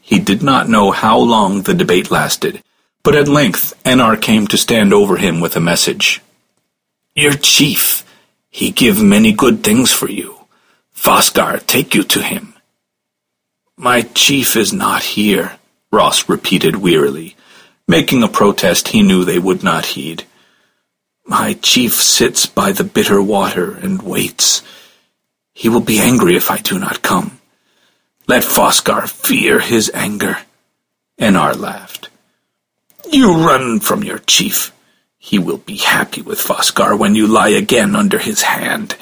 He 0.00 0.18
did 0.18 0.42
not 0.42 0.68
know 0.68 0.90
how 0.90 1.20
long 1.20 1.62
the 1.62 1.72
debate 1.72 2.10
lasted, 2.10 2.64
but 3.04 3.14
at 3.14 3.28
length 3.28 3.80
Enar 3.84 4.20
came 4.20 4.48
to 4.48 4.58
stand 4.58 4.92
over 4.92 5.18
him 5.18 5.38
with 5.38 5.54
a 5.54 5.60
message. 5.60 6.20
Your 7.14 7.34
chief, 7.34 8.04
he 8.50 8.72
give 8.72 9.00
many 9.00 9.30
good 9.30 9.62
things 9.62 9.92
for 9.92 10.10
you. 10.10 10.34
Foscar 10.96 11.64
take 11.64 11.94
you 11.94 12.02
to 12.02 12.20
him. 12.20 12.54
My 13.76 14.02
chief 14.02 14.56
is 14.56 14.72
not 14.72 15.04
here, 15.04 15.58
Ross 15.92 16.28
repeated 16.28 16.74
wearily, 16.74 17.33
making 17.86 18.22
a 18.22 18.28
protest 18.28 18.88
he 18.88 19.02
knew 19.02 19.24
they 19.24 19.38
would 19.38 19.62
not 19.62 19.86
heed. 19.86 20.24
My 21.26 21.54
chief 21.54 21.94
sits 21.94 22.46
by 22.46 22.72
the 22.72 22.84
bitter 22.84 23.22
water 23.22 23.72
and 23.76 24.02
waits. 24.02 24.62
He 25.52 25.68
will 25.68 25.80
be 25.80 25.98
angry 25.98 26.36
if 26.36 26.50
I 26.50 26.58
do 26.58 26.78
not 26.78 27.02
come. 27.02 27.40
Let 28.26 28.42
Foscar 28.42 29.08
fear 29.08 29.60
his 29.60 29.90
anger. 29.94 30.38
Enar 31.18 31.58
laughed. 31.58 32.08
You 33.10 33.32
run 33.32 33.80
from 33.80 34.02
your 34.02 34.18
chief. 34.18 34.72
He 35.18 35.38
will 35.38 35.58
be 35.58 35.76
happy 35.76 36.22
with 36.22 36.38
Foscar 36.38 36.98
when 36.98 37.14
you 37.14 37.26
lie 37.26 37.50
again 37.50 37.94
under 37.96 38.18
his 38.18 38.42
hand. 38.42 38.96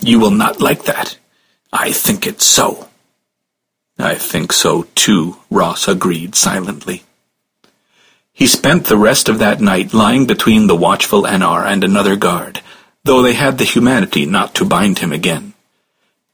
You 0.00 0.18
will 0.18 0.30
not 0.30 0.60
like 0.60 0.84
that. 0.84 1.18
I 1.72 1.92
think 1.92 2.26
it 2.26 2.40
so. 2.40 2.88
I 3.98 4.14
think 4.14 4.52
so, 4.52 4.84
too, 4.94 5.36
Ross 5.50 5.88
agreed 5.88 6.34
silently. 6.34 7.02
He 8.34 8.48
spent 8.48 8.86
the 8.86 8.98
rest 8.98 9.28
of 9.28 9.38
that 9.38 9.60
night 9.60 9.94
lying 9.94 10.26
between 10.26 10.66
the 10.66 10.76
watchful 10.76 11.22
Enar 11.22 11.64
and 11.64 11.84
another 11.84 12.16
guard, 12.16 12.60
though 13.04 13.22
they 13.22 13.34
had 13.34 13.58
the 13.58 13.64
humanity 13.64 14.26
not 14.26 14.56
to 14.56 14.64
bind 14.64 14.98
him 14.98 15.12
again. 15.12 15.54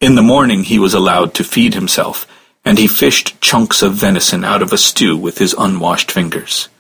In 0.00 0.14
the 0.14 0.22
morning 0.22 0.64
he 0.64 0.78
was 0.78 0.94
allowed 0.94 1.34
to 1.34 1.44
feed 1.44 1.74
himself, 1.74 2.26
and 2.64 2.78
he 2.78 2.86
fished 2.88 3.38
chunks 3.42 3.82
of 3.82 3.92
venison 3.92 4.44
out 4.44 4.62
of 4.62 4.72
a 4.72 4.78
stew 4.78 5.14
with 5.14 5.36
his 5.36 5.54
unwashed 5.58 6.10
fingers. 6.10 6.70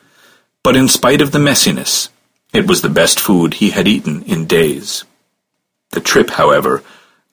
But 0.62 0.74
in 0.74 0.88
spite 0.88 1.20
of 1.20 1.32
the 1.32 1.38
messiness, 1.38 2.08
it 2.54 2.66
was 2.66 2.80
the 2.80 2.88
best 2.88 3.20
food 3.20 3.54
he 3.54 3.70
had 3.70 3.86
eaten 3.86 4.22
in 4.22 4.46
days. 4.46 5.04
The 5.90 6.00
trip, 6.00 6.30
however, 6.30 6.82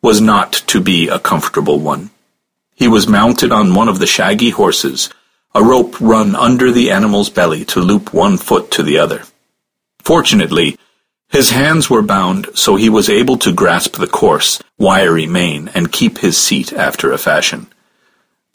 was 0.01 0.19
not 0.19 0.51
to 0.67 0.81
be 0.81 1.07
a 1.07 1.19
comfortable 1.19 1.79
one. 1.79 2.09
He 2.75 2.89
was 2.89 3.07
mounted 3.07 3.53
on 3.53 3.75
one 3.75 3.87
of 3.87 3.99
the 3.99 4.07
shaggy 4.07 4.49
horses, 4.49 5.09
a 5.53 5.63
rope 5.63 5.99
run 5.99 6.35
under 6.35 6.71
the 6.71 6.91
animal's 6.91 7.29
belly 7.29 7.65
to 7.65 7.79
loop 7.79 8.13
one 8.13 8.37
foot 8.37 8.69
to 8.71 8.83
the 8.83 8.97
other. 8.97 9.23
Fortunately, 9.99 10.77
his 11.29 11.49
hands 11.49 11.89
were 11.89 12.01
bound 12.01 12.47
so 12.53 12.75
he 12.75 12.89
was 12.89 13.09
able 13.09 13.37
to 13.37 13.53
grasp 13.53 13.97
the 13.97 14.07
coarse, 14.07 14.61
wiry 14.77 15.25
mane 15.25 15.69
and 15.73 15.91
keep 15.91 16.19
his 16.19 16.37
seat 16.37 16.71
after 16.71 17.11
a 17.11 17.17
fashion. 17.17 17.67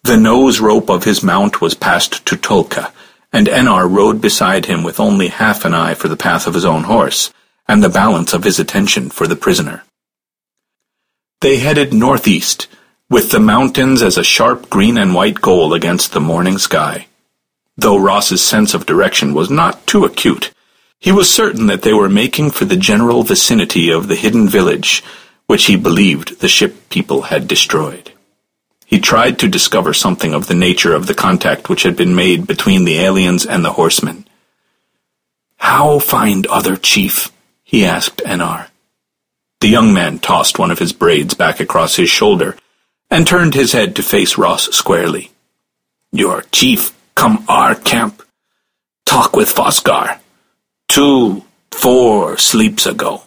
The 0.04 0.16
nose 0.16 0.60
rope 0.60 0.90
of 0.90 1.04
his 1.04 1.22
mount 1.22 1.60
was 1.60 1.74
passed 1.74 2.24
to 2.26 2.36
Tulka, 2.36 2.92
and 3.32 3.46
Enar 3.46 3.88
rode 3.90 4.20
beside 4.20 4.66
him 4.66 4.82
with 4.82 4.98
only 4.98 5.28
half 5.28 5.64
an 5.64 5.74
eye 5.74 5.94
for 5.94 6.08
the 6.08 6.16
path 6.16 6.46
of 6.46 6.54
his 6.54 6.64
own 6.64 6.84
horse, 6.84 7.32
and 7.68 7.82
the 7.82 7.88
balance 7.88 8.32
of 8.32 8.44
his 8.44 8.58
attention 8.58 9.10
for 9.10 9.26
the 9.26 9.36
prisoner. 9.36 9.84
They 11.40 11.58
headed 11.58 11.92
northeast, 11.92 12.68
with 13.12 13.30
the 13.30 13.38
mountains 13.38 14.00
as 14.00 14.16
a 14.16 14.24
sharp 14.24 14.70
green 14.70 14.96
and 14.96 15.14
white 15.14 15.42
goal 15.42 15.74
against 15.74 16.12
the 16.12 16.20
morning 16.20 16.56
sky. 16.56 17.06
Though 17.76 17.98
Ross's 17.98 18.42
sense 18.42 18.72
of 18.72 18.86
direction 18.86 19.34
was 19.34 19.50
not 19.50 19.86
too 19.86 20.06
acute, 20.06 20.50
he 20.98 21.12
was 21.12 21.30
certain 21.30 21.66
that 21.66 21.82
they 21.82 21.92
were 21.92 22.08
making 22.08 22.52
for 22.52 22.64
the 22.64 22.74
general 22.74 23.22
vicinity 23.22 23.90
of 23.90 24.08
the 24.08 24.14
hidden 24.14 24.48
village, 24.48 25.04
which 25.46 25.66
he 25.66 25.76
believed 25.76 26.40
the 26.40 26.48
ship 26.48 26.88
people 26.88 27.22
had 27.28 27.46
destroyed. 27.46 28.12
He 28.86 28.98
tried 28.98 29.38
to 29.40 29.46
discover 29.46 29.92
something 29.92 30.32
of 30.32 30.46
the 30.46 30.54
nature 30.54 30.94
of 30.94 31.06
the 31.06 31.14
contact 31.14 31.68
which 31.68 31.82
had 31.82 31.96
been 31.96 32.14
made 32.14 32.46
between 32.46 32.86
the 32.86 32.98
aliens 32.98 33.44
and 33.44 33.62
the 33.62 33.74
horsemen. 33.74 34.26
How 35.58 35.98
find 35.98 36.46
other 36.46 36.76
chief? 36.76 37.30
he 37.62 37.84
asked 37.84 38.22
Enar. 38.24 38.68
The 39.60 39.68
young 39.68 39.92
man 39.92 40.18
tossed 40.18 40.58
one 40.58 40.70
of 40.70 40.78
his 40.78 40.94
braids 40.94 41.34
back 41.34 41.60
across 41.60 41.96
his 41.96 42.08
shoulder 42.08 42.56
and 43.12 43.26
turned 43.26 43.52
his 43.52 43.72
head 43.72 43.94
to 43.94 44.02
face 44.02 44.38
Ross 44.38 44.72
squarely. 44.74 45.30
Your 46.12 46.40
chief 46.50 46.96
come 47.14 47.44
our 47.46 47.74
camp. 47.74 48.22
Talk 49.04 49.36
with 49.36 49.54
Foscar. 49.54 50.18
Two, 50.88 51.44
four 51.70 52.38
sleeps 52.38 52.86
ago. 52.86 53.24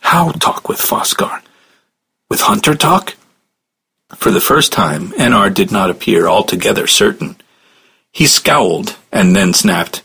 How 0.00 0.30
talk 0.32 0.70
with 0.70 0.78
Foscar? 0.78 1.42
With 2.30 2.40
Hunter 2.40 2.74
talk? 2.74 3.14
For 4.16 4.30
the 4.30 4.40
first 4.40 4.72
time, 4.72 5.12
Enar 5.12 5.52
did 5.52 5.70
not 5.70 5.90
appear 5.90 6.26
altogether 6.26 6.86
certain. 6.86 7.36
He 8.10 8.26
scowled 8.26 8.96
and 9.12 9.36
then 9.36 9.52
snapped, 9.52 10.02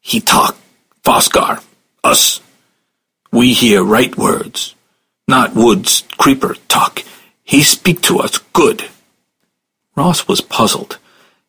He 0.00 0.22
talk, 0.22 0.56
Foscar, 1.04 1.62
us. 2.02 2.40
We 3.30 3.52
hear 3.52 3.84
right 3.84 4.16
words, 4.16 4.74
not 5.28 5.54
Woods 5.54 6.04
creeper 6.16 6.56
talk. 6.66 7.04
He 7.50 7.64
speak 7.64 8.00
to 8.02 8.20
us 8.20 8.38
good. 8.52 8.84
Ross 9.96 10.28
was 10.28 10.40
puzzled. 10.40 10.98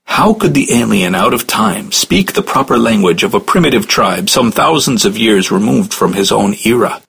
How 0.05 0.33
could 0.33 0.55
the 0.55 0.73
alien 0.73 1.13
out 1.13 1.31
of 1.31 1.45
time 1.45 1.91
speak 1.91 2.33
the 2.33 2.41
proper 2.41 2.79
language 2.79 3.21
of 3.21 3.35
a 3.35 3.39
primitive 3.39 3.87
tribe 3.87 4.27
some 4.27 4.51
thousands 4.51 5.05
of 5.05 5.15
years 5.15 5.51
removed 5.51 5.93
from 5.93 6.13
his 6.13 6.31
own 6.31 6.55
era? 6.65 7.03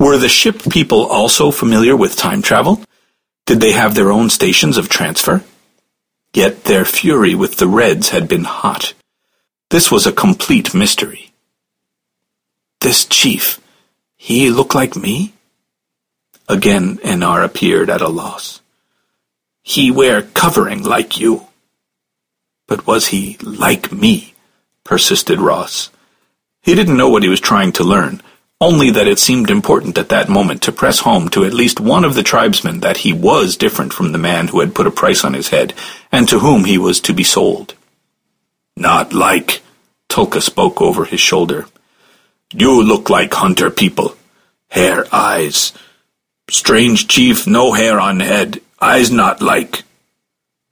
Were 0.00 0.18
the 0.18 0.28
ship 0.28 0.60
people 0.68 1.06
also 1.06 1.52
familiar 1.52 1.94
with 1.94 2.16
time 2.16 2.42
travel? 2.42 2.82
Did 3.46 3.60
they 3.60 3.70
have 3.70 3.94
their 3.94 4.10
own 4.10 4.28
stations 4.28 4.76
of 4.76 4.88
transfer? 4.88 5.44
Yet 6.34 6.64
their 6.64 6.84
fury 6.84 7.36
with 7.36 7.58
the 7.58 7.68
Reds 7.68 8.08
had 8.08 8.26
been 8.26 8.42
hot. 8.42 8.92
This 9.70 9.88
was 9.92 10.04
a 10.04 10.10
complete 10.10 10.74
mystery. 10.74 11.30
This 12.80 13.04
chief, 13.04 13.60
he 14.16 14.50
look 14.50 14.74
like 14.74 14.96
me? 14.96 15.32
Again 16.48 16.98
Enar 16.98 17.44
appeared 17.44 17.90
at 17.90 18.00
a 18.00 18.08
loss. 18.08 18.60
He 19.62 19.90
wear 19.90 20.22
covering 20.22 20.84
like 20.84 21.18
you. 21.18 21.46
But 22.68 22.86
was 22.86 23.08
he 23.08 23.36
like 23.42 23.92
me? 23.92 24.34
persisted 24.84 25.40
Ross. 25.40 25.90
He 26.62 26.74
didn't 26.74 26.96
know 26.96 27.08
what 27.08 27.24
he 27.24 27.28
was 27.28 27.40
trying 27.40 27.72
to 27.72 27.84
learn, 27.84 28.22
only 28.60 28.90
that 28.90 29.08
it 29.08 29.18
seemed 29.18 29.50
important 29.50 29.98
at 29.98 30.08
that 30.08 30.28
moment 30.28 30.62
to 30.62 30.72
press 30.72 31.00
home 31.00 31.28
to 31.30 31.44
at 31.44 31.52
least 31.52 31.80
one 31.80 32.04
of 32.04 32.14
the 32.14 32.22
tribesmen 32.22 32.80
that 32.80 32.98
he 32.98 33.12
was 33.12 33.56
different 33.56 33.92
from 33.92 34.12
the 34.12 34.18
man 34.18 34.48
who 34.48 34.60
had 34.60 34.74
put 34.74 34.86
a 34.86 34.90
price 34.90 35.24
on 35.24 35.34
his 35.34 35.48
head, 35.48 35.74
and 36.10 36.28
to 36.28 36.38
whom 36.38 36.64
he 36.64 36.78
was 36.78 37.00
to 37.00 37.12
be 37.12 37.24
sold. 37.24 37.74
Not 38.76 39.12
like, 39.12 39.62
Tulka 40.08 40.40
spoke 40.40 40.80
over 40.80 41.04
his 41.04 41.20
shoulder. 41.20 41.66
You 42.52 42.82
look 42.82 43.10
like 43.10 43.34
hunter 43.34 43.70
people. 43.70 44.16
Hair, 44.68 45.06
eyes. 45.12 45.72
Strange 46.48 47.08
chief, 47.08 47.46
no 47.46 47.72
hair 47.72 47.98
on 47.98 48.20
head, 48.20 48.60
eyes 48.80 49.10
not 49.10 49.42
like. 49.42 49.82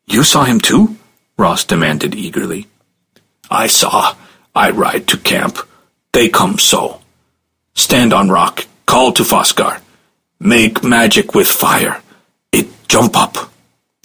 You 0.06 0.22
saw 0.22 0.44
him 0.44 0.60
too? 0.60 0.96
Ross 1.36 1.64
demanded 1.64 2.14
eagerly. 2.14 2.66
I 3.50 3.66
saw. 3.66 4.14
I 4.54 4.70
ride 4.70 5.08
to 5.08 5.18
camp. 5.18 5.58
They 6.12 6.28
come 6.28 6.58
so. 6.58 7.00
Stand 7.74 8.12
on 8.12 8.28
rock. 8.28 8.66
Call 8.86 9.12
to 9.12 9.24
Foscar. 9.24 9.80
Make 10.38 10.84
magic 10.84 11.34
with 11.34 11.48
fire. 11.48 12.02
It 12.52 12.68
jump 12.86 13.16
up. 13.16 13.50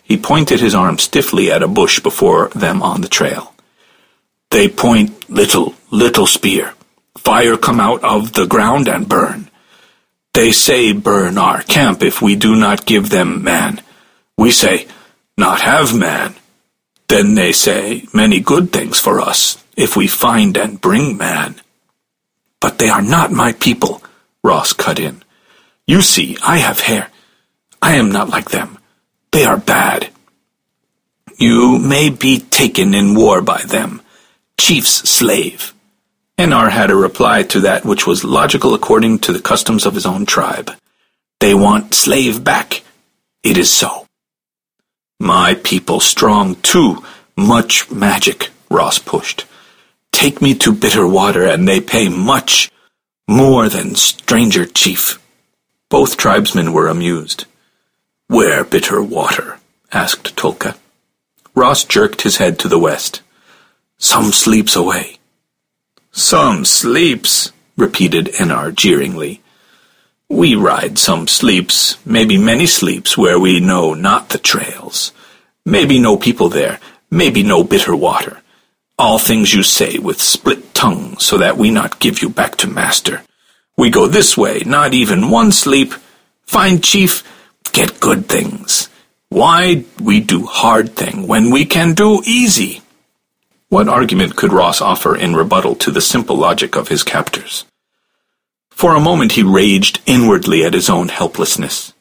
He 0.03 0.17
pointed 0.17 0.59
his 0.59 0.73
arm 0.73 0.97
stiffly 0.97 1.51
at 1.51 1.61
a 1.61 1.67
bush 1.67 1.99
before 1.99 2.49
them 2.49 2.81
on 2.81 3.01
the 3.01 3.07
trail. 3.07 3.53
They 4.49 4.67
point 4.69 5.29
little, 5.29 5.75
little 5.91 6.25
spear. 6.25 6.73
Fire 7.17 7.57
come 7.57 7.79
out 7.79 8.03
of 8.03 8.33
the 8.33 8.47
ground 8.47 8.87
and 8.87 9.07
burn. 9.07 9.48
They 10.39 10.53
say 10.53 10.93
burn 10.93 11.37
our 11.37 11.61
camp 11.63 12.01
if 12.01 12.21
we 12.21 12.37
do 12.37 12.55
not 12.55 12.85
give 12.85 13.09
them 13.09 13.43
man. 13.43 13.81
We 14.37 14.51
say, 14.51 14.87
not 15.37 15.59
have 15.59 15.93
man. 15.93 16.33
Then 17.09 17.35
they 17.35 17.51
say 17.51 18.07
many 18.13 18.39
good 18.39 18.71
things 18.71 19.01
for 19.01 19.19
us 19.19 19.61
if 19.75 19.97
we 19.97 20.07
find 20.07 20.55
and 20.55 20.79
bring 20.79 21.17
man. 21.17 21.59
But 22.61 22.79
they 22.79 22.87
are 22.87 23.01
not 23.01 23.33
my 23.33 23.51
people, 23.51 24.01
Ross 24.41 24.71
cut 24.71 24.97
in. 24.97 25.23
You 25.85 26.01
see, 26.01 26.37
I 26.41 26.59
have 26.59 26.79
hair. 26.79 27.09
I 27.81 27.95
am 27.95 28.09
not 28.09 28.29
like 28.29 28.49
them. 28.49 28.77
They 29.33 29.43
are 29.43 29.57
bad. 29.57 30.07
You 31.37 31.77
may 31.79 32.11
be 32.11 32.39
taken 32.39 32.93
in 32.93 33.13
war 33.13 33.41
by 33.41 33.63
them, 33.63 34.01
chief's 34.57 35.09
slave. 35.09 35.73
Enar 36.39 36.71
had 36.71 36.89
a 36.89 36.95
reply 36.95 37.43
to 37.43 37.59
that 37.59 37.85
which 37.85 38.07
was 38.07 38.23
logical 38.23 38.73
according 38.73 39.19
to 39.19 39.33
the 39.33 39.41
customs 39.41 39.85
of 39.85 39.93
his 39.93 40.05
own 40.05 40.25
tribe. 40.25 40.71
They 41.39 41.53
want 41.53 41.93
slave 41.93 42.43
back. 42.43 42.81
It 43.43 43.57
is 43.57 43.71
so. 43.71 44.07
My 45.19 45.53
people 45.53 45.99
strong 45.99 46.55
too, 46.55 47.03
much 47.35 47.91
magic, 47.91 48.49
Ross 48.71 48.97
pushed 48.97 49.45
take 50.19 50.41
me 50.41 50.53
to 50.53 50.73
bitter 50.73 51.07
water, 51.07 51.45
and 51.45 51.65
they 51.65 51.79
pay 51.79 52.09
much 52.09 52.69
more 53.25 53.69
than 53.69 53.95
stranger 53.95 54.65
chief. 54.65 55.17
Both 55.87 56.17
tribesmen 56.17 56.73
were 56.73 56.89
amused. 56.89 57.45
Where 58.27 58.65
bitter 58.65 59.01
water? 59.01 59.59
asked 59.93 60.35
Tulka. 60.35 60.75
Ross 61.55 61.85
jerked 61.85 62.23
his 62.23 62.35
head 62.35 62.59
to 62.59 62.67
the 62.67 62.77
west. 62.77 63.21
Some 63.97 64.33
sleeps 64.33 64.75
away. 64.75 65.18
Some 66.19 66.65
sleeps, 66.65 67.51
repeated 67.77 68.27
Enar 68.39 68.75
jeeringly. 68.75 69.41
We 70.29 70.55
ride 70.55 70.99
some 70.99 71.27
sleeps, 71.27 71.97
maybe 72.05 72.37
many 72.37 72.67
sleeps, 72.67 73.17
where 73.17 73.39
we 73.39 73.59
know 73.59 73.93
not 73.93 74.29
the 74.29 74.37
trails. 74.37 75.11
Maybe 75.65 75.97
no 75.99 76.17
people 76.17 76.49
there, 76.49 76.79
maybe 77.09 77.41
no 77.43 77.63
bitter 77.63 77.95
water 77.95 78.41
all 78.99 79.17
things 79.17 79.53
you 79.53 79.63
say 79.63 79.97
with 79.97 80.21
split 80.21 80.73
tongue, 80.73 81.17
so 81.19 81.37
that 81.37 81.55
we 81.55 81.71
not 81.71 81.99
give 81.99 82.21
you 82.21 82.27
back 82.27 82.57
to 82.57 82.67
master. 82.67 83.23
We 83.77 83.89
go 83.89 84.07
this 84.07 84.37
way, 84.37 84.61
not 84.65 84.93
even 84.93 85.29
one 85.29 85.53
sleep. 85.53 85.93
Find 86.43 86.83
chief, 86.83 87.23
get 87.71 88.01
good 88.01 88.27
things. 88.27 88.89
Why 89.29 89.85
we 90.01 90.19
do 90.19 90.45
hard 90.45 90.97
thing 90.97 91.27
when 91.27 91.49
we 91.49 91.63
can 91.63 91.93
do 91.93 92.21
easy? 92.25 92.81
What 93.69 93.87
argument 93.87 94.35
could 94.35 94.51
Ross 94.51 94.81
offer 94.81 95.15
in 95.15 95.35
rebuttal 95.35 95.75
to 95.75 95.91
the 95.91 96.01
simple 96.01 96.35
logic 96.35 96.75
of 96.75 96.87
his 96.87 97.03
captors? 97.03 97.65
For 98.71 98.95
a 98.95 98.99
moment 98.99 99.33
he 99.33 99.43
raged 99.43 100.01
inwardly 100.07 100.65
at 100.65 100.73
his 100.73 100.89
own 100.89 101.09
helplessness. 101.09 101.93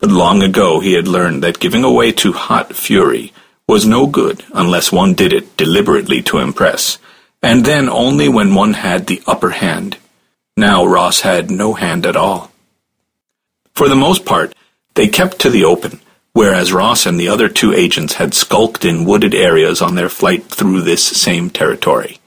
But 0.00 0.10
long 0.10 0.42
ago 0.42 0.80
he 0.80 0.94
had 0.94 1.06
learned 1.06 1.44
that 1.44 1.60
giving 1.60 1.84
away 1.84 2.10
to 2.12 2.32
hot 2.32 2.74
fury 2.74 3.32
was 3.68 3.86
no 3.86 4.08
good 4.08 4.44
unless 4.52 4.90
one 4.90 5.14
did 5.14 5.32
it 5.32 5.56
deliberately 5.56 6.20
to 6.22 6.38
impress, 6.38 6.98
and 7.44 7.64
then 7.64 7.88
only 7.88 8.28
when 8.28 8.56
one 8.56 8.72
had 8.72 9.06
the 9.06 9.22
upper 9.24 9.50
hand. 9.50 9.98
Now 10.56 10.84
Ross 10.84 11.20
had 11.20 11.48
no 11.48 11.74
hand 11.74 12.06
at 12.06 12.16
all. 12.16 12.50
For 13.76 13.88
the 13.88 13.94
most 13.94 14.24
part, 14.24 14.52
they 14.94 15.06
kept 15.06 15.38
to 15.40 15.50
the 15.50 15.64
open, 15.64 16.00
whereas 16.38 16.72
Ross 16.72 17.04
and 17.04 17.18
the 17.18 17.26
other 17.26 17.48
two 17.48 17.74
agents 17.74 18.14
had 18.14 18.32
skulked 18.32 18.84
in 18.84 19.04
wooded 19.04 19.34
areas 19.34 19.82
on 19.82 19.96
their 19.96 20.08
flight 20.08 20.44
through 20.44 20.80
this 20.82 21.04
same 21.04 21.50
territory. 21.50 22.20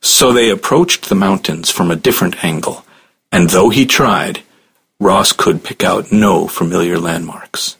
So 0.00 0.32
they 0.32 0.48
approached 0.48 1.10
the 1.10 1.14
mountains 1.14 1.70
from 1.70 1.90
a 1.90 2.02
different 2.06 2.42
angle, 2.42 2.86
and 3.30 3.50
though 3.50 3.68
he 3.68 3.84
tried, 3.84 4.40
Ross 4.98 5.32
could 5.32 5.64
pick 5.64 5.84
out 5.84 6.10
no 6.10 6.48
familiar 6.48 6.98
landmarks. 6.98 7.76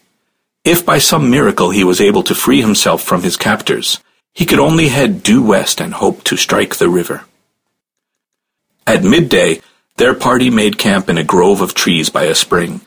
If 0.62 0.84
by 0.84 0.98
some 0.98 1.30
miracle 1.30 1.70
he 1.70 1.84
was 1.84 2.02
able 2.02 2.22
to 2.24 2.34
free 2.34 2.60
himself 2.60 3.02
from 3.02 3.22
his 3.22 3.38
captors, 3.38 3.98
he 4.34 4.44
could 4.44 4.58
only 4.58 4.88
head 4.88 5.22
due 5.22 5.42
west 5.42 5.80
and 5.80 5.94
hope 5.94 6.22
to 6.24 6.36
strike 6.36 6.76
the 6.76 6.90
river. 6.90 7.24
At 8.86 9.04
midday, 9.04 9.62
their 9.96 10.12
party 10.12 10.50
made 10.50 10.76
camp 10.76 11.08
in 11.08 11.16
a 11.16 11.24
grove 11.24 11.62
of 11.62 11.72
trees 11.72 12.10
by 12.10 12.24
a 12.24 12.34
spring. 12.34 12.82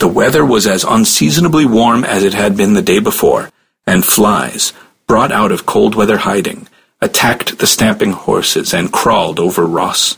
The 0.00 0.08
weather 0.08 0.46
was 0.46 0.66
as 0.66 0.82
unseasonably 0.82 1.66
warm 1.66 2.04
as 2.04 2.24
it 2.24 2.32
had 2.32 2.56
been 2.56 2.72
the 2.72 2.80
day 2.80 3.00
before, 3.00 3.50
and 3.86 4.02
flies, 4.02 4.72
brought 5.06 5.30
out 5.30 5.52
of 5.52 5.66
cold 5.66 5.94
weather 5.94 6.16
hiding, 6.16 6.68
attacked 7.02 7.58
the 7.58 7.66
stamping 7.66 8.12
horses 8.12 8.72
and 8.72 8.90
crawled 8.90 9.38
over 9.38 9.66
Ross. 9.66 10.16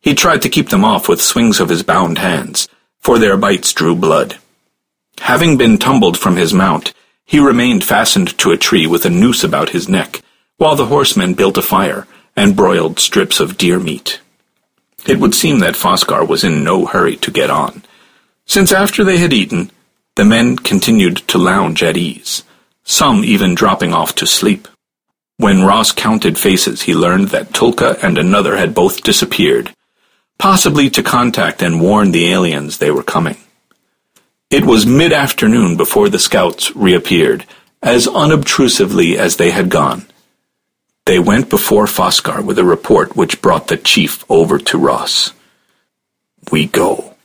He 0.00 0.14
tried 0.14 0.42
to 0.42 0.48
keep 0.48 0.68
them 0.68 0.84
off 0.84 1.08
with 1.08 1.20
swings 1.20 1.58
of 1.58 1.70
his 1.70 1.82
bound 1.82 2.18
hands, 2.18 2.68
for 3.00 3.18
their 3.18 3.36
bites 3.36 3.72
drew 3.72 3.96
blood. 3.96 4.36
Having 5.18 5.56
been 5.56 5.78
tumbled 5.78 6.16
from 6.16 6.36
his 6.36 6.54
mount, 6.54 6.94
he 7.24 7.40
remained 7.40 7.82
fastened 7.82 8.38
to 8.38 8.52
a 8.52 8.56
tree 8.56 8.86
with 8.86 9.04
a 9.04 9.10
noose 9.10 9.42
about 9.42 9.70
his 9.70 9.88
neck, 9.88 10.22
while 10.56 10.76
the 10.76 10.86
horsemen 10.86 11.34
built 11.34 11.58
a 11.58 11.62
fire 11.62 12.06
and 12.36 12.54
broiled 12.54 13.00
strips 13.00 13.40
of 13.40 13.58
deer 13.58 13.80
meat. 13.80 14.20
It 15.04 15.18
would 15.18 15.34
seem 15.34 15.58
that 15.58 15.74
Foscar 15.74 16.24
was 16.24 16.44
in 16.44 16.62
no 16.62 16.86
hurry 16.86 17.16
to 17.16 17.32
get 17.32 17.50
on, 17.50 17.82
since 18.46 18.72
after 18.72 19.04
they 19.04 19.18
had 19.18 19.32
eaten, 19.32 19.70
the 20.14 20.24
men 20.24 20.56
continued 20.56 21.16
to 21.28 21.38
lounge 21.38 21.82
at 21.82 21.96
ease, 21.96 22.42
some 22.84 23.24
even 23.24 23.54
dropping 23.54 23.92
off 23.92 24.14
to 24.14 24.26
sleep. 24.26 24.66
When 25.36 25.64
Ross 25.64 25.92
counted 25.92 26.38
faces, 26.38 26.82
he 26.82 26.94
learned 26.94 27.28
that 27.28 27.52
Tulka 27.52 28.02
and 28.02 28.16
another 28.16 28.56
had 28.56 28.74
both 28.74 29.02
disappeared, 29.02 29.74
possibly 30.38 30.88
to 30.90 31.02
contact 31.02 31.60
and 31.60 31.82
warn 31.82 32.12
the 32.12 32.32
aliens 32.32 32.78
they 32.78 32.90
were 32.90 33.02
coming. 33.02 33.36
It 34.48 34.64
was 34.64 34.86
mid-afternoon 34.86 35.76
before 35.76 36.08
the 36.08 36.18
scouts 36.18 36.74
reappeared, 36.74 37.44
as 37.82 38.06
unobtrusively 38.06 39.18
as 39.18 39.36
they 39.36 39.50
had 39.50 39.68
gone. 39.68 40.06
They 41.04 41.18
went 41.18 41.50
before 41.50 41.86
Foscar 41.86 42.42
with 42.44 42.58
a 42.58 42.64
report 42.64 43.16
which 43.16 43.42
brought 43.42 43.68
the 43.68 43.76
chief 43.76 44.24
over 44.30 44.58
to 44.58 44.78
Ross. 44.78 45.32
We 46.50 46.66
go. 46.66 47.15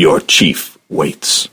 Your 0.00 0.18
chief 0.18 0.78
waits. 0.88 1.50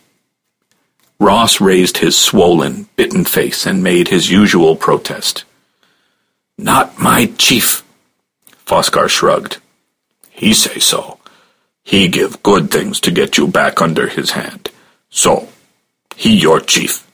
Ross 1.19 1.59
raised 1.59 1.97
his 1.97 2.15
swollen, 2.15 2.87
bitten 2.95 3.25
face 3.25 3.65
and 3.65 3.83
made 3.83 4.07
his 4.07 4.31
usual 4.31 4.77
protest. 4.77 5.43
Not 6.57 6.97
my 6.97 7.25
chief. 7.37 7.83
Foscar 8.65 9.09
shrugged. 9.09 9.57
He 10.29 10.53
say 10.53 10.79
so. 10.79 11.19
He 11.83 12.07
give 12.07 12.41
good 12.41 12.71
things 12.71 13.01
to 13.01 13.11
get 13.11 13.37
you 13.37 13.47
back 13.47 13.81
under 13.81 14.07
his 14.07 14.31
hand. 14.31 14.69
So, 15.09 15.49
he 16.15 16.33
your 16.39 16.61
chief. 16.61 17.05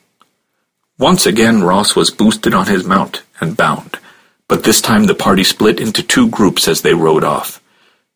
Once 0.99 1.25
again 1.25 1.63
Ross 1.63 1.95
was 1.95 2.11
boosted 2.11 2.53
on 2.53 2.67
his 2.67 2.84
mount 2.84 3.23
and 3.41 3.57
bound, 3.57 3.97
but 4.47 4.65
this 4.65 4.81
time 4.81 5.05
the 5.05 5.15
party 5.15 5.43
split 5.43 5.79
into 5.79 6.03
two 6.03 6.29
groups 6.29 6.67
as 6.67 6.84
they 6.84 6.93
rode 6.93 7.23
off. 7.23 7.59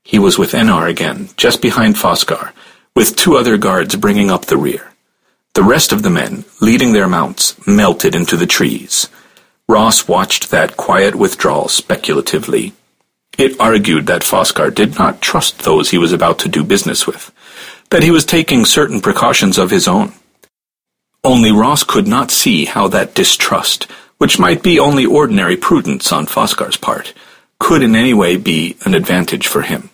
He 0.04 0.20
was 0.20 0.38
with 0.38 0.52
Enar 0.52 0.88
again, 0.88 1.30
just 1.36 1.64
behind 1.64 1.96
Foscar, 1.96 2.54
with 2.98 3.16
two 3.16 3.38
other 3.38 3.60
guards 3.60 3.96
bringing 3.96 4.32
up 4.32 4.46
the 4.46 4.58
rear. 4.58 4.92
The 5.54 5.62
rest 5.62 5.94
of 5.94 6.02
the 6.02 6.10
men, 6.10 6.46
leading 6.60 6.94
their 6.94 7.08
mounts, 7.08 7.56
melted 7.68 8.16
into 8.16 8.36
the 8.36 8.48
trees. 8.48 9.08
Ross 9.70 10.08
watched 10.08 10.50
that 10.50 10.78
quiet 10.78 11.14
withdrawal 11.14 11.68
speculatively. 11.68 12.74
It 13.38 13.60
argued 13.60 14.08
that 14.08 14.24
Foscar 14.24 14.74
did 14.74 14.98
not 14.98 15.22
trust 15.22 15.60
those 15.60 15.92
he 15.92 16.00
was 16.00 16.12
about 16.12 16.40
to 16.40 16.50
do 16.50 16.64
business 16.64 17.06
with, 17.06 17.32
that 17.92 18.02
he 18.02 18.10
was 18.10 18.26
taking 18.26 18.66
certain 18.66 19.00
precautions 19.00 19.60
of 19.60 19.70
his 19.70 19.88
own. 19.88 20.14
Only 21.24 21.52
Ross 21.52 21.84
could 21.84 22.08
not 22.08 22.32
see 22.32 22.66
how 22.66 22.88
that 22.88 23.14
distrust 23.14 23.86
which 24.18 24.40
might 24.40 24.64
be 24.64 24.80
only 24.80 25.06
ordinary 25.06 25.56
prudence 25.56 26.12
on 26.12 26.26
Foscar's 26.26 26.78
part, 26.78 27.14
could 27.60 27.84
in 27.84 27.96
any 27.96 28.16
way 28.16 28.38
be 28.38 28.76
an 28.86 28.96
advantage 28.96 29.46
for 29.46 29.62
him. 29.62 29.92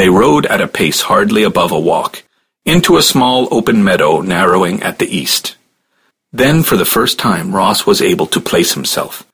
They 0.00 0.08
rode 0.08 0.46
at 0.46 0.62
a 0.62 0.66
pace 0.66 1.02
hardly 1.02 1.42
above 1.42 1.72
a 1.72 1.78
walk, 1.78 2.22
into 2.64 2.96
a 2.96 3.02
small 3.02 3.46
open 3.50 3.84
meadow 3.84 4.22
narrowing 4.22 4.82
at 4.82 4.98
the 4.98 5.14
east. 5.14 5.56
Then 6.32 6.62
for 6.62 6.78
the 6.78 6.86
first 6.86 7.18
time 7.18 7.54
Ross 7.54 7.84
was 7.84 8.00
able 8.00 8.24
to 8.28 8.40
place 8.40 8.72
himself. 8.72 9.26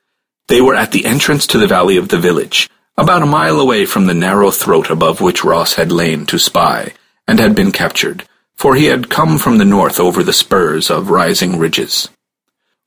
They 0.48 0.60
were 0.60 0.74
at 0.74 0.90
the 0.90 1.06
entrance 1.06 1.46
to 1.46 1.58
the 1.58 1.68
valley 1.68 1.96
of 1.96 2.08
the 2.08 2.18
village, 2.18 2.68
about 2.98 3.22
a 3.22 3.26
mile 3.26 3.60
away 3.60 3.86
from 3.86 4.06
the 4.06 4.20
narrow 4.26 4.50
throat 4.50 4.90
above 4.90 5.20
which 5.20 5.44
Ross 5.44 5.74
had 5.74 5.92
lain 5.92 6.26
to 6.26 6.36
spy, 6.36 6.94
and 7.28 7.38
had 7.38 7.54
been 7.54 7.70
captured, 7.70 8.24
for 8.56 8.74
he 8.74 8.86
had 8.86 9.08
come 9.08 9.38
from 9.38 9.58
the 9.58 9.64
north 9.64 10.00
over 10.00 10.24
the 10.24 10.32
spurs 10.32 10.90
of 10.90 11.10
rising 11.10 11.60
ridges. 11.60 12.08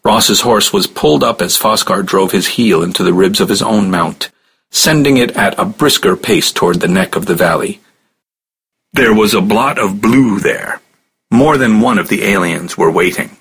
Ross's 0.04 0.42
horse 0.42 0.74
was 0.74 0.86
pulled 0.86 1.24
up 1.24 1.42
as 1.42 1.58
Foscar 1.58 2.06
drove 2.06 2.34
his 2.34 2.48
heel 2.60 2.84
into 2.84 3.06
the 3.06 3.14
ribs 3.14 3.40
of 3.40 3.48
his 3.48 3.62
own 3.62 3.90
mount, 3.90 4.32
sending 4.72 5.18
it 5.18 5.36
at 5.36 5.58
a 5.58 5.66
brisker 5.66 6.16
pace 6.16 6.52
toward 6.52 6.80
the 6.80 6.88
neck 6.88 7.16
of 7.16 7.26
the 7.26 7.36
valley. 7.36 7.80
There 8.94 9.14
was 9.14 9.34
a 9.34 9.42
blot 9.42 9.78
of 9.78 10.02
blue 10.02 10.40
there. 10.40 10.82
More 11.32 11.58
than 11.58 11.82
one 11.82 12.00
of 12.00 12.10
the 12.10 12.24
aliens 12.24 12.78
were 12.78 12.92
waiting. 12.92 13.38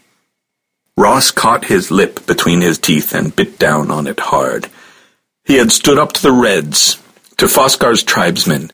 Ross 0.97 1.31
caught 1.31 1.67
his 1.67 1.91
lip 1.91 2.27
between 2.27 2.61
his 2.61 2.79
teeth 2.79 3.15
and 3.15 3.35
bit 3.35 3.59
down 3.59 3.91
on 3.91 4.07
it 4.07 4.21
hard. 4.21 4.69
He 5.45 5.57
had 5.57 5.73
stood 5.73 5.97
up 5.97 6.13
to 6.15 6.23
the 6.23 6.33
Reds, 6.33 7.03
to 7.39 7.47
Foscar's 7.47 8.03
tribesmen, 8.03 8.71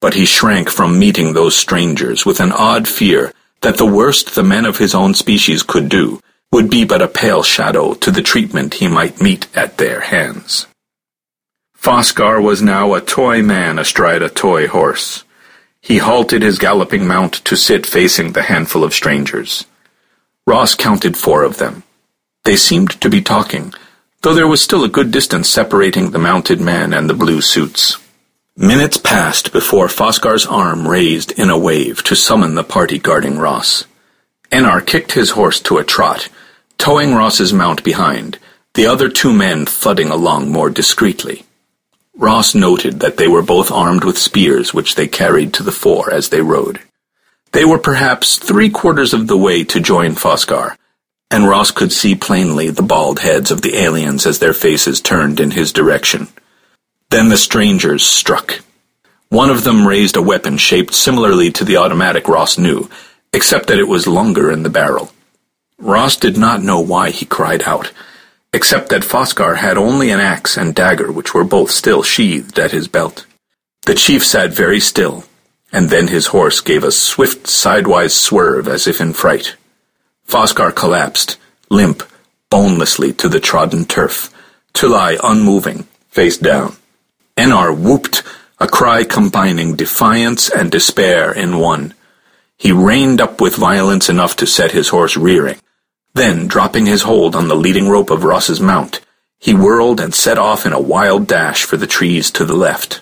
but 0.00 0.14
he 0.14 0.26
shrank 0.26 0.68
from 0.68 0.98
meeting 0.98 1.32
those 1.32 1.56
strangers 1.56 2.26
with 2.26 2.40
an 2.40 2.52
odd 2.52 2.86
fear 2.86 3.32
that 3.62 3.78
the 3.78 3.86
worst 3.86 4.34
the 4.34 4.42
men 4.42 4.64
of 4.64 4.78
his 4.78 4.94
own 4.94 5.14
species 5.14 5.62
could 5.62 5.88
do 5.88 6.20
would 6.52 6.68
be 6.68 6.84
but 6.84 7.00
a 7.00 7.08
pale 7.08 7.42
shadow 7.42 7.94
to 7.94 8.10
the 8.10 8.22
treatment 8.22 8.74
he 8.74 8.86
might 8.86 9.22
meet 9.22 9.46
at 9.56 9.78
their 9.78 10.00
hands. 10.00 10.66
Foscar 11.82 12.40
was 12.40 12.62
now 12.62 12.94
a 12.94 13.00
toy 13.00 13.42
man 13.42 13.76
astride 13.76 14.22
a 14.22 14.28
toy 14.28 14.68
horse. 14.68 15.24
He 15.80 15.98
halted 15.98 16.40
his 16.40 16.60
galloping 16.60 17.08
mount 17.08 17.44
to 17.44 17.56
sit 17.56 17.86
facing 17.86 18.32
the 18.32 18.42
handful 18.42 18.84
of 18.84 18.94
strangers. 18.94 19.66
Ross 20.46 20.76
counted 20.76 21.16
four 21.16 21.42
of 21.42 21.56
them. 21.56 21.82
They 22.44 22.54
seemed 22.54 23.00
to 23.00 23.10
be 23.10 23.20
talking, 23.20 23.74
though 24.20 24.32
there 24.32 24.46
was 24.46 24.62
still 24.62 24.84
a 24.84 24.88
good 24.88 25.10
distance 25.10 25.48
separating 25.48 26.12
the 26.12 26.20
mounted 26.20 26.60
man 26.60 26.92
and 26.92 27.10
the 27.10 27.14
blue 27.14 27.40
suits. 27.40 27.98
Minutes 28.56 28.98
passed 28.98 29.52
before 29.52 29.88
Foscar's 29.88 30.46
arm 30.46 30.86
raised 30.86 31.32
in 31.32 31.50
a 31.50 31.58
wave 31.58 32.04
to 32.04 32.14
summon 32.14 32.54
the 32.54 32.62
party 32.62 33.00
guarding 33.00 33.40
Ross. 33.40 33.86
Enar 34.52 34.86
kicked 34.86 35.12
his 35.12 35.30
horse 35.30 35.58
to 35.62 35.78
a 35.78 35.84
trot, 35.84 36.28
towing 36.78 37.12
Ross's 37.12 37.52
mount 37.52 37.82
behind, 37.82 38.38
the 38.74 38.86
other 38.86 39.08
two 39.08 39.32
men 39.32 39.66
thudding 39.66 40.10
along 40.10 40.48
more 40.48 40.70
discreetly. 40.70 41.44
Ross 42.14 42.54
noted 42.54 43.00
that 43.00 43.16
they 43.16 43.26
were 43.26 43.42
both 43.42 43.70
armed 43.70 44.04
with 44.04 44.18
spears 44.18 44.74
which 44.74 44.94
they 44.94 45.08
carried 45.08 45.54
to 45.54 45.62
the 45.62 45.72
fore 45.72 46.12
as 46.12 46.28
they 46.28 46.42
rode. 46.42 46.80
They 47.52 47.64
were 47.64 47.78
perhaps 47.78 48.38
three-quarters 48.38 49.14
of 49.14 49.26
the 49.26 49.36
way 49.36 49.64
to 49.64 49.80
join 49.80 50.14
Foscar, 50.14 50.76
and 51.30 51.48
Ross 51.48 51.70
could 51.70 51.92
see 51.92 52.14
plainly 52.14 52.68
the 52.68 52.82
bald 52.82 53.20
heads 53.20 53.50
of 53.50 53.62
the 53.62 53.76
aliens 53.76 54.26
as 54.26 54.38
their 54.38 54.52
faces 54.52 55.00
turned 55.00 55.40
in 55.40 55.52
his 55.52 55.72
direction. 55.72 56.28
Then 57.10 57.28
the 57.28 57.38
strangers 57.38 58.04
struck. 58.04 58.60
One 59.30 59.48
of 59.48 59.64
them 59.64 59.86
raised 59.86 60.16
a 60.16 60.22
weapon 60.22 60.58
shaped 60.58 60.92
similarly 60.92 61.50
to 61.52 61.64
the 61.64 61.78
automatic 61.78 62.28
Ross 62.28 62.58
knew, 62.58 62.90
except 63.32 63.68
that 63.68 63.78
it 63.78 63.88
was 63.88 64.06
longer 64.06 64.50
in 64.50 64.62
the 64.62 64.70
barrel. 64.70 65.10
Ross 65.78 66.16
did 66.16 66.36
not 66.36 66.62
know 66.62 66.80
why 66.80 67.10
he 67.10 67.24
cried 67.24 67.62
out, 67.62 67.92
except 68.52 68.90
that 68.90 69.02
Foscar 69.02 69.56
had 69.56 69.78
only 69.78 70.10
an 70.10 70.20
axe 70.20 70.56
and 70.56 70.74
dagger 70.74 71.10
which 71.10 71.34
were 71.34 71.44
both 71.44 71.70
still 71.70 72.02
sheathed 72.02 72.58
at 72.58 72.72
his 72.72 72.88
belt. 72.88 73.26
The 73.86 73.94
chief 73.94 74.24
sat 74.24 74.52
very 74.52 74.80
still, 74.80 75.24
and 75.72 75.88
then 75.88 76.08
his 76.08 76.28
horse 76.28 76.60
gave 76.60 76.84
a 76.84 76.92
swift 76.92 77.46
sidewise 77.46 78.14
swerve 78.14 78.68
as 78.68 78.86
if 78.86 79.00
in 79.00 79.12
fright. 79.12 79.56
Foscar 80.28 80.74
collapsed, 80.74 81.38
limp, 81.70 82.02
bonelessly 82.50 83.12
to 83.14 83.28
the 83.28 83.40
trodden 83.40 83.84
turf, 83.84 84.30
to 84.74 84.86
lie 84.86 85.18
unmoving, 85.22 85.84
face 86.08 86.36
down. 86.36 86.76
Enar 87.36 87.76
whooped, 87.76 88.22
a 88.60 88.68
cry 88.68 89.02
combining 89.02 89.74
defiance 89.74 90.48
and 90.50 90.70
despair 90.70 91.32
in 91.32 91.58
one. 91.58 91.94
He 92.56 92.70
reined 92.70 93.20
up 93.20 93.40
with 93.40 93.56
violence 93.56 94.08
enough 94.08 94.36
to 94.36 94.46
set 94.46 94.70
his 94.70 94.90
horse 94.90 95.16
rearing. 95.16 95.58
Then, 96.14 96.46
dropping 96.46 96.86
his 96.86 97.02
hold 97.02 97.34
on 97.34 97.48
the 97.48 97.56
leading 97.56 97.88
rope 97.88 98.10
of 98.10 98.24
Ross's 98.24 98.60
mount, 98.60 99.00
he 99.38 99.54
whirled 99.54 99.98
and 99.98 100.14
set 100.14 100.38
off 100.38 100.66
in 100.66 100.72
a 100.72 100.80
wild 100.80 101.26
dash 101.26 101.64
for 101.64 101.76
the 101.76 101.86
trees 101.86 102.30
to 102.32 102.44
the 102.44 102.54
left. 102.54 103.00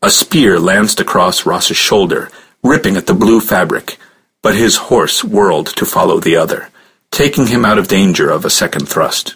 A 0.00 0.10
spear 0.10 0.60
lanced 0.60 1.00
across 1.00 1.44
Ross's 1.44 1.76
shoulder, 1.76 2.30
ripping 2.62 2.96
at 2.96 3.06
the 3.06 3.14
blue 3.14 3.40
fabric, 3.40 3.98
but 4.42 4.54
his 4.54 4.76
horse 4.76 5.24
whirled 5.24 5.66
to 5.66 5.84
follow 5.84 6.20
the 6.20 6.36
other, 6.36 6.68
taking 7.10 7.48
him 7.48 7.64
out 7.64 7.78
of 7.78 7.88
danger 7.88 8.30
of 8.30 8.44
a 8.44 8.50
second 8.50 8.88
thrust. 8.88 9.34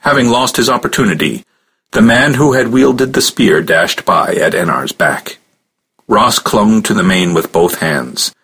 Having 0.00 0.28
lost 0.28 0.58
his 0.58 0.68
opportunity, 0.68 1.44
the 1.92 2.02
man 2.02 2.34
who 2.34 2.52
had 2.52 2.68
wielded 2.68 3.14
the 3.14 3.22
spear 3.22 3.62
dashed 3.62 4.04
by 4.04 4.34
at 4.34 4.52
Enar's 4.52 4.92
back. 4.92 5.38
Ross 6.06 6.38
clung 6.38 6.82
to 6.82 6.92
the 6.92 7.02
mane 7.02 7.32
with 7.32 7.52
both 7.52 7.80
hands. 7.80 8.34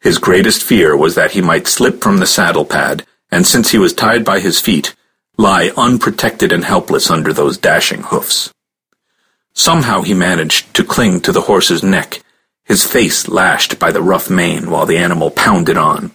His 0.00 0.18
greatest 0.18 0.62
fear 0.62 0.96
was 0.96 1.16
that 1.16 1.32
he 1.32 1.40
might 1.40 1.66
slip 1.66 2.00
from 2.00 2.18
the 2.18 2.26
saddle 2.26 2.64
pad, 2.64 3.04
and 3.32 3.46
since 3.46 3.70
he 3.70 3.78
was 3.78 3.94
tied 3.94 4.24
by 4.24 4.38
his 4.38 4.60
feet, 4.60 4.94
lie 5.38 5.72
unprotected 5.76 6.52
and 6.52 6.64
helpless 6.64 7.10
under 7.10 7.32
those 7.32 7.56
dashing 7.56 8.02
hoofs. 8.02 8.52
Somehow 9.54 10.02
he 10.02 10.14
managed 10.14 10.74
to 10.74 10.84
cling 10.84 11.20
to 11.22 11.32
the 11.32 11.42
horse's 11.42 11.82
neck, 11.82 12.22
his 12.64 12.84
face 12.84 13.26
lashed 13.28 13.78
by 13.78 13.90
the 13.90 14.02
rough 14.02 14.30
mane 14.30 14.70
while 14.70 14.86
the 14.86 14.98
animal 14.98 15.30
pounded 15.30 15.76
on. 15.76 16.12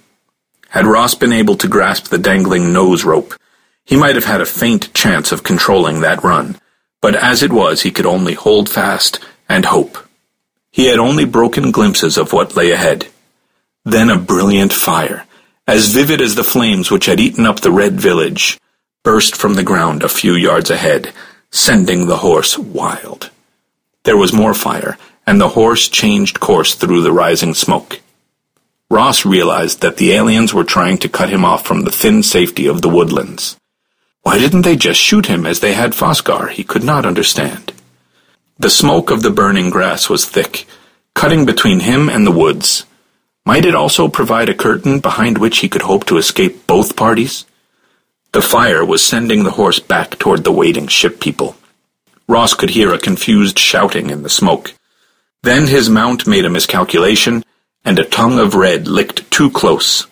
Had 0.69 0.85
Ross 0.85 1.15
been 1.15 1.33
able 1.33 1.55
to 1.57 1.67
grasp 1.67 2.07
the 2.07 2.17
dangling 2.17 2.71
nose 2.71 3.03
rope, 3.03 3.33
he 3.83 3.95
might 3.95 4.15
have 4.15 4.25
had 4.25 4.41
a 4.41 4.45
faint 4.45 4.93
chance 4.93 5.31
of 5.31 5.43
controlling 5.43 6.01
that 6.01 6.23
run, 6.23 6.59
but 7.01 7.15
as 7.15 7.41
it 7.41 7.51
was 7.51 7.81
he 7.81 7.91
could 7.91 8.05
only 8.05 8.33
hold 8.33 8.69
fast 8.69 9.19
and 9.49 9.65
hope. 9.65 9.97
He 10.71 10.85
had 10.85 10.99
only 10.99 11.25
broken 11.25 11.71
glimpses 11.71 12.17
of 12.17 12.33
what 12.33 12.55
lay 12.55 12.71
ahead. 12.71 13.07
Then 13.83 14.09
a 14.09 14.19
brilliant 14.19 14.73
fire, 14.73 15.25
as 15.67 15.93
vivid 15.93 16.21
as 16.21 16.35
the 16.35 16.43
flames 16.43 16.89
which 16.89 17.07
had 17.07 17.19
eaten 17.19 17.45
up 17.45 17.59
the 17.59 17.71
red 17.71 17.99
village, 17.99 18.57
burst 19.03 19.35
from 19.35 19.55
the 19.55 19.63
ground 19.63 20.01
a 20.01 20.09
few 20.09 20.33
yards 20.33 20.69
ahead, 20.69 21.11
sending 21.51 22.07
the 22.07 22.17
horse 22.17 22.57
wild. 22.57 23.29
There 24.03 24.17
was 24.17 24.31
more 24.31 24.53
fire, 24.53 24.97
and 25.25 25.41
the 25.41 25.49
horse 25.49 25.89
changed 25.89 26.39
course 26.39 26.73
through 26.73 27.01
the 27.01 27.11
rising 27.11 27.53
smoke. 27.53 27.99
Ross 28.89 29.25
realized 29.25 29.81
that 29.81 29.97
the 29.97 30.13
aliens 30.13 30.53
were 30.53 30.63
trying 30.63 30.97
to 30.99 31.09
cut 31.09 31.29
him 31.29 31.43
off 31.43 31.65
from 31.65 31.81
the 31.81 31.91
thin 31.91 32.23
safety 32.23 32.67
of 32.67 32.81
the 32.81 32.89
woodlands. 32.89 33.57
Why 34.21 34.37
didn't 34.37 34.61
they 34.61 34.77
just 34.77 34.99
shoot 34.99 35.25
him 35.25 35.45
as 35.45 35.59
they 35.59 35.73
had 35.73 35.91
Foscar? 35.91 36.49
He 36.49 36.63
could 36.63 36.85
not 36.85 37.05
understand. 37.05 37.73
The 38.57 38.69
smoke 38.69 39.11
of 39.11 39.21
the 39.21 39.29
burning 39.29 39.69
grass 39.69 40.09
was 40.09 40.25
thick, 40.25 40.65
cutting 41.13 41.45
between 41.45 41.81
him 41.81 42.09
and 42.09 42.25
the 42.25 42.31
woods. 42.31 42.85
Might 43.47 43.65
it 43.65 43.75
also 43.75 44.09
provide 44.09 44.49
a 44.49 44.53
curtain 44.53 44.99
behind 44.99 45.37
which 45.37 45.59
he 45.59 45.69
could 45.69 45.83
hope 45.83 46.03
to 46.07 46.17
escape 46.17 46.67
both 46.67 46.97
parties? 46.97 47.45
The 48.33 48.41
fire 48.41 48.83
was 48.83 49.01
sending 49.01 49.45
the 49.45 49.51
horse 49.51 49.79
back 49.79 50.19
toward 50.19 50.43
the 50.43 50.51
waiting 50.51 50.87
ship 50.87 51.21
people. 51.21 51.55
Ross 52.27 52.53
could 52.53 52.71
hear 52.71 52.93
a 52.93 52.99
confused 52.99 53.57
shouting 53.57 54.09
in 54.09 54.23
the 54.23 54.29
smoke. 54.29 54.73
Then 55.43 55.67
his 55.67 55.89
mount 55.89 56.27
made 56.27 56.43
a 56.43 56.49
miscalculation, 56.49 57.41
and 57.85 57.97
a 57.97 58.03
tongue 58.03 58.37
of 58.37 58.53
red 58.53 58.85
licked 58.85 59.31
too 59.31 59.49
close. 59.49 60.07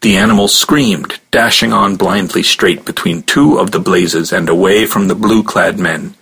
The 0.00 0.16
animal 0.16 0.48
screamed, 0.48 1.20
dashing 1.30 1.72
on 1.72 1.94
blindly 1.94 2.42
straight 2.42 2.84
between 2.84 3.22
two 3.22 3.58
of 3.58 3.70
the 3.70 3.78
blazes 3.78 4.32
and 4.32 4.48
away 4.48 4.86
from 4.86 5.06
the 5.06 5.14
blue-clad 5.14 5.78
men. 5.78 6.14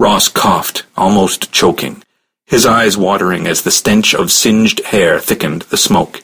Ross 0.00 0.28
coughed, 0.28 0.84
almost 0.96 1.52
choking, 1.52 2.02
his 2.46 2.66
eyes 2.66 2.96
watering 2.96 3.46
as 3.46 3.62
the 3.62 3.70
stench 3.70 4.14
of 4.14 4.30
singed 4.30 4.84
hair 4.86 5.18
thickened 5.18 5.62
the 5.62 5.76
smoke. 5.76 6.22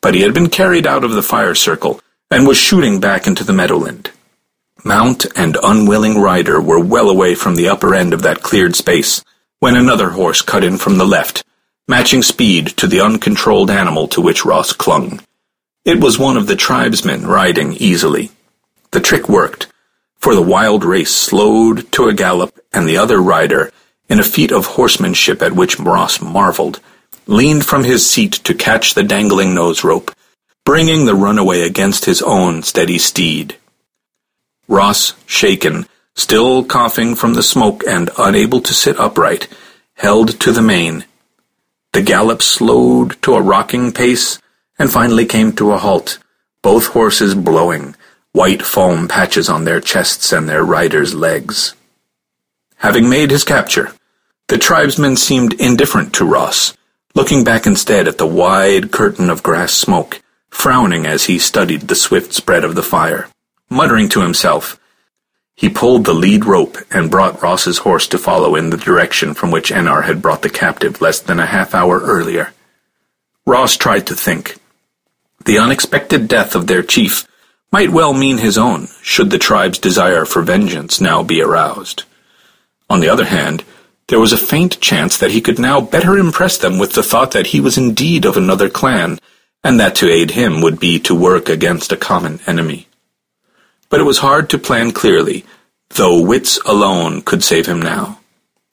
But 0.00 0.14
he 0.14 0.22
had 0.22 0.34
been 0.34 0.50
carried 0.50 0.86
out 0.86 1.04
of 1.04 1.12
the 1.12 1.22
fire 1.22 1.54
circle, 1.54 2.00
and 2.30 2.46
was 2.46 2.58
shooting 2.58 3.00
back 3.00 3.26
into 3.26 3.44
the 3.44 3.52
meadowland. 3.52 4.10
Mount 4.84 5.26
and 5.36 5.56
unwilling 5.62 6.20
rider 6.20 6.60
were 6.60 6.78
well 6.78 7.08
away 7.08 7.34
from 7.34 7.56
the 7.56 7.68
upper 7.68 7.94
end 7.94 8.12
of 8.12 8.22
that 8.22 8.42
cleared 8.42 8.76
space 8.76 9.24
when 9.60 9.76
another 9.76 10.10
horse 10.10 10.40
cut 10.40 10.62
in 10.62 10.76
from 10.76 10.98
the 10.98 11.06
left, 11.06 11.44
matching 11.88 12.22
speed 12.22 12.68
to 12.68 12.86
the 12.86 13.00
uncontrolled 13.00 13.70
animal 13.70 14.06
to 14.08 14.20
which 14.20 14.44
Ross 14.44 14.72
clung. 14.72 15.20
It 15.84 16.00
was 16.00 16.18
one 16.18 16.36
of 16.36 16.46
the 16.46 16.56
tribesmen 16.56 17.26
riding 17.26 17.72
easily. 17.72 18.30
The 18.92 19.00
trick 19.00 19.28
worked, 19.28 19.66
for 20.16 20.34
the 20.34 20.42
wild 20.42 20.84
race 20.84 21.10
slowed 21.10 21.90
to 21.92 22.08
a 22.08 22.14
gallop, 22.14 22.58
and 22.72 22.88
the 22.88 22.98
other 22.98 23.20
rider, 23.20 23.72
in 24.08 24.18
a 24.18 24.24
feat 24.24 24.52
of 24.52 24.66
horsemanship 24.66 25.42
at 25.42 25.52
which 25.52 25.78
Ross 25.78 26.20
marveled, 26.20 26.80
leaned 27.26 27.64
from 27.64 27.84
his 27.84 28.08
seat 28.08 28.32
to 28.32 28.54
catch 28.54 28.94
the 28.94 29.02
dangling 29.02 29.54
nose 29.54 29.84
rope 29.84 30.14
bringing 30.68 31.06
the 31.06 31.14
runaway 31.14 31.62
against 31.62 32.04
his 32.04 32.20
own 32.20 32.62
steady 32.62 32.98
steed. 32.98 33.56
Ross, 34.68 35.14
shaken, 35.24 35.86
still 36.14 36.62
coughing 36.62 37.14
from 37.14 37.32
the 37.32 37.42
smoke 37.42 37.82
and 37.88 38.10
unable 38.18 38.60
to 38.60 38.74
sit 38.74 39.00
upright, 39.00 39.48
held 39.94 40.38
to 40.38 40.52
the 40.52 40.60
mane. 40.60 41.06
The 41.94 42.02
gallop 42.02 42.42
slowed 42.42 43.16
to 43.22 43.32
a 43.32 43.40
rocking 43.40 43.92
pace 43.92 44.38
and 44.78 44.92
finally 44.92 45.24
came 45.24 45.52
to 45.52 45.72
a 45.72 45.78
halt, 45.78 46.18
both 46.60 46.88
horses 46.88 47.34
blowing, 47.34 47.96
white 48.32 48.60
foam 48.60 49.08
patches 49.08 49.48
on 49.48 49.64
their 49.64 49.80
chests 49.80 50.34
and 50.34 50.46
their 50.46 50.62
riders' 50.62 51.14
legs. 51.14 51.74
Having 52.76 53.08
made 53.08 53.30
his 53.30 53.42
capture, 53.42 53.94
the 54.48 54.58
tribesmen 54.58 55.16
seemed 55.16 55.52
indifferent 55.54 56.14
to 56.14 56.24
Ross, 56.24 56.76
looking 57.14 57.44
back 57.44 57.66
instead 57.66 58.08
at 58.08 58.18
the 58.18 58.26
wide 58.26 58.90
curtain 58.90 59.30
of 59.30 59.42
grass 59.42 59.72
smoke, 59.72 60.22
frowning 60.50 61.06
as 61.06 61.24
he 61.24 61.38
studied 61.38 61.82
the 61.82 61.94
swift 61.94 62.32
spread 62.32 62.64
of 62.64 62.74
the 62.74 62.82
fire. 62.82 63.28
Muttering 63.70 64.08
to 64.08 64.22
himself, 64.22 64.80
he 65.54 65.68
pulled 65.68 66.04
the 66.04 66.14
lead 66.14 66.44
rope 66.44 66.78
and 66.90 67.10
brought 67.10 67.42
Ross's 67.42 67.78
horse 67.78 68.06
to 68.08 68.18
follow 68.18 68.54
in 68.54 68.70
the 68.70 68.76
direction 68.76 69.34
from 69.34 69.50
which 69.50 69.70
Enar 69.70 70.04
had 70.04 70.22
brought 70.22 70.42
the 70.42 70.48
captive 70.48 71.00
less 71.00 71.20
than 71.20 71.40
a 71.40 71.46
half 71.46 71.74
hour 71.74 72.00
earlier. 72.00 72.52
Ross 73.44 73.76
tried 73.76 74.06
to 74.06 74.14
think. 74.14 74.56
The 75.44 75.58
unexpected 75.58 76.28
death 76.28 76.54
of 76.54 76.68
their 76.68 76.82
chief 76.82 77.26
might 77.70 77.90
well 77.90 78.14
mean 78.14 78.38
his 78.38 78.56
own, 78.56 78.88
should 79.02 79.30
the 79.30 79.38
tribe's 79.38 79.78
desire 79.78 80.24
for 80.24 80.42
vengeance 80.42 81.00
now 81.00 81.22
be 81.22 81.42
aroused. 81.42 82.04
On 82.88 83.00
the 83.00 83.08
other 83.08 83.26
hand, 83.26 83.64
there 84.08 84.18
was 84.18 84.32
a 84.32 84.38
faint 84.38 84.80
chance 84.80 85.18
that 85.18 85.30
he 85.30 85.40
could 85.40 85.58
now 85.58 85.80
better 85.80 86.18
impress 86.18 86.58
them 86.58 86.78
with 86.78 86.94
the 86.94 87.02
thought 87.02 87.32
that 87.32 87.48
he 87.48 87.60
was 87.60 87.78
indeed 87.78 88.24
of 88.24 88.36
another 88.36 88.68
clan, 88.68 89.18
and 89.62 89.78
that 89.78 89.94
to 89.96 90.10
aid 90.10 90.32
him 90.32 90.60
would 90.60 90.80
be 90.80 90.98
to 91.00 91.14
work 91.14 91.48
against 91.48 91.92
a 91.92 91.96
common 91.96 92.40
enemy. 92.46 92.88
But 93.90 94.00
it 94.00 94.04
was 94.04 94.18
hard 94.18 94.50
to 94.50 94.58
plan 94.58 94.92
clearly, 94.92 95.44
though 95.90 96.20
wits 96.20 96.58
alone 96.66 97.22
could 97.22 97.44
save 97.44 97.66
him 97.66 97.80
now. 97.80 98.20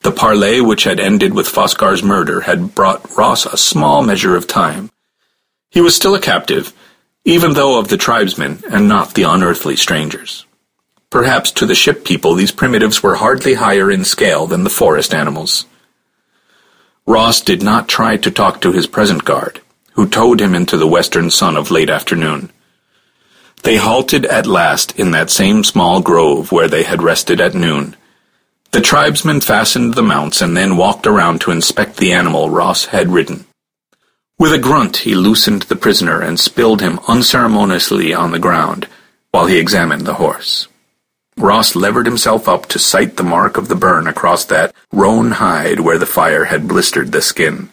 The 0.01 0.11
parley 0.11 0.61
which 0.61 0.83
had 0.83 0.99
ended 0.99 1.33
with 1.33 1.47
Foscar's 1.47 2.03
murder 2.03 2.41
had 2.41 2.75
brought 2.75 3.17
Ross 3.17 3.45
a 3.45 3.57
small 3.57 4.03
measure 4.03 4.35
of 4.35 4.47
time. 4.47 4.91
He 5.71 5.81
was 5.81 5.95
still 5.95 6.15
a 6.15 6.21
captive, 6.21 6.73
even 7.25 7.53
though 7.53 7.79
of 7.79 7.87
the 7.89 7.97
tribesmen 7.97 8.61
and 8.69 8.87
not 8.87 9.15
the 9.15 9.23
unearthly 9.23 9.75
strangers. 9.75 10.44
Perhaps 11.15 11.51
to 11.51 11.65
the 11.65 11.75
ship 11.75 12.03
people 12.03 12.35
these 12.35 12.51
primitives 12.51 13.01
were 13.01 13.15
hardly 13.15 13.53
higher 13.53 13.89
in 13.89 14.03
scale 14.03 14.47
than 14.47 14.65
the 14.65 14.69
forest 14.69 15.13
animals. 15.13 15.65
Ross 17.07 17.39
did 17.39 17.63
not 17.63 17.87
try 17.87 18.17
to 18.17 18.29
talk 18.29 18.59
to 18.59 18.73
his 18.73 18.85
present 18.85 19.23
guard, 19.23 19.61
who 19.93 20.09
towed 20.09 20.41
him 20.41 20.53
into 20.53 20.75
the 20.75 20.85
western 20.85 21.31
sun 21.31 21.55
of 21.55 21.71
late 21.71 21.89
afternoon. 21.89 22.51
They 23.63 23.77
halted 23.77 24.25
at 24.25 24.45
last 24.45 24.99
in 24.99 25.11
that 25.11 25.29
same 25.29 25.63
small 25.63 26.01
grove 26.01 26.51
where 26.51 26.67
they 26.67 26.83
had 26.83 27.01
rested 27.01 27.39
at 27.39 27.55
noon. 27.55 27.95
The 28.71 28.81
tribesmen 28.81 29.39
fastened 29.39 29.93
the 29.93 30.03
mounts 30.03 30.41
and 30.41 30.57
then 30.57 30.75
walked 30.75 31.07
around 31.07 31.39
to 31.41 31.51
inspect 31.51 31.95
the 31.95 32.11
animal 32.11 32.49
Ross 32.49 32.87
had 32.87 33.07
ridden. 33.07 33.45
With 34.37 34.51
a 34.51 34.59
grunt 34.59 34.97
he 34.97 35.15
loosened 35.15 35.61
the 35.61 35.77
prisoner 35.77 36.19
and 36.19 36.37
spilled 36.37 36.81
him 36.81 36.99
unceremoniously 37.07 38.13
on 38.13 38.31
the 38.31 38.37
ground, 38.37 38.89
while 39.31 39.45
he 39.45 39.57
examined 39.57 40.05
the 40.05 40.15
horse. 40.15 40.67
Ross 41.37 41.75
levered 41.75 42.05
himself 42.05 42.47
up 42.47 42.65
to 42.67 42.79
sight 42.79 43.17
the 43.17 43.23
mark 43.23 43.57
of 43.57 43.67
the 43.67 43.75
burn 43.75 44.07
across 44.07 44.45
that 44.45 44.73
roan 44.91 45.31
hide 45.31 45.81
where 45.81 45.97
the 45.97 46.05
fire 46.05 46.45
had 46.45 46.67
blistered 46.67 47.11
the 47.11 47.21
skin. 47.21 47.69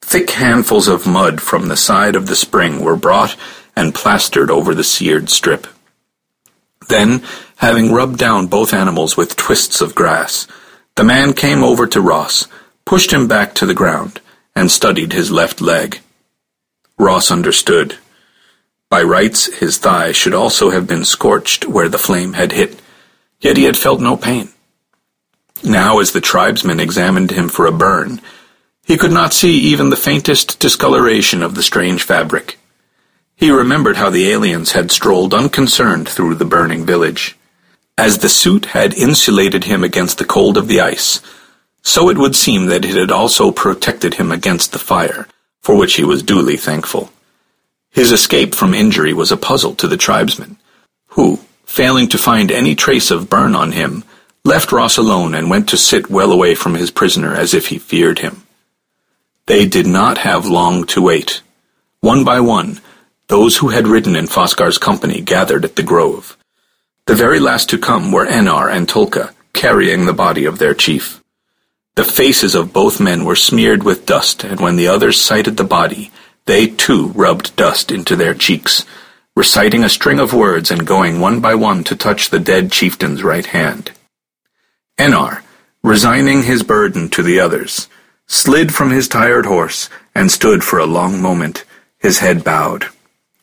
Thick 0.00 0.30
handfuls 0.30 0.88
of 0.88 1.06
mud 1.06 1.42
from 1.42 1.68
the 1.68 1.76
side 1.76 2.14
of 2.14 2.26
the 2.26 2.36
spring 2.36 2.80
were 2.80 2.96
brought 2.96 3.36
and 3.76 3.94
plastered 3.94 4.50
over 4.50 4.74
the 4.74 4.84
seared 4.84 5.28
strip. 5.30 5.66
Then, 6.88 7.22
having 7.56 7.92
rubbed 7.92 8.18
down 8.18 8.46
both 8.46 8.72
animals 8.72 9.16
with 9.16 9.36
twists 9.36 9.80
of 9.80 9.94
grass, 9.94 10.46
the 10.94 11.04
man 11.04 11.34
came 11.34 11.62
over 11.62 11.86
to 11.88 12.00
Ross, 12.00 12.46
pushed 12.84 13.12
him 13.12 13.28
back 13.28 13.54
to 13.54 13.66
the 13.66 13.74
ground, 13.74 14.20
and 14.56 14.70
studied 14.70 15.12
his 15.12 15.30
left 15.30 15.60
leg. 15.60 16.00
Ross 16.98 17.30
understood. 17.30 17.98
By 18.90 19.02
rights, 19.02 19.46
his 19.58 19.76
thigh 19.76 20.12
should 20.12 20.32
also 20.32 20.70
have 20.70 20.86
been 20.86 21.04
scorched 21.04 21.66
where 21.66 21.90
the 21.90 21.98
flame 21.98 22.32
had 22.32 22.52
hit, 22.52 22.80
yet 23.38 23.58
he 23.58 23.64
had 23.64 23.76
felt 23.76 24.00
no 24.00 24.16
pain. 24.16 24.48
Now, 25.62 25.98
as 25.98 26.12
the 26.12 26.22
tribesmen 26.22 26.80
examined 26.80 27.32
him 27.32 27.48
for 27.48 27.66
a 27.66 27.72
burn, 27.72 28.22
he 28.82 28.96
could 28.96 29.12
not 29.12 29.34
see 29.34 29.58
even 29.58 29.90
the 29.90 29.96
faintest 29.96 30.58
discoloration 30.58 31.42
of 31.42 31.54
the 31.54 31.62
strange 31.62 32.02
fabric. 32.02 32.58
He 33.36 33.50
remembered 33.50 33.98
how 33.98 34.08
the 34.08 34.30
aliens 34.30 34.72
had 34.72 34.90
strolled 34.90 35.34
unconcerned 35.34 36.08
through 36.08 36.36
the 36.36 36.46
burning 36.46 36.86
village. 36.86 37.36
As 37.98 38.18
the 38.18 38.30
suit 38.30 38.66
had 38.66 38.94
insulated 38.94 39.64
him 39.64 39.84
against 39.84 40.16
the 40.16 40.24
cold 40.24 40.56
of 40.56 40.66
the 40.66 40.80
ice, 40.80 41.20
so 41.82 42.08
it 42.08 42.16
would 42.16 42.34
seem 42.34 42.66
that 42.66 42.86
it 42.86 42.96
had 42.96 43.10
also 43.10 43.52
protected 43.52 44.14
him 44.14 44.32
against 44.32 44.72
the 44.72 44.78
fire, 44.78 45.28
for 45.60 45.76
which 45.76 45.94
he 45.96 46.04
was 46.04 46.22
duly 46.22 46.56
thankful. 46.56 47.12
His 47.90 48.12
escape 48.12 48.54
from 48.54 48.74
injury 48.74 49.12
was 49.12 49.32
a 49.32 49.36
puzzle 49.36 49.74
to 49.76 49.88
the 49.88 49.96
tribesmen, 49.96 50.56
who, 51.08 51.40
failing 51.64 52.08
to 52.08 52.18
find 52.18 52.50
any 52.50 52.74
trace 52.74 53.10
of 53.10 53.30
burn 53.30 53.54
on 53.54 53.72
him, 53.72 54.04
left 54.44 54.72
Ross 54.72 54.96
alone 54.96 55.34
and 55.34 55.50
went 55.50 55.68
to 55.68 55.76
sit 55.76 56.10
well 56.10 56.32
away 56.32 56.54
from 56.54 56.74
his 56.74 56.90
prisoner 56.90 57.34
as 57.34 57.54
if 57.54 57.68
he 57.68 57.78
feared 57.78 58.20
him. 58.20 58.42
They 59.46 59.66
did 59.66 59.86
not 59.86 60.18
have 60.18 60.46
long 60.46 60.84
to 60.86 61.02
wait. 61.02 61.42
One 62.00 62.24
by 62.24 62.40
one, 62.40 62.80
those 63.28 63.58
who 63.58 63.68
had 63.68 63.88
ridden 63.88 64.16
in 64.16 64.26
Foscar's 64.26 64.78
company 64.78 65.20
gathered 65.20 65.64
at 65.64 65.76
the 65.76 65.82
grove. 65.82 66.36
The 67.06 67.14
very 67.14 67.40
last 67.40 67.70
to 67.70 67.78
come 67.78 68.12
were 68.12 68.26
Enar 68.26 68.70
and 68.70 68.86
Tulka, 68.86 69.32
carrying 69.52 70.06
the 70.06 70.12
body 70.12 70.44
of 70.44 70.58
their 70.58 70.74
chief. 70.74 71.22
The 71.94 72.04
faces 72.04 72.54
of 72.54 72.72
both 72.72 73.00
men 73.00 73.24
were 73.24 73.34
smeared 73.34 73.82
with 73.82 74.06
dust, 74.06 74.44
and 74.44 74.60
when 74.60 74.76
the 74.76 74.88
others 74.88 75.20
sighted 75.20 75.56
the 75.56 75.64
body, 75.64 76.10
they 76.48 76.66
too 76.66 77.08
rubbed 77.08 77.54
dust 77.56 77.92
into 77.92 78.16
their 78.16 78.32
cheeks, 78.32 78.86
reciting 79.36 79.84
a 79.84 79.88
string 79.88 80.18
of 80.18 80.32
words 80.32 80.70
and 80.70 80.86
going 80.86 81.20
one 81.20 81.40
by 81.40 81.54
one 81.54 81.84
to 81.84 81.94
touch 81.94 82.30
the 82.30 82.38
dead 82.38 82.72
chieftain's 82.72 83.22
right 83.22 83.44
hand. 83.44 83.92
Enar, 84.96 85.42
resigning 85.82 86.42
his 86.42 86.62
burden 86.62 87.10
to 87.10 87.22
the 87.22 87.38
others, 87.38 87.86
slid 88.26 88.74
from 88.74 88.90
his 88.90 89.08
tired 89.08 89.44
horse 89.44 89.90
and 90.14 90.32
stood 90.32 90.64
for 90.64 90.78
a 90.78 90.86
long 90.86 91.20
moment, 91.20 91.66
his 91.98 92.20
head 92.20 92.42
bowed. 92.42 92.86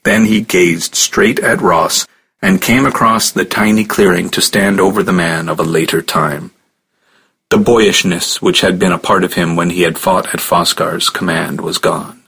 Then 0.03 0.25
he 0.25 0.41
gazed 0.41 0.95
straight 0.95 1.39
at 1.39 1.61
Ross 1.61 2.07
and 2.41 2.59
came 2.59 2.87
across 2.87 3.29
the 3.29 3.45
tiny 3.45 3.85
clearing 3.85 4.29
to 4.31 4.41
stand 4.41 4.79
over 4.79 5.03
the 5.03 5.13
man 5.13 5.47
of 5.47 5.59
a 5.59 5.63
later 5.63 6.01
time. 6.01 6.49
The 7.51 7.59
boyishness 7.59 8.41
which 8.41 8.61
had 8.61 8.79
been 8.79 8.91
a 8.91 8.97
part 8.97 9.23
of 9.23 9.33
him 9.33 9.55
when 9.55 9.69
he 9.69 9.83
had 9.83 9.99
fought 9.99 10.33
at 10.33 10.39
Foscar's 10.39 11.11
command 11.11 11.61
was 11.61 11.77
gone. 11.77 12.24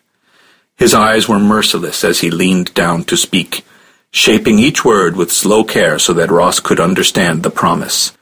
His 0.77 0.93
eyes 0.93 1.27
were 1.27 1.39
merciless 1.39 2.03
as 2.03 2.19
he 2.19 2.29
leaned 2.29 2.73
down 2.75 3.03
to 3.05 3.17
speak, 3.17 3.65
shaping 4.11 4.59
each 4.59 4.85
word 4.85 5.15
with 5.15 5.31
slow 5.31 5.63
care 5.63 5.97
so 5.97 6.13
that 6.13 6.29
Ross 6.29 6.59
could 6.59 6.79
understand 6.79 7.41
the 7.41 7.49
promise, 7.49 8.15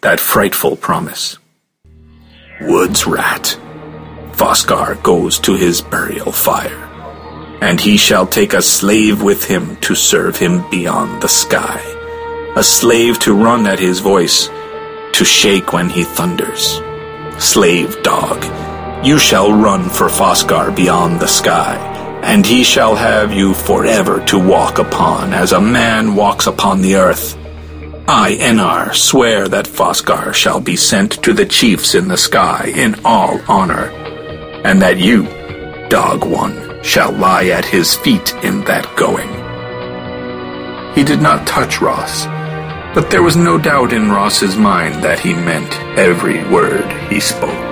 that 0.00 0.18
frightful 0.18 0.74
promise. 0.76 1.38
Woods 2.62 3.06
rat. 3.06 3.58
Foscar 4.32 5.02
goes 5.02 5.38
to 5.40 5.54
his 5.54 5.82
burial 5.82 6.32
fire, 6.32 6.84
and 7.60 7.78
he 7.78 7.98
shall 7.98 8.26
take 8.26 8.54
a 8.54 8.62
slave 8.62 9.22
with 9.22 9.44
him 9.44 9.76
to 9.76 9.94
serve 9.94 10.38
him 10.38 10.64
beyond 10.70 11.20
the 11.20 11.28
sky, 11.28 11.78
a 12.56 12.62
slave 12.62 13.18
to 13.18 13.34
run 13.34 13.66
at 13.66 13.78
his 13.78 13.98
voice, 13.98 14.48
to 15.12 15.24
shake 15.24 15.72
when 15.72 15.90
he 15.90 16.04
thunders. 16.04 16.80
Slave 17.38 18.02
dog, 18.02 18.44
you 19.04 19.18
shall 19.18 19.52
run 19.52 19.90
for 19.90 20.08
Foscar 20.08 20.74
beyond 20.74 21.20
the 21.20 21.26
sky, 21.26 21.76
and 22.28 22.44
he 22.44 22.62
shall 22.62 22.94
have 22.94 23.32
you 23.32 23.54
forever 23.54 24.22
to 24.26 24.38
walk 24.38 24.78
upon 24.78 25.32
as 25.32 25.52
a 25.52 25.60
man 25.60 26.14
walks 26.14 26.46
upon 26.46 26.82
the 26.82 26.94
earth. 26.94 27.34
I, 28.06 28.36
Enar, 28.38 28.94
swear 28.94 29.48
that 29.48 29.64
Foscar 29.64 30.34
shall 30.34 30.60
be 30.60 30.76
sent 30.76 31.22
to 31.22 31.32
the 31.32 31.46
chiefs 31.46 31.94
in 31.94 32.06
the 32.06 32.18
sky 32.18 32.70
in 32.76 33.00
all 33.02 33.40
honor, 33.48 33.86
and 34.62 34.82
that 34.82 34.98
you, 34.98 35.22
Dog 35.88 36.22
One, 36.22 36.82
shall 36.82 37.12
lie 37.12 37.46
at 37.46 37.64
his 37.64 37.94
feet 37.94 38.34
in 38.44 38.62
that 38.64 38.94
going. 38.94 39.30
He 40.94 41.04
did 41.04 41.22
not 41.22 41.46
touch 41.46 41.80
Ross, 41.80 42.26
but 42.94 43.10
there 43.10 43.22
was 43.22 43.36
no 43.36 43.56
doubt 43.56 43.94
in 43.94 44.10
Ross's 44.10 44.54
mind 44.54 45.02
that 45.02 45.18
he 45.18 45.32
meant 45.32 45.74
every 45.96 46.46
word 46.50 46.92
he 47.10 47.20
spoke. 47.20 47.67